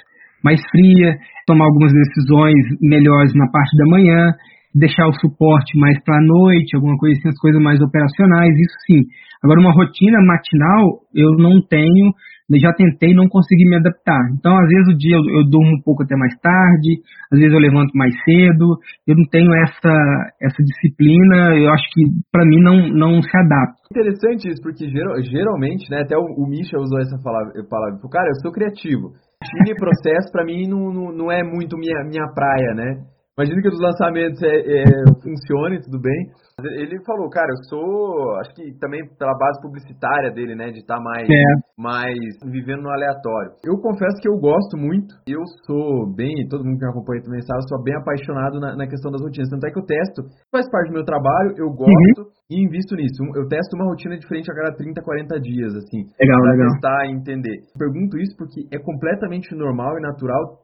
mais 0.44 0.60
fria, 0.70 1.16
tomar 1.46 1.66
algumas 1.66 1.92
decisões 1.92 2.54
melhores 2.80 3.32
na 3.34 3.48
parte 3.50 3.76
da 3.76 3.86
manhã, 3.86 4.32
deixar 4.74 5.06
o 5.06 5.14
suporte 5.20 5.78
mais 5.78 6.02
para 6.02 6.16
a 6.16 6.24
noite, 6.24 6.74
alguma 6.74 6.96
coisa 6.96 7.18
assim, 7.18 7.28
as 7.28 7.38
coisas 7.38 7.62
mais 7.62 7.80
operacionais, 7.80 8.54
isso 8.54 8.76
sim. 8.86 9.02
Agora, 9.42 9.60
uma 9.60 9.72
rotina 9.72 10.18
matinal, 10.24 11.00
eu 11.14 11.32
não 11.36 11.60
tenho, 11.60 12.12
já 12.58 12.72
tentei 12.72 13.14
não 13.14 13.28
consegui 13.28 13.64
me 13.68 13.76
adaptar. 13.76 14.20
Então, 14.38 14.56
às 14.56 14.68
vezes 14.68 14.94
o 14.94 14.98
dia 14.98 15.16
eu, 15.16 15.24
eu, 15.40 15.44
durmo 15.48 15.76
um 15.76 15.82
pouco 15.82 16.02
até 16.02 16.16
mais 16.16 16.34
tarde, 16.40 17.00
às 17.32 17.38
vezes 17.38 17.52
eu 17.52 17.60
levanto 17.60 17.92
mais 17.94 18.12
cedo. 18.24 18.78
Eu 19.06 19.16
não 19.16 19.24
tenho 19.30 19.52
essa 19.54 19.94
essa 20.40 20.62
disciplina. 20.62 21.56
Eu 21.56 21.72
acho 21.72 21.84
que 21.92 22.02
para 22.30 22.44
mim 22.44 22.60
não 22.60 22.88
não 22.88 23.22
se 23.22 23.36
adapta. 23.36 23.82
Interessante 23.90 24.48
isso, 24.48 24.62
porque 24.62 24.88
geral, 24.88 25.20
geralmente, 25.22 25.90
né, 25.90 26.00
até 26.02 26.16
o, 26.16 26.24
o 26.24 26.48
Misha 26.48 26.78
usou 26.78 26.98
essa 26.98 27.18
palavra, 27.22 27.52
palavra, 27.68 28.00
cara, 28.10 28.28
eu 28.28 28.40
sou 28.40 28.52
criativo. 28.52 29.12
Time 29.42 29.74
processo 29.74 30.30
para 30.32 30.44
mim 30.44 30.68
não, 30.68 30.92
não, 30.92 31.12
não 31.12 31.32
é 31.32 31.42
muito 31.42 31.76
minha 31.76 32.04
minha 32.04 32.26
praia, 32.34 32.74
né? 32.74 33.12
Imagino 33.32 33.62
que 33.62 33.68
os 33.68 33.80
lançamentos 33.80 34.42
é, 34.42 34.60
é, 34.60 34.84
funcionem, 35.24 35.80
tudo 35.80 35.98
bem. 35.98 36.28
Ele 36.76 37.00
falou, 37.00 37.30
cara, 37.30 37.48
eu 37.48 37.64
sou, 37.64 38.36
acho 38.44 38.52
que 38.54 38.76
também 38.78 39.00
pela 39.16 39.32
base 39.38 39.56
publicitária 39.62 40.30
dele, 40.30 40.54
né, 40.54 40.68
de 40.68 40.84
estar 40.84 40.96
tá 40.96 41.02
mais, 41.02 41.24
é. 41.24 41.52
mais 41.80 42.12
vivendo 42.44 42.82
no 42.82 42.92
aleatório. 42.92 43.56
Eu 43.64 43.80
confesso 43.80 44.20
que 44.20 44.28
eu 44.28 44.36
gosto 44.36 44.76
muito, 44.76 45.16
eu 45.26 45.40
sou 45.64 46.12
bem, 46.12 46.46
todo 46.50 46.62
mundo 46.62 46.76
que 46.76 46.84
me 46.84 46.92
acompanha 46.92 47.24
também 47.24 47.40
sabe, 47.40 47.64
eu 47.64 47.68
sou 47.72 47.82
bem 47.82 47.96
apaixonado 47.96 48.60
na, 48.60 48.76
na, 48.76 48.86
questão 48.86 49.10
das 49.10 49.22
rotinas. 49.22 49.48
Tanto 49.48 49.64
é 49.64 49.70
que 49.72 49.80
eu 49.80 49.86
testo, 49.86 50.28
faz 50.52 50.68
parte 50.68 50.92
do 50.92 51.00
meu 51.00 51.04
trabalho, 51.04 51.56
eu 51.56 51.72
gosto 51.72 52.20
uhum. 52.20 52.28
e 52.52 52.60
invisto 52.68 52.94
nisso. 52.94 53.16
Eu 53.34 53.48
testo 53.48 53.72
uma 53.80 53.88
rotina 53.88 54.18
diferente 54.18 54.52
a 54.52 54.54
cada 54.54 54.76
30, 54.76 55.00
40 55.00 55.40
dias, 55.40 55.72
assim. 55.72 56.04
Legal, 56.20 56.36
pra 56.36 56.52
legal. 56.52 56.68
testar 56.68 57.06
e 57.06 57.16
entender. 57.16 57.56
Pergunto 57.80 58.20
isso 58.20 58.36
porque 58.36 58.68
é 58.68 58.78
completamente 58.78 59.56
normal 59.56 59.96
e 59.96 60.02
natural 60.02 60.60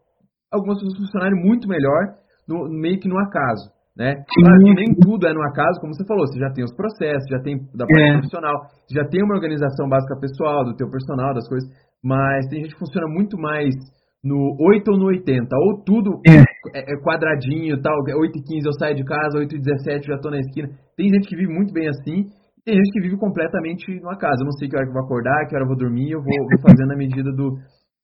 algumas 0.52 0.76
pessoas 0.76 0.98
funcionarem 1.00 1.40
muito 1.40 1.66
melhor 1.66 2.27
no, 2.48 2.68
meio 2.68 2.98
que 2.98 3.08
no 3.08 3.18
acaso. 3.18 3.70
Né? 3.98 4.14
Claro 4.14 4.62
que 4.62 4.74
nem 4.74 4.94
tudo 4.94 5.26
é 5.26 5.34
no 5.34 5.42
acaso, 5.42 5.80
como 5.80 5.92
você 5.92 6.06
falou, 6.06 6.24
você 6.24 6.38
já 6.38 6.50
tem 6.52 6.62
os 6.62 6.74
processos, 6.74 7.28
já 7.28 7.40
tem 7.40 7.58
da 7.74 7.84
parte 7.84 8.08
é. 8.08 8.12
profissional, 8.12 8.54
já 8.94 9.04
tem 9.04 9.24
uma 9.24 9.34
organização 9.34 9.88
básica 9.88 10.14
pessoal, 10.20 10.64
do 10.64 10.76
teu 10.76 10.88
personal, 10.88 11.34
das 11.34 11.48
coisas, 11.48 11.68
mas 12.02 12.46
tem 12.46 12.62
gente 12.62 12.74
que 12.74 12.78
funciona 12.78 13.08
muito 13.08 13.36
mais 13.36 13.74
no 14.22 14.54
8 14.60 14.88
ou 14.92 14.98
no 14.98 15.06
80, 15.06 15.48
ou 15.50 15.82
tudo 15.82 16.20
é, 16.26 16.38
é, 16.78 16.94
é 16.94 17.02
quadradinho, 17.02 17.82
tal, 17.82 17.98
8 17.98 18.38
e 18.38 18.42
15 18.42 18.66
eu 18.66 18.72
saio 18.78 18.94
de 18.94 19.04
casa, 19.04 19.38
8 19.38 19.56
e 19.56 19.58
17 19.58 20.06
já 20.06 20.18
tô 20.18 20.30
na 20.30 20.38
esquina. 20.38 20.68
Tem 20.96 21.08
gente 21.08 21.28
que 21.28 21.36
vive 21.36 21.52
muito 21.52 21.72
bem 21.72 21.88
assim, 21.88 22.26
tem 22.64 22.76
gente 22.76 22.92
que 22.92 23.00
vive 23.00 23.16
completamente 23.16 23.98
no 24.00 24.10
acaso. 24.10 24.42
Eu 24.42 24.46
não 24.46 24.52
sei 24.52 24.68
que 24.68 24.76
hora 24.76 24.84
que 24.84 24.90
eu 24.90 24.94
vou 24.94 25.04
acordar, 25.04 25.46
que 25.48 25.56
hora 25.56 25.64
eu 25.64 25.68
vou 25.68 25.76
dormir, 25.76 26.12
eu 26.12 26.22
vou, 26.22 26.38
vou 26.38 26.60
fazendo 26.62 26.92
a 26.92 26.96
medida 26.96 27.32
do, 27.32 27.58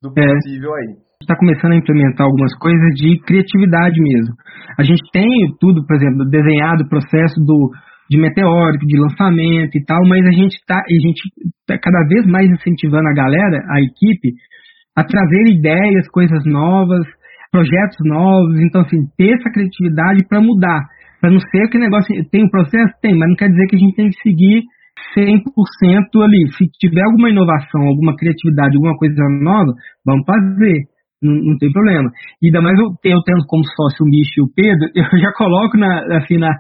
do 0.09 0.21
é. 0.21 0.27
possível 0.35 0.75
aí 0.75 1.05
está 1.25 1.37
começando 1.37 1.73
a 1.73 1.77
implementar 1.77 2.27
algumas 2.27 2.55
coisas 2.59 2.95
de 2.97 3.19
criatividade 3.25 4.01
mesmo. 4.01 4.35
A 4.79 4.83
gente 4.83 5.01
tem 5.13 5.27
tudo, 5.59 5.85
por 5.87 5.97
exemplo, 5.97 6.29
desenhado 6.29 6.85
o 6.85 6.89
processo 6.89 7.41
do, 7.41 7.71
de 8.11 8.21
meteórico, 8.21 8.87
de 8.87 8.99
lançamento 9.01 9.75
e 9.75 9.85
tal, 9.85 10.01
mas 10.07 10.25
a 10.27 10.33
gente 10.33 10.55
está 10.55 10.77
a 10.77 11.01
gente 11.01 11.23
tá 11.67 11.79
cada 11.79 12.07
vez 12.07 12.27
mais 12.27 12.51
incentivando 12.51 13.09
a 13.09 13.15
galera, 13.15 13.59
a 13.71 13.81
equipe, 13.81 14.37
a 14.97 15.03
trazer 15.03 15.49
ideias, 15.49 16.09
coisas 16.13 16.45
novas, 16.45 17.05
projetos 17.51 17.99
novos, 18.05 18.61
então 18.61 18.83
assim, 18.83 19.07
ter 19.17 19.35
essa 19.35 19.51
criatividade 19.51 20.27
para 20.29 20.41
mudar, 20.41 20.81
para 21.21 21.31
não 21.31 21.41
ser 21.41 21.69
que 21.69 21.79
negócio 21.79 22.15
tem 22.31 22.45
um 22.45 22.51
processo, 22.51 22.93
tem, 23.01 23.17
mas 23.17 23.29
não 23.29 23.37
quer 23.37 23.49
dizer 23.49 23.67
que 23.67 23.77
a 23.77 23.79
gente 23.79 23.97
tem 23.97 24.09
que 24.11 24.21
seguir 24.23 24.63
100% 25.17 26.23
ali. 26.23 26.53
Se 26.59 26.67
tiver 26.79 27.03
alguma 27.05 27.31
inovação, 27.31 27.83
alguma 27.83 28.17
criatividade, 28.17 28.77
alguma 28.77 28.97
coisa 28.97 29.23
nova, 29.41 29.73
vamos 30.05 30.25
fazer 30.27 30.95
não, 31.25 31.33
não, 31.33 31.57
tem 31.57 31.73
problema. 31.73 32.11
E 32.43 32.47
ainda 32.47 32.61
mais 32.61 32.79
eu, 32.79 32.93
eu 32.93 33.23
tendo 33.25 33.47
como 33.49 33.65
sócio 33.65 34.05
o 34.05 34.09
Micho 34.09 34.37
e 34.39 34.43
o 34.45 34.53
Pedro, 34.55 34.85
eu 34.93 35.19
já 35.19 35.33
coloco 35.33 35.79
na, 35.79 36.21
assim, 36.21 36.37
na, 36.37 36.53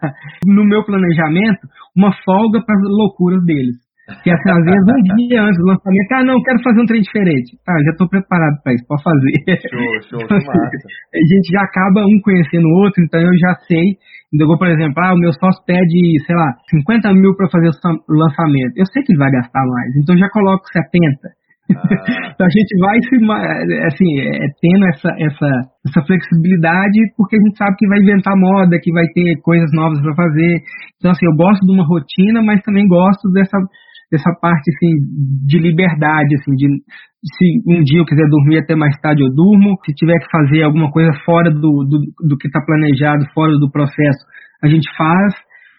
no 0.47 0.65
meu 0.65 0.83
planejamento 0.85 1.69
uma 1.95 2.11
folga 2.25 2.65
para 2.65 2.75
as 2.75 2.83
loucuras 2.89 3.45
deles. 3.45 3.77
Que 4.23 4.29
assim, 4.29 4.51
às 4.51 4.65
vezes 4.65 4.85
um 4.85 5.17
dia 5.17 5.41
antes 5.41 5.57
do 5.57 5.65
lançamento, 5.65 6.13
ah, 6.13 6.25
não, 6.25 6.43
quero 6.43 6.61
fazer 6.63 6.81
um 6.81 6.85
trem 6.85 7.01
diferente. 7.01 7.57
Tá, 7.65 7.73
já 7.73 7.93
estou 7.93 8.09
preparado 8.09 8.61
para 8.63 8.75
isso, 8.75 8.85
pode 8.87 9.03
fazer. 9.03 9.33
Show, 9.65 9.81
show, 10.09 10.21
então, 10.25 10.37
assim, 10.37 10.49
A 10.51 11.25
gente 11.25 11.49
já 11.49 11.63
acaba 11.65 12.05
um 12.05 12.21
conhecendo 12.21 12.69
o 12.69 12.85
outro, 12.85 13.03
então 13.03 13.21
eu 13.21 13.33
já 13.39 13.55
sei. 13.65 13.97
Então, 14.35 14.59
por 14.59 14.67
exemplo, 14.67 14.99
ah, 14.99 15.15
o 15.15 15.19
meu 15.19 15.33
sócio 15.33 15.63
pede, 15.65 16.19
sei 16.27 16.35
lá, 16.35 16.51
50 16.69 17.15
mil 17.15 17.37
para 17.37 17.49
fazer 17.51 17.71
o 17.71 18.15
lançamento. 18.19 18.75
Eu 18.77 18.87
sei 18.87 19.03
que 19.05 19.13
ele 19.13 19.19
vai 19.19 19.31
gastar 19.31 19.65
mais, 19.65 19.95
então 19.97 20.19
já 20.19 20.29
coloco 20.31 20.67
70 20.73 21.45
então 21.65 22.45
a 22.45 22.51
gente 22.53 22.77
vai 22.79 22.99
se, 23.01 23.17
assim, 23.89 24.21
é, 24.21 24.49
tendo 24.61 24.85
essa, 24.85 25.09
essa, 25.17 25.49
essa 25.89 26.07
flexibilidade 26.07 27.01
porque 27.17 27.37
a 27.37 27.41
gente 27.41 27.57
sabe 27.57 27.77
que 27.79 27.89
vai 27.89 27.99
inventar 28.01 28.37
moda, 28.37 28.79
que 28.83 28.93
vai 28.93 29.07
ter 29.15 29.41
coisas 29.41 29.71
novas 29.73 29.99
para 30.03 30.15
fazer. 30.15 30.61
Então, 30.99 31.11
assim, 31.11 31.25
eu 31.25 31.37
gosto 31.37 31.65
de 31.65 31.73
uma 31.73 31.87
rotina, 31.87 32.43
mas 32.43 32.61
também 32.63 32.87
gosto 32.87 33.31
dessa, 33.33 33.57
dessa 34.13 34.31
parte, 34.43 34.71
assim, 34.77 34.93
de 35.47 35.59
liberdade, 35.59 36.35
assim, 36.37 36.53
de 36.53 36.69
se 37.25 37.47
um 37.67 37.81
dia 37.83 38.01
eu 38.01 38.05
quiser 38.05 38.29
dormir 38.29 38.59
até 38.59 38.77
mais 38.77 38.95
tarde, 39.01 39.23
eu 39.23 39.33
durmo. 39.33 39.77
Se 39.87 39.95
tiver 39.95 40.19
que 40.19 40.31
fazer 40.31 40.63
alguma 40.63 40.91
coisa 40.91 41.11
fora 41.25 41.51
do, 41.51 41.85
do, 41.89 41.99
do 42.29 42.37
que 42.37 42.49
está 42.49 42.61
planejado, 42.61 43.25
fora 43.33 43.53
do 43.57 43.71
processo, 43.71 44.21
a 44.63 44.69
gente 44.69 44.85
faz, 44.97 45.33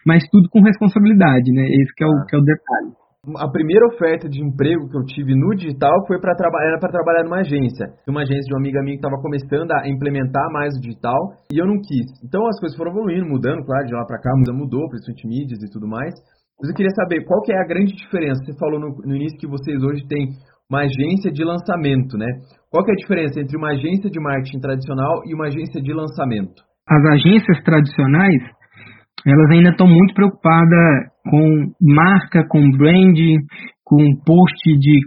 mas 0.06 0.24
tudo 0.32 0.50
com 0.50 0.62
responsabilidade, 0.62 1.52
né? 1.54 1.62
Esse 1.62 1.94
que 1.96 2.04
é 2.04 2.08
o, 2.08 2.26
que 2.26 2.36
é 2.36 2.40
o 2.40 2.42
detalhe. 2.42 2.92
A 3.38 3.50
primeira 3.50 3.88
oferta 3.88 4.30
de 4.30 4.38
emprego 4.38 4.88
que 4.90 4.98
eu 4.98 5.06
tive 5.06 5.34
no 5.34 5.50
digital 5.56 5.94
foi 6.06 6.22
para 6.22 6.36
trabalhar 6.36 6.78
para 6.78 6.92
trabalhar 6.92 7.24
numa 7.24 7.42
agência, 7.42 7.90
uma 8.08 8.22
agência 8.22 8.46
de 8.46 8.54
uma 8.54 8.62
amiga 8.62 8.82
minha 8.82 8.98
que 8.98 9.02
estava 9.02 9.20
começando 9.20 9.72
a 9.72 9.90
implementar 9.90 10.46
mais 10.54 10.78
o 10.78 10.82
digital 10.82 11.18
e 11.52 11.58
eu 11.58 11.66
não 11.66 11.82
quis. 11.82 12.06
Então 12.22 12.46
as 12.46 12.60
coisas 12.60 12.78
foram 12.78 12.92
evoluindo, 12.92 13.26
mudando, 13.26 13.66
claro, 13.66 13.86
de 13.86 13.94
lá 13.94 14.06
para 14.06 14.22
cá 14.22 14.30
mudou, 14.54 14.86
principalmente 14.90 15.26
mídias 15.26 15.58
e 15.62 15.72
tudo 15.74 15.88
mais. 15.88 16.14
Mas 16.62 16.70
eu 16.70 16.76
queria 16.76 16.94
saber 16.94 17.26
qual 17.26 17.42
que 17.42 17.52
é 17.52 17.58
a 17.58 17.68
grande 17.68 17.94
diferença. 17.94 18.40
Você 18.46 18.54
falou 18.58 18.80
no, 18.80 18.96
no 19.04 19.16
início 19.16 19.40
que 19.40 19.48
vocês 19.48 19.82
hoje 19.82 20.06
têm 20.08 20.30
uma 20.70 20.82
agência 20.82 21.32
de 21.32 21.44
lançamento, 21.44 22.18
né? 22.18 22.28
Qual 22.72 22.84
que 22.84 22.92
é 22.92 22.94
a 22.94 22.98
diferença 22.98 23.40
entre 23.40 23.58
uma 23.58 23.72
agência 23.72 24.10
de 24.10 24.20
marketing 24.20 24.60
tradicional 24.60 25.22
e 25.26 25.34
uma 25.34 25.48
agência 25.48 25.82
de 25.82 25.94
lançamento? 25.94 26.64
As 26.88 27.04
agências 27.14 27.64
tradicionais, 27.64 28.42
elas 29.26 29.50
ainda 29.52 29.70
estão 29.70 29.88
muito 29.88 30.14
preocupadas 30.14 31.10
com 31.30 31.72
marca, 31.82 32.46
com 32.50 32.70
brand, 32.72 33.18
com 33.84 34.02
post 34.26 34.78
de 34.80 35.02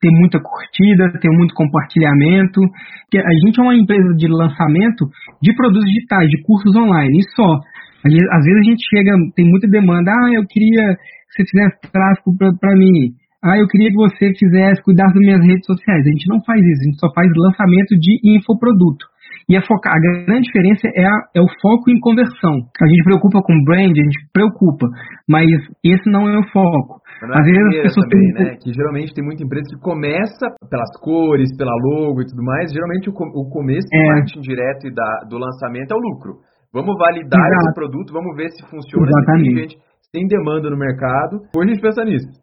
ter 0.00 0.10
muita 0.10 0.38
curtida, 0.40 1.18
ter 1.20 1.30
muito 1.30 1.54
compartilhamento. 1.54 2.60
A 2.60 3.34
gente 3.46 3.60
é 3.60 3.62
uma 3.62 3.76
empresa 3.76 4.14
de 4.16 4.28
lançamento 4.28 5.06
de 5.40 5.54
produtos 5.54 5.84
digitais, 5.86 6.28
de 6.28 6.42
cursos 6.42 6.74
online, 6.76 7.18
e 7.18 7.30
só. 7.34 7.60
Às 8.04 8.44
vezes 8.44 8.60
a 8.60 8.68
gente 8.68 8.82
chega, 8.90 9.12
tem 9.36 9.48
muita 9.48 9.68
demanda, 9.68 10.10
ah, 10.10 10.30
eu 10.34 10.44
queria 10.48 10.96
que 10.96 11.32
você 11.36 11.44
fizesse 11.50 11.92
tráfego 11.92 12.36
para 12.58 12.74
mim 12.74 13.14
ah, 13.42 13.58
eu 13.58 13.66
queria 13.66 13.90
que 13.90 13.98
você 13.98 14.30
fizesse, 14.38 14.82
cuidar 14.86 15.10
das 15.10 15.18
minhas 15.18 15.42
redes 15.42 15.66
sociais. 15.66 16.06
A 16.06 16.10
gente 16.14 16.30
não 16.30 16.38
faz 16.46 16.62
isso, 16.62 16.80
a 16.80 16.86
gente 16.86 17.00
só 17.00 17.10
faz 17.12 17.26
lançamento 17.34 17.98
de 17.98 18.38
infoproduto. 18.38 19.10
E 19.50 19.56
a, 19.56 19.62
foca, 19.66 19.90
a 19.90 19.98
grande 19.98 20.46
diferença 20.46 20.86
é, 20.94 21.02
a, 21.02 21.16
é 21.34 21.40
o 21.42 21.50
foco 21.58 21.90
em 21.90 21.98
conversão. 21.98 22.54
A 22.54 22.86
gente 22.86 23.02
preocupa 23.02 23.42
com 23.42 23.64
brand, 23.66 23.90
a 23.90 24.06
gente 24.06 24.18
preocupa, 24.32 24.86
mas 25.28 25.50
esse 25.82 26.06
não 26.06 26.28
é 26.30 26.38
o 26.38 26.46
foco. 26.54 27.02
É 27.18 27.26
Às 27.26 27.44
vezes 27.44 27.66
as 27.66 27.82
pessoas 27.90 28.06
também, 28.06 28.32
têm... 28.32 28.44
né? 28.46 28.56
Que 28.62 28.72
geralmente 28.72 29.14
tem 29.14 29.24
muita 29.24 29.42
empresa 29.42 29.66
que 29.74 29.82
começa 29.82 30.46
pelas 30.70 30.90
cores, 31.02 31.50
pela 31.58 31.74
logo 31.90 32.22
e 32.22 32.26
tudo 32.26 32.42
mais. 32.46 32.70
Geralmente 32.70 33.10
o, 33.10 33.12
o 33.12 33.50
começo 33.50 33.88
do 33.90 33.98
é. 33.98 34.06
marketing 34.14 34.40
direto 34.40 34.86
e 34.86 34.94
da, 34.94 35.26
do 35.28 35.38
lançamento 35.38 35.90
é 35.90 35.96
o 35.96 35.98
lucro. 35.98 36.38
Vamos 36.72 36.94
validar 36.96 37.42
Exato. 37.42 37.66
esse 37.66 37.74
produto, 37.74 38.12
vamos 38.12 38.36
ver 38.36 38.48
se 38.50 38.62
funciona, 38.70 39.10
Exatamente. 39.10 39.44
se 39.44 39.54
tem, 39.54 39.62
gente, 39.62 39.76
tem 40.12 40.26
demanda 40.26 40.70
no 40.70 40.78
mercado. 40.78 41.42
Hoje 41.54 41.70
a 41.70 41.74
gente 41.74 41.82
pensa 41.82 42.04
nisso 42.04 42.41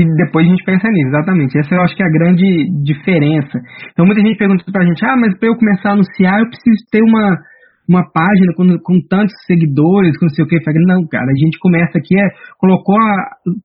e 0.00 0.16
depois 0.16 0.46
a 0.46 0.50
gente 0.50 0.64
pensa 0.64 0.88
nisso, 0.88 1.08
exatamente. 1.08 1.58
Essa 1.58 1.74
eu 1.74 1.82
acho 1.82 1.94
que 1.94 2.02
é 2.02 2.06
a 2.06 2.10
grande 2.10 2.46
diferença. 2.82 3.60
Então 3.92 4.06
muita 4.06 4.20
gente 4.20 4.38
pergunta 4.38 4.64
pra 4.72 4.84
gente, 4.84 5.04
ah, 5.04 5.16
mas 5.16 5.36
para 5.38 5.48
eu 5.48 5.56
começar 5.56 5.90
a 5.90 5.92
anunciar 5.92 6.40
eu 6.40 6.48
preciso 6.48 6.80
ter 6.90 7.02
uma, 7.02 7.36
uma 7.90 8.06
página 8.06 8.54
com, 8.54 8.64
com 8.78 9.02
tantos 9.10 9.34
seguidores, 9.46 10.16
com 10.16 10.26
não 10.26 10.30
sei 10.30 10.44
o 10.44 10.48
que. 10.48 10.56
Não, 10.86 11.02
cara, 11.10 11.26
a 11.26 11.38
gente 11.38 11.58
começa 11.58 11.98
aqui, 11.98 12.14
é, 12.14 12.28
colocou 12.56 12.94
a, 12.94 13.14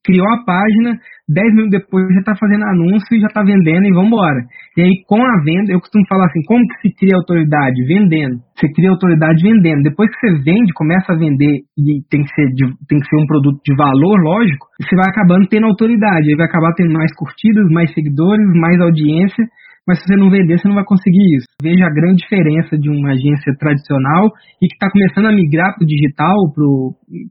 criou 0.04 0.26
a 0.34 0.44
página, 0.44 0.98
10 1.30 1.54
minutos 1.54 1.78
depois 1.78 2.10
já 2.10 2.20
está 2.26 2.34
fazendo 2.36 2.66
anúncio 2.66 3.06
e 3.14 3.22
já 3.22 3.28
está 3.28 3.44
vendendo 3.44 3.86
e 3.86 3.94
vamos 3.94 4.10
embora. 4.10 4.42
E 4.78 4.82
aí, 4.82 4.94
com 5.06 5.22
a 5.22 5.44
venda, 5.46 5.72
eu 5.72 5.80
costumo 5.80 6.06
falar 6.10 6.26
assim, 6.26 6.42
como 6.48 6.66
que 6.66 6.90
se 6.90 6.96
cria 6.98 7.16
autoridade? 7.16 7.86
Vendendo. 7.86 8.42
Você 8.58 8.66
cria 8.74 8.90
autoridade 8.90 9.42
vendendo. 9.42 9.84
Depois 9.84 10.10
que 10.10 10.18
você 10.18 10.42
vende, 10.42 10.74
começa 10.74 11.14
a 11.14 11.18
vender 11.18 11.62
e 11.78 12.02
tem 12.10 12.26
que 12.26 12.34
ser, 12.34 12.50
de, 12.50 12.66
tem 12.90 12.98
que 12.98 13.06
ser 13.06 13.18
um 13.22 13.28
produto 13.28 13.62
de 13.62 13.76
valor, 13.76 14.18
lógico, 14.26 14.66
você 14.82 14.96
vai 14.96 15.06
acabando 15.06 15.46
tendo 15.48 15.68
autoridade. 15.68 16.30
Aí 16.30 16.36
vai 16.36 16.48
acabar 16.48 16.74
tendo 16.74 16.94
mais 16.94 17.14
curtidas, 17.14 17.70
mais 17.70 17.94
seguidores, 17.94 18.46
mais 18.58 18.82
audiência 18.82 19.46
mas 19.88 20.00
se 20.00 20.06
você 20.06 20.16
não 20.18 20.30
vender, 20.30 20.58
você 20.58 20.68
não 20.68 20.76
vai 20.76 20.84
conseguir 20.84 21.38
isso. 21.38 21.46
Veja 21.62 21.86
a 21.86 21.94
grande 21.94 22.24
diferença 22.24 22.78
de 22.78 22.90
uma 22.90 23.12
agência 23.12 23.54
tradicional 23.60 24.34
e 24.62 24.68
que 24.68 24.74
está 24.74 24.90
começando 24.90 25.28
a 25.28 25.36
migrar 25.36 25.76
para 25.76 25.84
o 25.84 25.88
digital, 25.88 26.36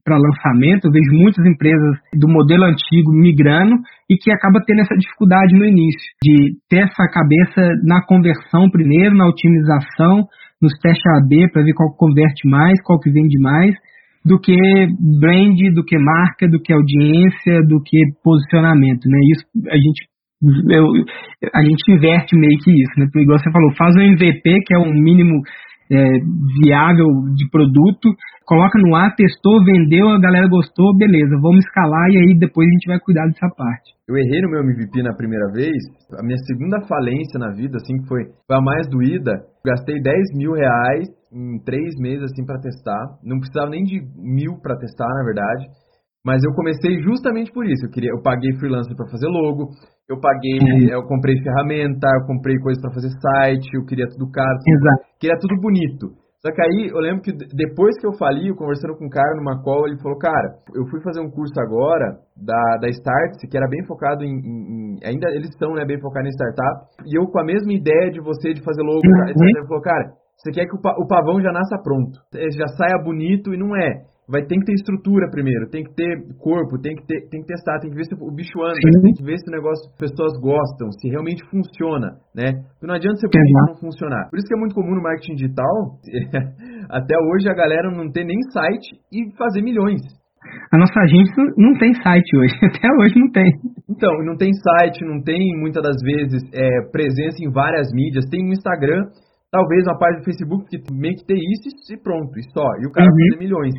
para 0.04 0.16
lançamento. 0.16 0.86
Eu 0.86 0.92
vejo 0.92 1.10
muitas 1.12 1.44
empresas 1.44 1.98
do 2.14 2.28
modelo 2.28 2.64
antigo 2.64 3.10
migrando 3.10 3.74
e 4.08 4.16
que 4.16 4.30
acaba 4.30 4.62
tendo 4.64 4.80
essa 4.80 4.94
dificuldade 4.94 5.52
no 5.58 5.64
início, 5.64 6.06
de 6.22 6.54
ter 6.70 6.86
essa 6.86 7.06
cabeça 7.10 7.74
na 7.82 8.04
conversão 8.06 8.70
primeiro, 8.70 9.16
na 9.16 9.26
otimização, 9.26 10.22
nos 10.62 10.72
testes 10.78 11.04
AB 11.18 11.50
para 11.52 11.62
ver 11.62 11.74
qual 11.74 11.94
converte 11.96 12.48
mais, 12.48 12.80
qual 12.84 13.00
que 13.00 13.10
vende 13.10 13.38
mais, 13.40 13.74
do 14.24 14.40
que 14.40 14.56
brand, 15.20 15.58
do 15.74 15.84
que 15.84 15.98
marca, 15.98 16.48
do 16.48 16.60
que 16.62 16.72
audiência, 16.72 17.60
do 17.68 17.82
que 17.82 17.98
posicionamento, 18.22 19.04
né? 19.06 19.18
Isso 19.30 19.44
a 19.68 19.76
gente 19.76 20.13
eu, 20.70 20.84
a 21.54 21.62
gente 21.62 21.92
inverte 21.92 22.36
meio 22.36 22.58
que 22.58 22.70
isso, 22.70 22.92
né? 22.98 23.06
Igual 23.16 23.38
você 23.38 23.50
falou, 23.50 23.74
faz 23.76 23.94
um 23.96 24.00
MVP, 24.00 24.60
que 24.66 24.74
é 24.74 24.78
um 24.78 24.92
mínimo 24.92 25.40
é, 25.90 25.96
viável 26.62 27.06
de 27.34 27.48
produto, 27.50 28.08
coloca 28.46 28.78
no 28.78 28.94
ar, 28.94 29.14
testou, 29.14 29.64
vendeu, 29.64 30.08
a 30.08 30.20
galera 30.20 30.48
gostou, 30.48 30.96
beleza, 30.96 31.36
vamos 31.40 31.64
escalar 31.64 32.10
e 32.10 32.18
aí 32.18 32.38
depois 32.38 32.66
a 32.66 32.72
gente 32.72 32.86
vai 32.86 32.98
cuidar 33.00 33.26
dessa 33.26 33.48
parte. 33.56 33.92
Eu 34.08 34.16
errei 34.16 34.40
no 34.42 34.50
meu 34.50 34.60
MVP 34.60 35.02
na 35.02 35.14
primeira 35.14 35.50
vez, 35.52 35.76
a 36.18 36.22
minha 36.24 36.38
segunda 36.46 36.80
falência 36.86 37.38
na 37.38 37.50
vida, 37.52 37.76
assim, 37.76 38.00
que 38.00 38.08
foi, 38.08 38.22
foi 38.46 38.56
a 38.56 38.60
mais 38.60 38.88
doída, 38.88 39.32
gastei 39.64 40.00
10 40.00 40.16
mil 40.36 40.52
reais 40.52 41.08
em 41.32 41.58
três 41.64 41.94
meses, 41.98 42.24
assim, 42.24 42.44
para 42.44 42.60
testar, 42.60 43.18
não 43.24 43.38
precisava 43.38 43.70
nem 43.70 43.82
de 43.82 44.00
mil 44.16 44.60
para 44.62 44.76
testar, 44.76 45.08
na 45.08 45.24
verdade, 45.24 45.66
mas 46.24 46.42
eu 46.42 46.54
comecei 46.54 47.02
justamente 47.02 47.52
por 47.52 47.66
isso. 47.66 47.84
Eu 47.84 47.90
queria, 47.90 48.10
eu 48.10 48.22
paguei 48.22 48.56
freelancer 48.58 48.96
para 48.96 49.10
fazer 49.10 49.28
logo, 49.28 49.68
eu 50.08 50.20
paguei, 50.20 50.60
uhum. 50.60 50.88
eu 50.90 51.02
comprei 51.04 51.34
ferramenta, 51.42 52.06
eu 52.20 52.26
comprei 52.26 52.56
coisas 52.58 52.80
para 52.80 52.92
fazer 52.92 53.08
site, 53.08 53.68
eu 53.74 53.84
queria 53.84 54.06
tudo 54.08 54.30
caro, 54.30 54.58
Exato. 54.66 55.16
queria 55.18 55.38
tudo 55.40 55.60
bonito. 55.60 56.24
Só 56.44 56.52
que 56.52 56.60
aí 56.60 56.92
eu 56.92 57.00
lembro 57.00 57.22
que 57.22 57.32
depois 57.32 57.96
que 57.98 58.06
eu 58.06 58.12
falei, 58.18 58.50
eu 58.50 58.54
conversando 58.54 58.94
com 58.98 59.06
um 59.06 59.08
cara 59.08 59.34
numa 59.34 59.62
call, 59.62 59.88
ele 59.88 59.96
falou, 59.96 60.18
cara, 60.18 60.60
eu 60.76 60.84
fui 60.90 61.00
fazer 61.00 61.20
um 61.20 61.30
curso 61.30 61.58
agora 61.58 62.20
da, 62.36 62.76
da 62.82 62.88
Startse, 62.90 63.48
que 63.48 63.56
era 63.56 63.66
bem 63.66 63.82
focado 63.86 64.22
em, 64.22 64.28
em, 64.28 64.60
em, 64.68 64.98
Ainda 65.08 65.30
eles 65.32 65.48
estão 65.48 65.72
né, 65.72 65.86
bem 65.86 65.98
focados 65.98 66.28
em 66.28 66.36
startup. 66.36 66.84
E 67.06 67.16
eu 67.16 67.24
com 67.28 67.40
a 67.40 67.44
mesma 67.44 67.72
ideia 67.72 68.10
de 68.12 68.20
você 68.20 68.52
de 68.52 68.62
fazer 68.62 68.82
logo, 68.82 69.00
uhum. 69.00 69.48
Ele 69.48 69.66
falou, 69.66 69.80
cara, 69.80 70.12
você 70.36 70.50
quer 70.52 70.66
que 70.66 70.76
o 70.76 71.06
pavão 71.08 71.40
já 71.40 71.50
nasça 71.50 71.80
pronto. 71.82 72.20
Já 72.52 72.68
saia 72.76 73.02
bonito 73.02 73.54
e 73.54 73.56
não 73.56 73.74
é 73.74 74.04
vai 74.28 74.42
ter 74.42 74.56
que 74.56 74.64
ter 74.64 74.72
estrutura 74.72 75.30
primeiro, 75.30 75.68
tem 75.68 75.84
que 75.84 75.94
ter 75.94 76.08
corpo, 76.38 76.80
tem 76.80 76.96
que 76.96 77.06
ter, 77.06 77.28
tem 77.28 77.40
que 77.40 77.46
testar, 77.46 77.78
tem 77.80 77.90
que 77.90 77.96
ver 77.96 78.04
se 78.04 78.14
o 78.14 78.32
bicho 78.32 78.62
anda, 78.62 78.74
Sim. 78.74 79.02
tem 79.02 79.14
que 79.14 79.24
ver 79.24 79.36
se 79.38 79.48
o 79.48 79.52
negócio 79.52 79.84
as 79.90 79.96
pessoas 79.96 80.32
gostam, 80.40 80.90
se 80.92 81.08
realmente 81.08 81.44
funciona, 81.50 82.16
né? 82.34 82.52
Porque 82.72 82.86
não 82.86 82.94
adianta 82.94 83.20
você 83.20 83.28
bonito 83.28 83.68
não 83.68 83.76
funcionar. 83.76 84.30
Por 84.30 84.38
isso 84.38 84.48
que 84.48 84.54
é 84.54 84.58
muito 84.58 84.74
comum 84.74 84.94
no 84.96 85.02
marketing 85.02 85.34
digital, 85.34 86.00
até 86.88 87.14
hoje 87.32 87.48
a 87.48 87.54
galera 87.54 87.90
não 87.90 88.10
tem 88.10 88.24
nem 88.24 88.40
site 88.52 88.96
e 89.12 89.30
fazer 89.36 89.62
milhões. 89.62 90.00
A 90.72 90.76
nossa 90.78 91.00
agência 91.00 91.42
não 91.56 91.76
tem 91.78 91.92
site 91.94 92.36
hoje, 92.36 92.54
até 92.64 92.88
hoje 92.88 93.18
não 93.20 93.30
tem. 93.30 93.50
Então, 93.88 94.12
não 94.24 94.36
tem 94.36 94.50
site, 94.52 95.04
não 95.04 95.22
tem 95.22 95.38
muitas 95.60 95.82
das 95.82 95.96
vezes 96.02 96.42
é, 96.52 96.90
presença 96.90 97.44
em 97.44 97.50
várias 97.50 97.92
mídias, 97.92 98.24
tem 98.30 98.44
um 98.44 98.52
Instagram, 98.52 99.04
talvez 99.50 99.84
uma 99.86 99.98
página 99.98 100.20
do 100.20 100.24
Facebook 100.24 100.66
que 100.68 100.78
meio 100.92 101.14
que 101.16 101.26
tem 101.26 101.38
isso 101.38 101.92
e 101.92 101.96
pronto, 102.02 102.32
e 102.38 102.42
só. 102.52 102.66
E 102.80 102.86
o 102.86 102.92
cara 102.92 103.06
uhum. 103.06 103.12
fazer 103.12 103.38
milhões. 103.38 103.74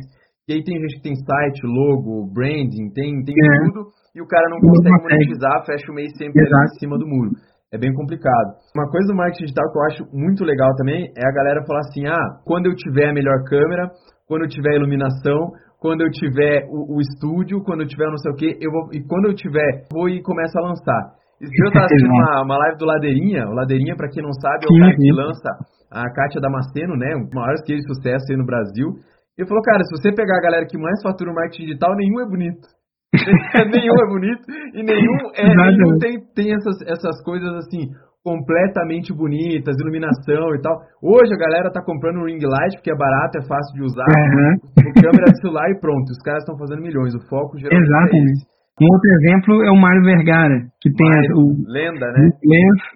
E 0.48 0.54
aí 0.54 0.62
tem 0.62 0.78
gente 0.78 0.96
que 0.96 1.02
tem 1.02 1.16
site, 1.16 1.66
logo, 1.66 2.30
branding, 2.32 2.86
tem, 2.94 3.18
tem 3.26 3.34
é. 3.34 3.66
tudo, 3.66 3.90
e 4.14 4.22
o 4.22 4.26
cara 4.30 4.46
não 4.48 4.62
consegue 4.62 5.02
monetizar, 5.02 5.66
fecha 5.66 5.90
o 5.90 5.94
mês 5.94 6.06
sempre 6.16 6.40
em 6.40 6.78
cima 6.78 6.96
do 6.96 7.04
muro. 7.04 7.34
É 7.74 7.76
bem 7.76 7.92
complicado. 7.92 8.54
Uma 8.70 8.88
coisa 8.88 9.10
do 9.10 9.16
marketing 9.16 9.42
digital 9.42 9.66
que 9.72 9.78
eu 9.78 9.82
acho 9.90 10.02
muito 10.14 10.44
legal 10.44 10.70
também 10.76 11.10
é 11.18 11.26
a 11.26 11.34
galera 11.34 11.66
falar 11.66 11.80
assim: 11.80 12.06
ah, 12.06 12.38
quando 12.46 12.66
eu 12.66 12.76
tiver 12.76 13.10
a 13.10 13.12
melhor 13.12 13.42
câmera, 13.42 13.90
quando 14.28 14.42
eu 14.42 14.48
tiver 14.48 14.70
a 14.70 14.76
iluminação, 14.76 15.50
quando 15.80 16.02
eu 16.02 16.10
tiver 16.12 16.62
o, 16.70 16.94
o 16.94 17.00
estúdio, 17.00 17.64
quando 17.64 17.82
eu 17.82 17.88
tiver 17.88 18.06
não 18.06 18.16
sei 18.18 18.30
o 18.30 18.36
que, 18.36 18.56
eu 18.62 18.70
vou, 18.70 18.86
e 18.94 19.02
quando 19.02 19.26
eu 19.26 19.34
tiver, 19.34 19.82
vou 19.92 20.08
e 20.08 20.22
começo 20.22 20.56
a 20.58 20.62
lançar. 20.62 21.10
Esse 21.42 21.50
dia 21.50 21.66
eu 21.66 21.72
tava 21.72 21.86
assistindo 21.86 22.14
uma, 22.14 22.42
uma 22.44 22.58
live 22.58 22.78
do 22.78 22.86
Ladeirinha. 22.86 23.48
O 23.50 23.52
Ladeirinha, 23.52 23.96
pra 23.96 24.08
quem 24.08 24.22
não 24.22 24.32
sabe, 24.32 24.62
é 24.62 24.68
o 24.70 24.78
cara 24.78 24.94
que 24.94 25.12
lança 25.12 25.50
a 25.90 26.10
Kátia 26.14 26.40
Damasceno, 26.40 26.96
né? 26.96 27.14
O 27.16 27.34
maior 27.34 27.54
de 27.66 27.82
sucesso 27.82 28.24
aí 28.30 28.36
no 28.36 28.46
Brasil. 28.46 28.94
Ele 29.36 29.48
falou, 29.48 29.62
cara, 29.62 29.84
se 29.84 29.90
você 29.96 30.14
pegar 30.14 30.38
a 30.38 30.42
galera 30.42 30.66
que 30.66 30.78
mais 30.78 31.02
fatura 31.02 31.30
o 31.30 31.34
marketing 31.34 31.66
digital, 31.66 31.94
nenhum 31.94 32.20
é 32.20 32.26
bonito. 32.26 32.66
nenhum 33.70 33.94
é 33.94 34.08
bonito 34.08 34.44
e 34.74 34.82
nenhum, 34.82 35.16
é, 35.34 35.44
nenhum 35.44 35.98
tem, 35.98 36.20
tem 36.34 36.54
essas, 36.54 36.80
essas 36.82 37.22
coisas 37.22 37.52
assim 37.54 37.92
completamente 38.26 39.14
bonitas, 39.14 39.78
iluminação 39.78 40.52
e 40.56 40.60
tal. 40.60 40.74
Hoje 41.00 41.32
a 41.32 41.38
galera 41.38 41.70
tá 41.70 41.80
comprando 41.80 42.18
um 42.18 42.26
ring 42.26 42.42
light 42.42 42.74
porque 42.74 42.90
é 42.90 42.96
barato, 42.96 43.38
é 43.38 43.46
fácil 43.46 43.72
de 43.74 43.82
usar, 43.82 44.02
uhum. 44.02 44.92
câmera 45.00 45.30
de 45.30 45.40
celular 45.40 45.70
e 45.70 45.78
pronto. 45.78 46.10
Os 46.10 46.18
caras 46.24 46.42
estão 46.42 46.58
fazendo 46.58 46.82
milhões. 46.82 47.14
O 47.14 47.20
foco 47.28 47.56
geralmente 47.56 47.78
é 47.78 47.86
Exatamente. 47.86 48.16
é 48.16 48.32
esse. 48.32 48.55
Um 48.76 48.84
outro 48.92 49.08
exemplo 49.08 49.64
é 49.64 49.70
o 49.70 49.80
Mário 49.80 50.04
Vergara, 50.04 50.68
que 50.82 50.92
tem 50.92 51.08
a, 51.08 51.32
o, 51.32 51.64
lenda, 51.66 52.12
né? 52.12 52.28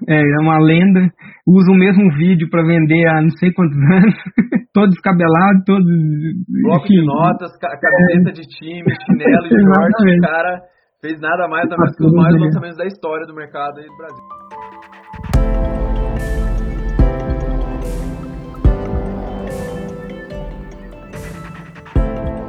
É, 0.09 0.21
é 0.21 0.43
uma 0.43 0.59
lenda. 0.59 1.09
Usa 1.49 1.73
o 1.73 1.75
mesmo 1.75 2.13
vídeo 2.19 2.51
para 2.51 2.63
vender 2.63 3.09
há 3.09 3.23
não 3.23 3.31
sei 3.31 3.51
quantos 3.51 3.79
anos, 3.91 4.15
todo 4.75 4.91
descabelado, 4.91 5.65
todo. 5.65 5.83
Bloco 6.63 6.85
enfim, 6.85 7.01
de 7.01 7.07
notas, 7.07 7.51
camiseta 7.57 8.29
é, 8.29 8.33
de 8.33 8.43
time, 8.43 8.85
chinelo 9.07 9.49
de 9.49 9.57
short. 9.57 10.19
O 10.19 10.21
cara 10.21 10.61
fez 11.01 11.19
nada 11.19 11.49
mais, 11.49 11.65
nada 11.65 11.79
menos 11.79 11.97
que 11.97 12.05
os 12.05 12.13
maiores 12.13 12.41
né? 12.41 12.45
lançamentos 12.45 12.77
da 12.77 12.87
história 12.87 13.27
do 13.27 13.35
mercado 13.35 13.79
aí 13.79 13.87
do 13.87 13.97
Brasil. 13.97 14.25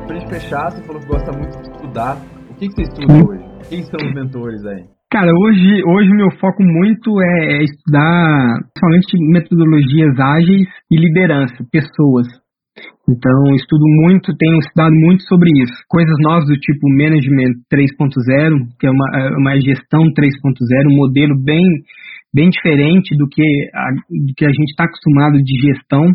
Pra 0.06 0.16
gente 0.18 0.30
fechar, 0.30 0.70
você 0.70 0.86
falou 0.86 1.02
que 1.02 1.08
gosta 1.08 1.32
muito 1.32 1.58
de 1.62 1.72
estudar. 1.72 2.41
O 2.62 2.64
que, 2.64 2.70
que 2.70 2.76
você 2.76 2.94
estuda 2.94 3.10
Sim. 3.10 3.26
hoje? 3.26 3.44
Quem 3.74 3.82
são 3.90 3.98
os 4.06 4.14
mentores 4.14 4.62
aí? 4.70 4.86
Cara, 5.10 5.32
hoje, 5.34 5.82
hoje 5.82 6.10
o 6.14 6.16
meu 6.16 6.30
foco 6.38 6.62
muito 6.62 7.20
é, 7.20 7.58
é 7.58 7.64
estudar 7.64 8.54
somente 8.78 9.18
metodologias 9.34 10.14
ágeis 10.20 10.70
e 10.92 10.96
liderança, 10.96 11.58
pessoas. 11.72 12.30
Então, 13.10 13.56
estudo 13.56 13.82
muito, 14.06 14.38
tenho 14.38 14.60
estudado 14.60 14.94
muito 14.94 15.24
sobre 15.24 15.50
isso. 15.58 15.74
Coisas 15.90 16.14
novas 16.22 16.46
do 16.46 16.54
tipo 16.54 16.86
Management 16.88 17.66
3.0, 17.66 18.54
que 18.80 18.86
é 18.86 18.92
uma, 18.92 19.08
é 19.18 19.30
uma 19.42 19.60
gestão 19.60 20.06
3.0, 20.14 20.22
um 20.86 20.98
modelo 20.98 21.34
bem, 21.44 21.66
bem 22.32 22.52
diferente 22.52 23.18
do 23.18 23.26
que 23.28 23.42
a, 23.74 23.90
do 23.90 24.34
que 24.38 24.46
a 24.46 24.54
gente 24.54 24.70
está 24.70 24.84
acostumado 24.84 25.42
de 25.42 25.54
gestão. 25.66 26.06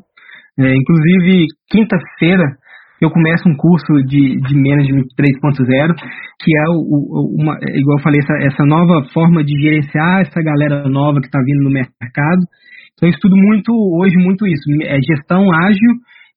É, 0.61 0.77
inclusive, 0.77 1.47
quinta-feira 1.69 2.55
eu 3.01 3.11
começo 3.11 3.49
um 3.49 3.57
curso 3.57 3.93
de, 4.05 4.41
de 4.41 4.55
Management 4.55 5.09
3.0, 5.19 5.95
que 6.41 6.51
é, 6.57 6.65
o, 6.71 7.37
uma, 7.39 7.59
igual 7.75 7.99
eu 7.99 8.03
falei, 8.03 8.21
essa, 8.21 8.35
essa 8.47 8.65
nova 8.65 9.05
forma 9.13 9.45
de 9.45 9.53
gerenciar 9.61 10.21
essa 10.21 10.43
galera 10.43 10.89
nova 10.89 11.21
que 11.21 11.27
está 11.27 11.39
vindo 11.45 11.65
no 11.65 11.71
mercado. 11.71 12.43
Então, 12.95 13.09
eu 13.09 13.11
estudo 13.11 13.37
muito, 13.37 13.73
hoje, 14.01 14.17
muito 14.17 14.47
isso, 14.47 14.71
é 14.83 14.99
gestão 15.03 15.45
ágil 15.53 15.93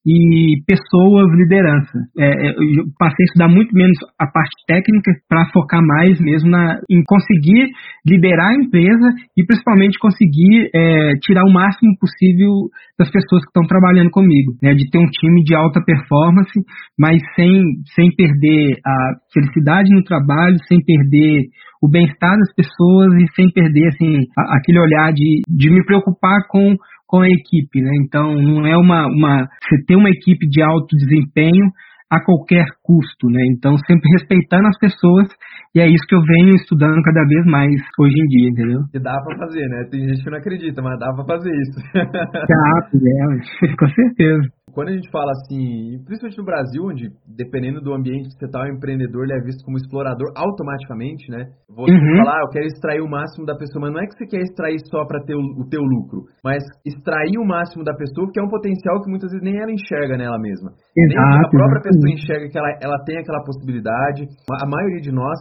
e 0.06 0.64
pessoas, 0.66 1.28
liderança. 1.36 2.00
É, 2.18 2.50
eu 2.52 2.86
passei 2.97 3.24
a 3.24 3.28
estudar 3.28 3.50
muito 3.50 3.74
menos 3.76 3.97
a 4.18 4.26
parte 4.28 4.56
técnica 4.66 5.12
para 5.28 5.50
focar 5.52 5.82
mais 5.86 6.20
mesmo 6.22 6.50
na, 6.50 6.80
em 6.89 7.04
conseguir 7.04 7.68
liderar 8.06 8.52
a 8.52 8.56
empresa 8.56 9.10
e 9.38 9.45
principalmente 9.45 10.00
conseguir 10.00 10.70
é, 10.74 11.14
tirar 11.22 11.43
o 11.43 11.52
máximo 11.52 11.91
possível 12.00 12.70
das 12.97 13.12
pessoas 13.12 13.43
que 13.43 13.50
estão 13.50 13.68
trabalhando 13.68 14.10
comigo, 14.10 14.54
né, 14.64 14.74
de 14.74 14.89
ter 14.89 15.00
um 15.00 15.10
time 15.10 15.43
de 15.43 15.54
alta 15.54 15.82
performance, 15.84 16.58
mas 16.97 17.20
sem, 17.36 17.62
sem 17.95 18.10
perder 18.16 18.80
a 18.86 18.95
felicidade 19.34 19.93
no 19.93 20.04
trabalho, 20.04 20.56
sem 20.68 20.84
perder 20.84 21.47
o 21.82 21.89
bem-estar 21.89 22.38
das 22.38 22.54
pessoas 22.56 23.14
e 23.22 23.28
sem 23.36 23.50
perder 23.52 23.88
assim, 23.88 24.18
aquele 24.38 24.80
olhar 24.80 25.14
de, 25.14 25.41
de 25.47 25.70
me 25.70 25.84
preocupar 25.86 26.39
com 26.50 26.76
com 27.10 27.22
a 27.22 27.28
equipe, 27.28 27.82
né? 27.82 27.89
Então 28.05 28.36
não 28.36 28.68
é 28.68 28.78
uma, 28.78 29.07
uma 29.07 29.47
você 29.64 29.84
ter 29.88 29.95
uma 29.95 30.12
equipe 30.12 30.47
de 30.47 30.62
alto 30.62 30.95
desempenho 30.95 31.66
a 32.10 32.24
qualquer 32.24 32.66
custo, 32.84 33.28
né? 33.30 33.41
Então 33.51 33.76
sempre 33.80 34.10
respeitando 34.12 34.68
as 34.68 34.78
pessoas 34.78 35.28
e 35.74 35.80
é 35.80 35.88
isso 35.88 36.05
que 36.07 36.16
eu 36.16 36.22
venho 36.22 36.55
estudando 36.55 37.01
cada 37.01 37.24
vez 37.26 37.45
mais 37.45 37.74
hoje 37.99 38.16
em 38.16 38.26
dia, 38.26 38.49
entendeu? 38.49 38.80
E 38.93 38.99
dá 38.99 39.16
para 39.24 39.38
fazer, 39.38 39.68
né? 39.70 39.88
Tem 39.89 40.07
gente 40.07 40.24
que 40.24 40.30
não 40.30 40.38
acredita, 40.38 40.82
mas 40.84 40.99
dá 40.99 41.14
para 41.14 41.26
fazer 41.26 41.51
isso. 41.51 41.80
Dá, 41.93 42.89
é, 42.93 43.74
com 43.78 43.88
certeza. 43.89 44.41
Quando 44.74 44.89
a 44.89 44.91
gente 44.91 45.09
fala 45.11 45.32
assim, 45.32 46.01
principalmente 46.05 46.38
no 46.38 46.45
Brasil, 46.45 46.84
onde 46.86 47.09
dependendo 47.28 47.82
do 47.82 47.93
ambiente 47.93 48.30
que 48.30 48.39
você 48.39 48.45
está, 48.45 48.63
o 48.63 48.67
empreendedor 48.67 49.24
ele 49.24 49.34
é 49.34 49.41
visto 49.41 49.63
como 49.65 49.78
explorador 49.78 50.28
automaticamente, 50.36 51.30
né? 51.32 51.45
Você 51.70 51.91
uhum. 51.91 52.17
fala, 52.17 52.38
ah, 52.38 52.41
eu 52.43 52.49
quero 52.49 52.65
extrair 52.65 53.01
o 53.01 53.09
máximo 53.09 53.45
da 53.45 53.55
pessoa, 53.55 53.86
mas 53.86 53.93
não 53.93 54.01
é 54.01 54.07
que 54.07 54.15
você 54.17 54.26
quer 54.26 54.41
extrair 54.41 54.80
só 54.89 55.05
para 55.05 55.24
ter 55.24 55.36
o, 55.36 55.41
o, 55.61 55.70
teu 55.70 55.82
lucro, 55.82 56.26
mas 56.43 56.63
extrair 56.86 57.38
o 57.38 57.45
máximo 57.45 57.84
da 57.84 57.93
pessoa, 57.93 58.28
porque 58.28 58.39
é 58.39 58.43
um 58.43 58.49
potencial 58.49 59.01
que 59.01 59.09
muitas 59.09 59.32
vezes 59.32 59.43
nem 59.43 59.59
ela 59.59 59.72
enxerga 59.72 60.17
nela 60.17 60.39
mesma. 60.39 60.72
Exato, 60.97 61.30
nem 61.30 61.45
a 61.45 61.49
própria 61.49 61.82
pessoa 61.82 62.13
enxerga 62.13 62.49
que 62.49 62.57
ela, 62.57 62.72
ela 62.82 63.03
tem 63.05 63.17
aquela 63.17 63.43
possibilidade. 63.43 64.26
A 64.61 64.67
maioria 64.67 65.01
de 65.01 65.11
nós 65.11 65.39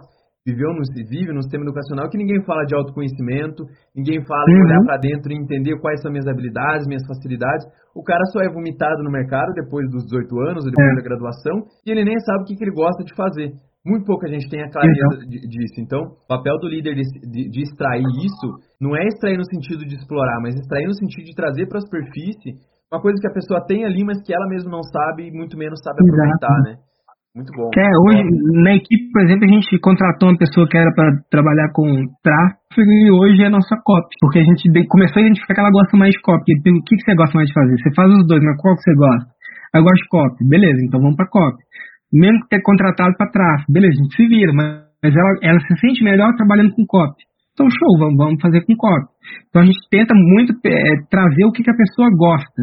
viveu 0.49 0.73
no, 0.73 0.81
vive 1.09 1.33
num 1.33 1.43
sistema 1.45 1.65
educacional 1.65 2.09
que 2.09 2.17
ninguém 2.17 2.41
fala 2.45 2.65
de 2.65 2.75
autoconhecimento, 2.75 3.65
ninguém 3.95 4.25
fala 4.25 4.45
de 4.45 4.63
olhar 4.65 4.81
uhum. 4.81 4.87
para 4.87 4.97
dentro 4.97 5.29
e 5.33 5.37
entender 5.37 5.77
quais 5.81 6.01
são 6.01 6.11
minhas 6.11 6.27
habilidades, 6.27 6.89
minhas 6.89 7.05
facilidades. 7.07 7.69
O 7.95 8.03
cara 8.03 8.25
só 8.33 8.41
é 8.41 8.49
vomitado 8.49 9.03
no 9.03 9.11
mercado 9.11 9.53
depois 9.53 9.85
dos 9.91 10.05
18 10.09 10.41
anos, 10.49 10.65
depois 10.65 10.89
é. 10.89 10.97
da 10.97 11.05
graduação, 11.05 11.57
e 11.85 11.91
ele 11.91 12.05
nem 12.05 12.19
sabe 12.21 12.43
o 12.43 12.47
que, 12.47 12.57
que 12.57 12.65
ele 12.65 12.75
gosta 12.75 13.05
de 13.05 13.15
fazer. 13.15 13.53
Muito 13.85 14.05
pouca 14.05 14.29
gente 14.29 14.49
tem 14.51 14.61
a 14.61 14.71
clareza 14.71 15.25
disso. 15.29 15.81
Então, 15.81 16.01
o 16.01 16.27
papel 16.29 16.57
do 16.59 16.69
líder 16.69 16.95
de, 16.95 17.03
de, 17.31 17.49
de, 17.49 17.63
extrair 17.63 18.05
isso 18.21 18.49
não 18.81 18.97
é 18.97 19.05
extrair 19.07 19.39
no 19.39 19.45
sentido 19.45 19.87
de 19.87 19.95
explorar, 19.95 20.41
mas 20.43 20.55
extrair 20.57 20.87
no 20.87 20.95
sentido 20.95 21.25
de 21.25 21.35
trazer 21.35 21.67
para 21.69 21.79
a 21.79 21.81
superfície 21.81 22.59
uma 22.93 23.01
coisa 23.01 23.21
que 23.21 23.29
a 23.29 23.33
pessoa 23.33 23.65
tem 23.67 23.85
ali, 23.85 24.05
mas 24.05 24.21
que 24.25 24.35
ela 24.35 24.49
mesma 24.49 24.71
não 24.71 24.83
sabe 24.83 25.29
e 25.29 25.31
muito 25.31 25.57
menos 25.57 25.79
sabe 25.85 26.01
aproveitar, 26.01 26.49
Exato. 26.49 26.69
né? 26.69 26.89
Muito 27.39 27.55
bom. 27.55 27.71
É, 27.71 27.87
hoje, 28.03 28.19
na 28.67 28.75
equipe, 28.75 29.15
por 29.15 29.23
exemplo, 29.23 29.47
a 29.47 29.53
gente 29.55 29.79
contratou 29.79 30.29
uma 30.29 30.39
pessoa 30.39 30.67
que 30.67 30.77
era 30.77 30.91
para 30.91 31.07
trabalhar 31.31 31.71
com 31.71 31.87
tráfego 32.19 32.91
e 32.91 33.11
hoje 33.15 33.45
é 33.45 33.49
nossa 33.49 33.79
copy. 33.79 34.11
Porque 34.19 34.41
a 34.41 34.43
gente 34.43 34.67
começou 34.91 35.23
a 35.23 35.25
identificar 35.25 35.55
que 35.55 35.61
ela 35.61 35.71
gosta 35.71 35.97
mais 35.97 36.11
de 36.11 36.21
copy. 36.21 36.51
O 36.51 36.83
que, 36.83 36.97
que 36.99 37.05
você 37.07 37.15
gosta 37.15 37.39
mais 37.39 37.47
de 37.47 37.55
fazer? 37.55 37.79
Você 37.79 37.95
faz 37.95 38.11
os 38.11 38.27
dois, 38.27 38.43
mas 38.43 38.57
qual 38.59 38.75
que 38.75 38.83
você 38.83 38.95
gosta? 38.99 39.31
Eu 39.71 39.83
gosto 39.87 40.03
de 40.03 40.09
copy. 40.11 40.49
Beleza, 40.51 40.79
então 40.83 40.99
vamos 40.99 41.15
para 41.15 41.31
copy. 41.31 41.63
Mesmo 42.13 42.43
que 42.43 42.49
ter 42.59 42.63
contratado 42.63 43.15
para 43.17 43.31
tráfego, 43.31 43.71
beleza, 43.71 43.95
a 43.95 44.03
gente 44.03 44.17
se 44.17 44.27
vira, 44.27 44.53
mas 44.53 45.15
ela, 45.15 45.33
ela 45.43 45.61
se 45.61 45.79
sente 45.79 46.03
melhor 46.03 46.35
trabalhando 46.35 46.75
com 46.75 46.83
copy. 46.87 47.23
Então, 47.55 47.67
show, 47.71 47.99
vamos, 47.99 48.17
vamos 48.17 48.41
fazer 48.41 48.65
com 48.67 48.75
copy. 48.75 49.07
Então, 49.47 49.63
a 49.63 49.65
gente 49.67 49.79
tenta 49.91 50.15
muito 50.15 50.55
é, 50.67 51.07
trazer 51.11 51.45
o 51.45 51.53
que, 51.53 51.63
que 51.63 51.71
a 51.71 51.77
pessoa 51.77 52.09
gosta. 52.17 52.63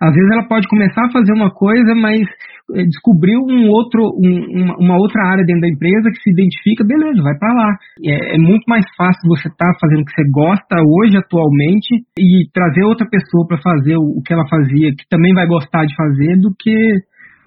Às 0.00 0.14
vezes 0.14 0.30
ela 0.30 0.48
pode 0.48 0.66
começar 0.66 1.06
a 1.06 1.10
fazer 1.10 1.32
uma 1.34 1.50
coisa, 1.50 1.94
mas 1.94 2.22
descobriu 2.68 3.40
um 3.40 3.68
outro, 3.72 4.02
um, 4.20 4.84
uma, 4.84 4.96
outra 5.00 5.24
área 5.24 5.44
dentro 5.44 5.62
da 5.62 5.68
empresa 5.68 6.10
que 6.12 6.20
se 6.20 6.30
identifica, 6.30 6.84
beleza, 6.84 7.22
vai 7.22 7.36
para 7.38 7.54
lá. 7.54 7.70
É, 8.04 8.36
é, 8.36 8.38
muito 8.38 8.64
mais 8.68 8.84
fácil 8.96 9.24
você 9.28 9.48
estar 9.48 9.72
tá 9.72 9.78
fazendo 9.80 10.02
o 10.02 10.04
que 10.04 10.12
você 10.12 10.24
gosta 10.30 10.76
hoje, 10.76 11.16
atualmente, 11.16 11.88
e 12.18 12.44
trazer 12.52 12.84
outra 12.84 13.08
pessoa 13.08 13.46
para 13.48 13.58
fazer 13.62 13.96
o, 13.96 14.20
o, 14.20 14.22
que 14.22 14.32
ela 14.32 14.46
fazia, 14.48 14.92
que 14.92 15.08
também 15.08 15.32
vai 15.32 15.46
gostar 15.46 15.84
de 15.86 15.94
fazer, 15.96 16.36
do 16.36 16.52
que 16.58 16.76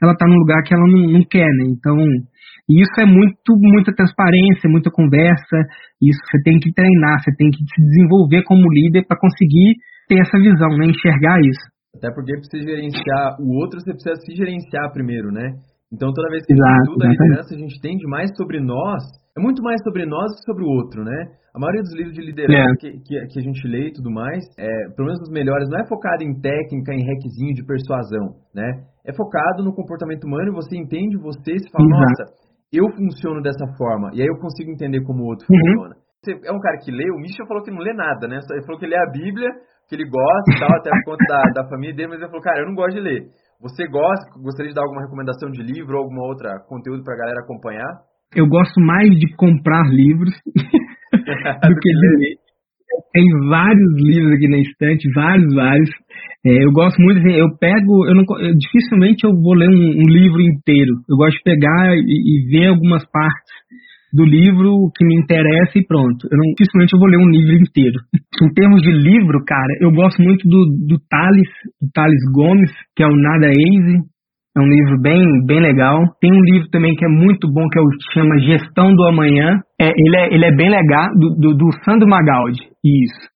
ela 0.01 0.17
tá 0.17 0.25
num 0.25 0.41
lugar 0.41 0.63
que 0.63 0.73
ela 0.73 0.87
não, 0.87 1.13
não 1.13 1.21
quer, 1.29 1.45
né? 1.45 1.69
Então, 1.69 1.95
isso 2.67 2.97
é 2.97 3.05
muito, 3.05 3.53
muita 3.61 3.93
transparência, 3.93 4.69
muita 4.69 4.89
conversa, 4.89 5.57
isso 6.01 6.19
você 6.25 6.41
tem 6.43 6.57
que 6.57 6.73
treinar, 6.73 7.21
você 7.21 7.29
tem 7.37 7.49
que 7.51 7.61
se 7.61 7.81
desenvolver 7.81 8.41
como 8.43 8.65
líder 8.73 9.05
para 9.05 9.19
conseguir 9.19 9.77
ter 10.07 10.19
essa 10.19 10.37
visão, 10.39 10.69
né? 10.77 10.87
Enxergar 10.87 11.37
isso. 11.39 11.70
Até 12.01 12.09
porque 12.09 12.33
para 12.33 12.41
você 12.41 12.59
gerenciar 12.65 13.37
o 13.37 13.61
outro, 13.61 13.79
você 13.79 13.93
precisa 13.93 14.15
se 14.25 14.33
gerenciar 14.33 14.91
primeiro, 14.91 15.29
né? 15.31 15.53
Então 15.93 16.09
toda 16.11 16.33
vez 16.33 16.43
que 16.43 16.53
Exato, 16.53 16.65
a 16.65 16.73
gente 16.73 16.87
estuda 16.89 17.05
a 17.05 17.09
liderança, 17.11 17.53
a 17.53 17.57
gente 17.59 17.77
entende 17.77 18.07
mais 18.07 18.29
sobre 18.35 18.59
nós, 18.59 19.03
é 19.37 19.39
muito 19.39 19.61
mais 19.61 19.79
sobre 19.83 20.05
nós 20.07 20.33
que 20.33 20.41
sobre 20.49 20.63
o 20.63 20.67
outro, 20.67 21.03
né? 21.03 21.37
A 21.53 21.59
maioria 21.59 21.83
dos 21.83 21.93
livros 21.93 22.15
de 22.15 22.21
liderança 22.21 22.71
é. 22.71 22.75
que, 22.79 22.91
que, 23.05 23.27
que, 23.27 23.39
a 23.39 23.43
gente 23.43 23.67
lê 23.67 23.89
e 23.89 23.93
tudo 23.93 24.09
mais, 24.09 24.41
é, 24.57 24.65
pelo 24.95 25.07
menos 25.07 25.21
os 25.21 25.29
melhores, 25.29 25.69
não 25.69 25.79
é 25.79 25.87
focado 25.87 26.23
em 26.23 26.33
técnica, 26.39 26.93
em 26.93 27.05
requisito 27.05 27.61
de 27.61 27.65
persuasão, 27.67 28.39
né? 28.55 28.81
É 29.05 29.13
focado 29.13 29.61
no 29.61 29.75
comportamento 29.75 30.23
humano 30.23 30.49
e 30.49 30.55
você 30.55 30.77
entende 30.77 31.17
você 31.17 31.53
e 31.53 31.59
se 31.59 31.69
fala, 31.69 31.85
Exato. 31.85 32.01
nossa, 32.01 32.23
eu 32.73 32.89
funciono 32.95 33.41
dessa 33.41 33.67
forma, 33.77 34.09
e 34.13 34.21
aí 34.21 34.27
eu 34.27 34.39
consigo 34.39 34.71
entender 34.71 35.03
como 35.03 35.23
o 35.23 35.27
outro 35.27 35.45
uhum. 35.51 35.59
funciona. 35.59 36.00
É 36.21 36.51
um 36.51 36.59
cara 36.59 36.77
que 36.77 36.91
lê, 36.91 37.09
o 37.09 37.17
Misha 37.17 37.45
falou 37.47 37.63
que 37.63 37.71
não 37.71 37.81
lê 37.81 37.93
nada, 37.93 38.27
né? 38.27 38.37
Ele 38.51 38.65
falou 38.65 38.79
que 38.79 38.85
lê 38.85 38.95
a 38.95 39.09
Bíblia 39.11 39.49
que 39.89 39.95
ele 39.95 40.07
gosta 40.07 40.53
e 40.55 40.59
tal, 40.59 40.71
até 40.77 40.89
por 40.89 41.17
conta 41.17 41.25
da, 41.27 41.63
da 41.63 41.69
família 41.69 41.95
dele, 41.95 42.09
mas 42.09 42.19
ele 42.19 42.29
falou, 42.29 42.41
cara, 42.41 42.61
eu 42.61 42.67
não 42.67 42.75
gosto 42.75 42.95
de 42.95 43.01
ler. 43.01 43.25
Você 43.59 43.87
gosta, 43.87 44.23
gostaria 44.39 44.69
de 44.69 44.75
dar 44.75 44.83
alguma 44.83 45.01
recomendação 45.01 45.49
de 45.49 45.61
livro 45.61 45.97
ou 45.97 46.03
alguma 46.03 46.23
outra 46.23 46.59
conteúdo 46.69 47.03
pra 47.03 47.17
galera 47.17 47.41
acompanhar? 47.41 47.89
Eu 48.35 48.47
gosto 48.47 48.79
mais 48.79 49.09
de 49.17 49.35
comprar 49.35 49.83
livros 49.89 50.31
do 50.55 51.75
que 51.75 51.89
de 51.89 52.07
ler. 52.21 52.35
Tem 53.11 53.25
vários 53.49 53.91
livros 53.97 54.33
aqui 54.33 54.47
na 54.47 54.59
estante, 54.59 55.11
vários, 55.13 55.53
vários. 55.53 55.89
É, 56.45 56.63
eu 56.63 56.71
gosto 56.71 57.01
muito, 57.01 57.19
assim, 57.19 57.33
eu 57.33 57.49
pego, 57.57 58.07
eu 58.07 58.15
não, 58.15 58.23
eu, 58.39 58.53
dificilmente 58.55 59.25
eu 59.25 59.31
vou 59.41 59.55
ler 59.55 59.69
um, 59.69 60.05
um, 60.05 60.07
livro 60.07 60.41
inteiro. 60.41 60.93
Eu 61.09 61.17
gosto 61.17 61.35
de 61.37 61.43
pegar 61.43 61.95
e, 61.95 61.99
e 61.99 62.49
ver 62.49 62.67
algumas 62.67 63.03
partes 63.09 63.51
do 64.13 64.25
livro 64.25 64.91
que 64.95 65.05
me 65.05 65.15
interessa 65.15 65.77
e 65.77 65.85
pronto. 65.85 66.27
Eu 66.29 66.37
não, 66.37 66.53
dificilmente 66.57 66.93
eu 66.93 66.99
vou 66.99 67.07
ler 67.07 67.17
um 67.17 67.29
livro 67.29 67.55
inteiro. 67.63 67.97
em 68.43 68.53
termos 68.53 68.81
de 68.81 68.91
livro, 68.91 69.43
cara, 69.45 69.73
eu 69.79 69.91
gosto 69.91 70.21
muito 70.21 70.47
do, 70.47 70.65
do 70.87 70.97
Thales, 71.09 71.49
do 71.81 71.89
Thales 71.93 72.23
Gomes, 72.33 72.71
que 72.95 73.03
é 73.03 73.07
o 73.07 73.15
Nada 73.15 73.47
Easy. 73.47 73.97
É 74.57 74.59
um 74.59 74.67
livro 74.67 75.01
bem, 75.01 75.23
bem 75.45 75.61
legal. 75.61 76.03
Tem 76.19 76.29
um 76.29 76.43
livro 76.43 76.67
também 76.69 76.93
que 76.95 77.05
é 77.05 77.07
muito 77.07 77.47
bom, 77.51 77.67
que 77.69 77.79
é 77.79 77.81
o 77.81 77.87
que 77.87 78.13
chama 78.13 78.39
Gestão 78.39 78.93
do 78.93 79.03
Amanhã. 79.07 79.59
É, 79.79 79.87
ele, 79.87 80.15
é, 80.17 80.33
ele 80.33 80.45
é 80.45 80.55
bem 80.55 80.69
legal, 80.69 81.07
do, 81.15 81.35
do, 81.39 81.55
do 81.55 81.69
Sandro 81.85 82.07
Magaldi. 82.07 82.59
Isso. 82.83 83.31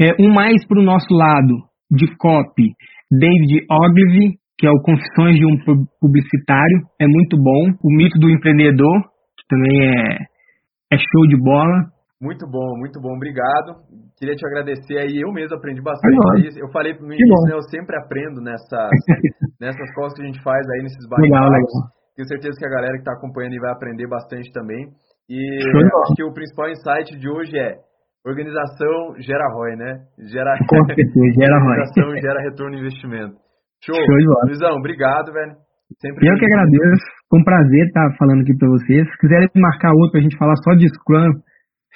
É, 0.00 0.14
um 0.18 0.32
mais 0.32 0.66
para 0.66 0.80
o 0.80 0.84
nosso 0.84 1.12
lado, 1.12 1.54
de 1.90 2.06
copy, 2.16 2.72
David 3.10 3.66
Ogilvy, 3.70 4.34
que 4.58 4.66
é 4.66 4.70
o 4.70 4.80
Confissões 4.80 5.36
de 5.36 5.44
um 5.44 5.56
Publicitário. 6.00 6.80
É 7.00 7.06
muito 7.06 7.36
bom. 7.36 7.76
O 7.82 7.94
Mito 7.94 8.18
do 8.18 8.30
Empreendedor, 8.30 9.04
também 9.48 9.76
é, 9.88 10.94
é 10.94 10.96
show 10.98 11.26
de 11.28 11.36
bola. 11.36 11.90
Muito 12.20 12.48
bom, 12.48 12.76
muito 12.78 13.00
bom, 13.00 13.12
obrigado. 13.14 13.76
Queria 14.16 14.34
te 14.34 14.46
agradecer 14.46 14.96
aí, 14.96 15.20
eu 15.20 15.30
mesmo 15.32 15.56
aprendi 15.56 15.82
bastante. 15.82 16.16
Eu 16.58 16.68
falei 16.72 16.94
no 16.94 17.12
início, 17.12 17.44
né, 17.44 17.52
eu 17.52 17.62
sempre 17.68 17.96
aprendo 17.96 18.40
nessas, 18.40 18.88
nessas 19.60 19.94
coisas 19.94 20.14
que 20.16 20.22
a 20.22 20.26
gente 20.26 20.42
faz 20.42 20.64
aí, 20.70 20.82
nesses 20.82 21.06
bate-papos. 21.08 21.96
Tenho 22.16 22.28
certeza 22.28 22.56
que 22.58 22.66
a 22.66 22.70
galera 22.70 22.94
que 22.94 23.04
está 23.04 23.12
acompanhando 23.12 23.60
vai 23.60 23.72
aprender 23.72 24.08
bastante 24.08 24.50
também. 24.52 24.88
E 25.28 25.58
acho 26.02 26.14
que 26.16 26.24
o 26.24 26.32
principal 26.32 26.70
insight 26.70 27.18
de 27.18 27.28
hoje 27.28 27.58
é 27.58 27.76
organização 28.24 29.20
gera 29.20 29.44
ROI, 29.52 29.76
né? 29.76 30.00
Gera, 30.32 30.56
Com 30.66 30.84
certeza, 30.86 31.12
gera 31.36 31.58
ROI. 31.60 31.68
Organização 31.68 32.16
gera 32.16 32.40
retorno 32.40 32.72
no 32.72 32.80
investimento. 32.80 33.36
Show. 33.84 33.94
Show 33.94 34.46
Luizão, 34.46 34.76
obrigado, 34.78 35.32
velho. 35.32 35.65
Sempre 36.00 36.28
eu 36.28 36.34
que 36.34 36.44
agradeço. 36.44 37.04
Foi 37.30 37.40
um 37.40 37.44
prazer 37.44 37.86
estar 37.86 38.10
falando 38.18 38.42
aqui 38.42 38.54
para 38.58 38.68
vocês. 38.68 39.06
Se 39.06 39.18
quiserem 39.18 39.48
marcar 39.56 39.92
outro 39.94 40.12
para 40.12 40.20
a 40.20 40.22
gente 40.22 40.38
falar 40.38 40.56
só 40.62 40.74
de 40.74 40.86
Scrum, 40.88 41.30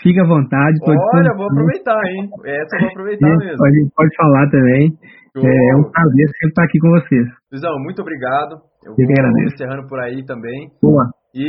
fica 0.03 0.23
à 0.23 0.27
vontade. 0.27 0.79
Olha, 0.87 1.35
vou 1.37 1.47
aproveitar, 1.47 2.01
hein? 2.07 2.29
Essa 2.47 2.77
eu 2.77 2.81
vou 2.81 2.91
aproveitar 2.91 3.37
mesmo. 3.37 3.67
A 3.67 3.71
gente 3.71 3.91
pode 3.95 4.17
falar 4.17 4.51
também. 4.51 4.91
É 5.37 5.77
um 5.79 5.87
prazer 5.91 6.27
sempre 6.27 6.49
estar 6.51 6.65
aqui 6.65 6.79
com 6.79 6.91
vocês. 6.91 7.27
Luizão, 7.53 7.75
muito 7.83 8.03
obrigado. 8.03 8.59
Eu 8.83 8.95
vou 8.95 9.07
agradeço. 9.07 9.55
encerrando 9.55 9.87
por 9.87 10.01
aí 10.01 10.25
também. 10.25 10.71
Boa. 10.83 11.07
E 11.35 11.47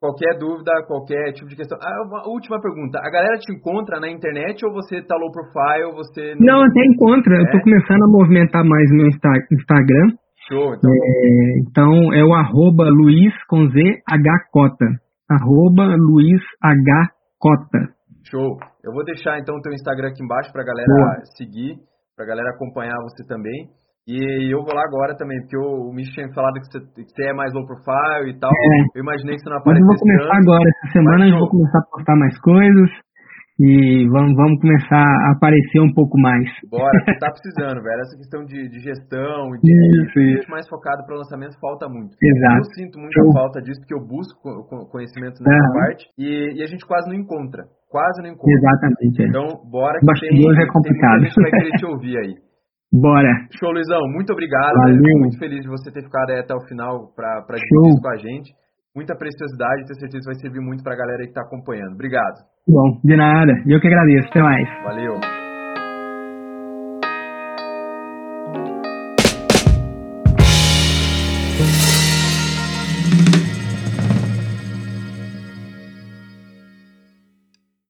qualquer 0.00 0.36
dúvida, 0.36 0.72
qualquer 0.86 1.32
tipo 1.32 1.48
de 1.48 1.56
questão. 1.56 1.78
Ah, 1.80 2.04
uma 2.04 2.28
última 2.28 2.60
pergunta. 2.60 3.00
A 3.00 3.10
galera 3.10 3.38
te 3.38 3.48
encontra 3.54 4.00
na 4.00 4.10
internet 4.10 4.60
ou 4.66 4.72
você 4.72 5.00
tá 5.00 5.16
low 5.16 5.32
profile, 5.32 5.96
você... 5.96 6.34
Não, 6.38 6.60
até 6.60 6.80
encontra. 6.84 7.36
É? 7.36 7.40
Eu 7.40 7.50
tô 7.52 7.60
começando 7.60 8.04
a 8.04 8.12
movimentar 8.12 8.64
mais 8.64 8.90
meu 8.90 9.06
Instagram. 9.06 10.20
Show, 10.48 10.74
então. 10.74 10.90
É, 10.92 11.58
então 11.60 12.12
é 12.12 12.22
o 12.24 12.34
arroba 12.34 12.84
Luiz 12.84 13.32
com 13.48 13.66
Z 13.68 13.80
H 14.08 14.30
Cota. 14.52 14.86
Arroba 15.30 15.96
Luiz 15.96 16.42
H 16.62 17.10
Cota. 17.38 17.94
Show. 18.28 18.58
Eu 18.84 18.92
vou 18.92 19.04
deixar 19.04 19.38
então 19.38 19.56
o 19.56 19.60
teu 19.60 19.72
Instagram 19.72 20.08
aqui 20.08 20.22
embaixo 20.22 20.52
pra 20.52 20.64
galera 20.64 20.86
Boa. 20.86 21.24
seguir, 21.36 21.76
pra 22.16 22.26
galera 22.26 22.50
acompanhar 22.50 22.96
você 23.00 23.26
também. 23.26 23.68
E 24.06 24.52
eu 24.52 24.60
vou 24.60 24.74
lá 24.74 24.84
agora 24.84 25.16
também, 25.16 25.40
porque 25.40 25.56
o, 25.56 25.90
Micho 25.90 26.12
tinha 26.12 26.28
falado 26.34 26.60
que 26.60 26.68
você, 26.68 26.78
que 26.92 27.08
você, 27.08 27.24
é 27.24 27.32
mais 27.32 27.54
low 27.54 27.64
profile 27.64 28.36
e 28.36 28.38
tal. 28.38 28.52
É. 28.52 28.98
Eu 28.98 29.00
imaginei 29.00 29.36
que 29.36 29.40
você 29.40 29.48
não 29.48 29.56
aparecesse 29.56 29.80
Mas 29.80 29.80
eu 29.80 29.88
vou 29.88 29.98
começar 30.04 30.28
tanto. 30.28 30.44
agora. 30.44 30.68
Essa 30.68 30.92
semana 30.92 31.24
eu 31.24 31.38
vou 31.40 31.48
começar 31.48 31.78
a 31.78 31.88
postar 31.88 32.16
mais 32.16 32.38
coisas 32.40 32.90
e 33.58 34.06
vamos, 34.10 34.34
vamos 34.34 34.60
começar 34.60 34.98
a 34.98 35.32
aparecer 35.36 35.80
um 35.80 35.92
pouco 35.94 36.18
mais. 36.18 36.42
Bora, 36.68 36.90
tá 37.22 37.30
precisando, 37.30 37.82
velho. 37.82 38.00
Essa 38.02 38.16
questão 38.18 38.44
de, 38.44 38.68
de 38.68 38.80
gestão 38.80 39.54
e 39.54 39.58
de 39.62 39.70
isso, 40.02 40.18
isso. 40.18 40.50
mais 40.50 40.66
focado 40.68 41.06
para 41.06 41.14
lançamento 41.14 41.54
falta 41.60 41.88
muito. 41.88 42.16
Exato. 42.18 42.58
Eu 42.58 42.64
sinto 42.74 42.98
muita 42.98 43.20
eu... 43.22 43.32
falta 43.32 43.62
disso, 43.62 43.78
porque 43.80 43.94
eu 43.94 44.02
busco 44.02 44.34
conhecimento 44.90 45.38
nessa 45.38 45.72
parte 45.72 46.06
e, 46.18 46.58
e, 46.58 46.62
a 46.62 46.66
gente 46.66 46.84
quase 46.84 47.08
não 47.08 47.14
encontra. 47.14 47.62
Quase 47.88 48.22
não 48.22 48.30
encontra. 48.30 48.58
Exatamente. 48.58 49.22
É. 49.22 49.26
Então, 49.28 49.46
bora 49.70 50.00
que 50.00 50.28
tem, 50.28 50.34
é 50.34 50.66
complicado. 50.66 51.18
tem 51.20 51.26
a 51.26 51.30
gente 51.30 51.42
vai 51.42 51.50
querer 51.50 51.70
te 51.78 51.86
ouvir 51.86 52.18
aí. 52.18 52.34
Bora. 52.94 53.48
Show, 53.58 53.72
Luizão. 53.72 54.02
Muito 54.06 54.32
obrigado. 54.32 54.74
Valeu. 54.74 55.18
Muito 55.18 55.36
feliz 55.36 55.62
de 55.62 55.68
você 55.68 55.90
ter 55.90 56.04
ficado 56.04 56.30
aí 56.30 56.38
até 56.38 56.54
o 56.54 56.60
final 56.60 57.12
para 57.14 57.42
dividir 57.42 57.90
isso 57.90 58.00
com 58.00 58.08
a 58.08 58.16
gente 58.18 58.54
muita 58.94 59.16
preciosidade, 59.16 59.84
tenho 59.84 59.98
certeza 59.98 60.22
que 60.22 60.30
vai 60.30 60.40
servir 60.40 60.60
muito 60.60 60.84
para 60.84 60.94
a 60.94 60.96
galera 60.96 61.22
que 61.24 61.30
está 61.30 61.42
acompanhando. 61.42 61.94
Obrigado. 61.94 62.53
Bom, 62.66 62.98
de 63.04 63.16
nada. 63.16 63.52
Eu 63.66 63.80
que 63.80 63.86
agradeço. 63.86 64.28
Até 64.28 64.40
mais. 64.42 64.68
Valeu. 64.84 65.43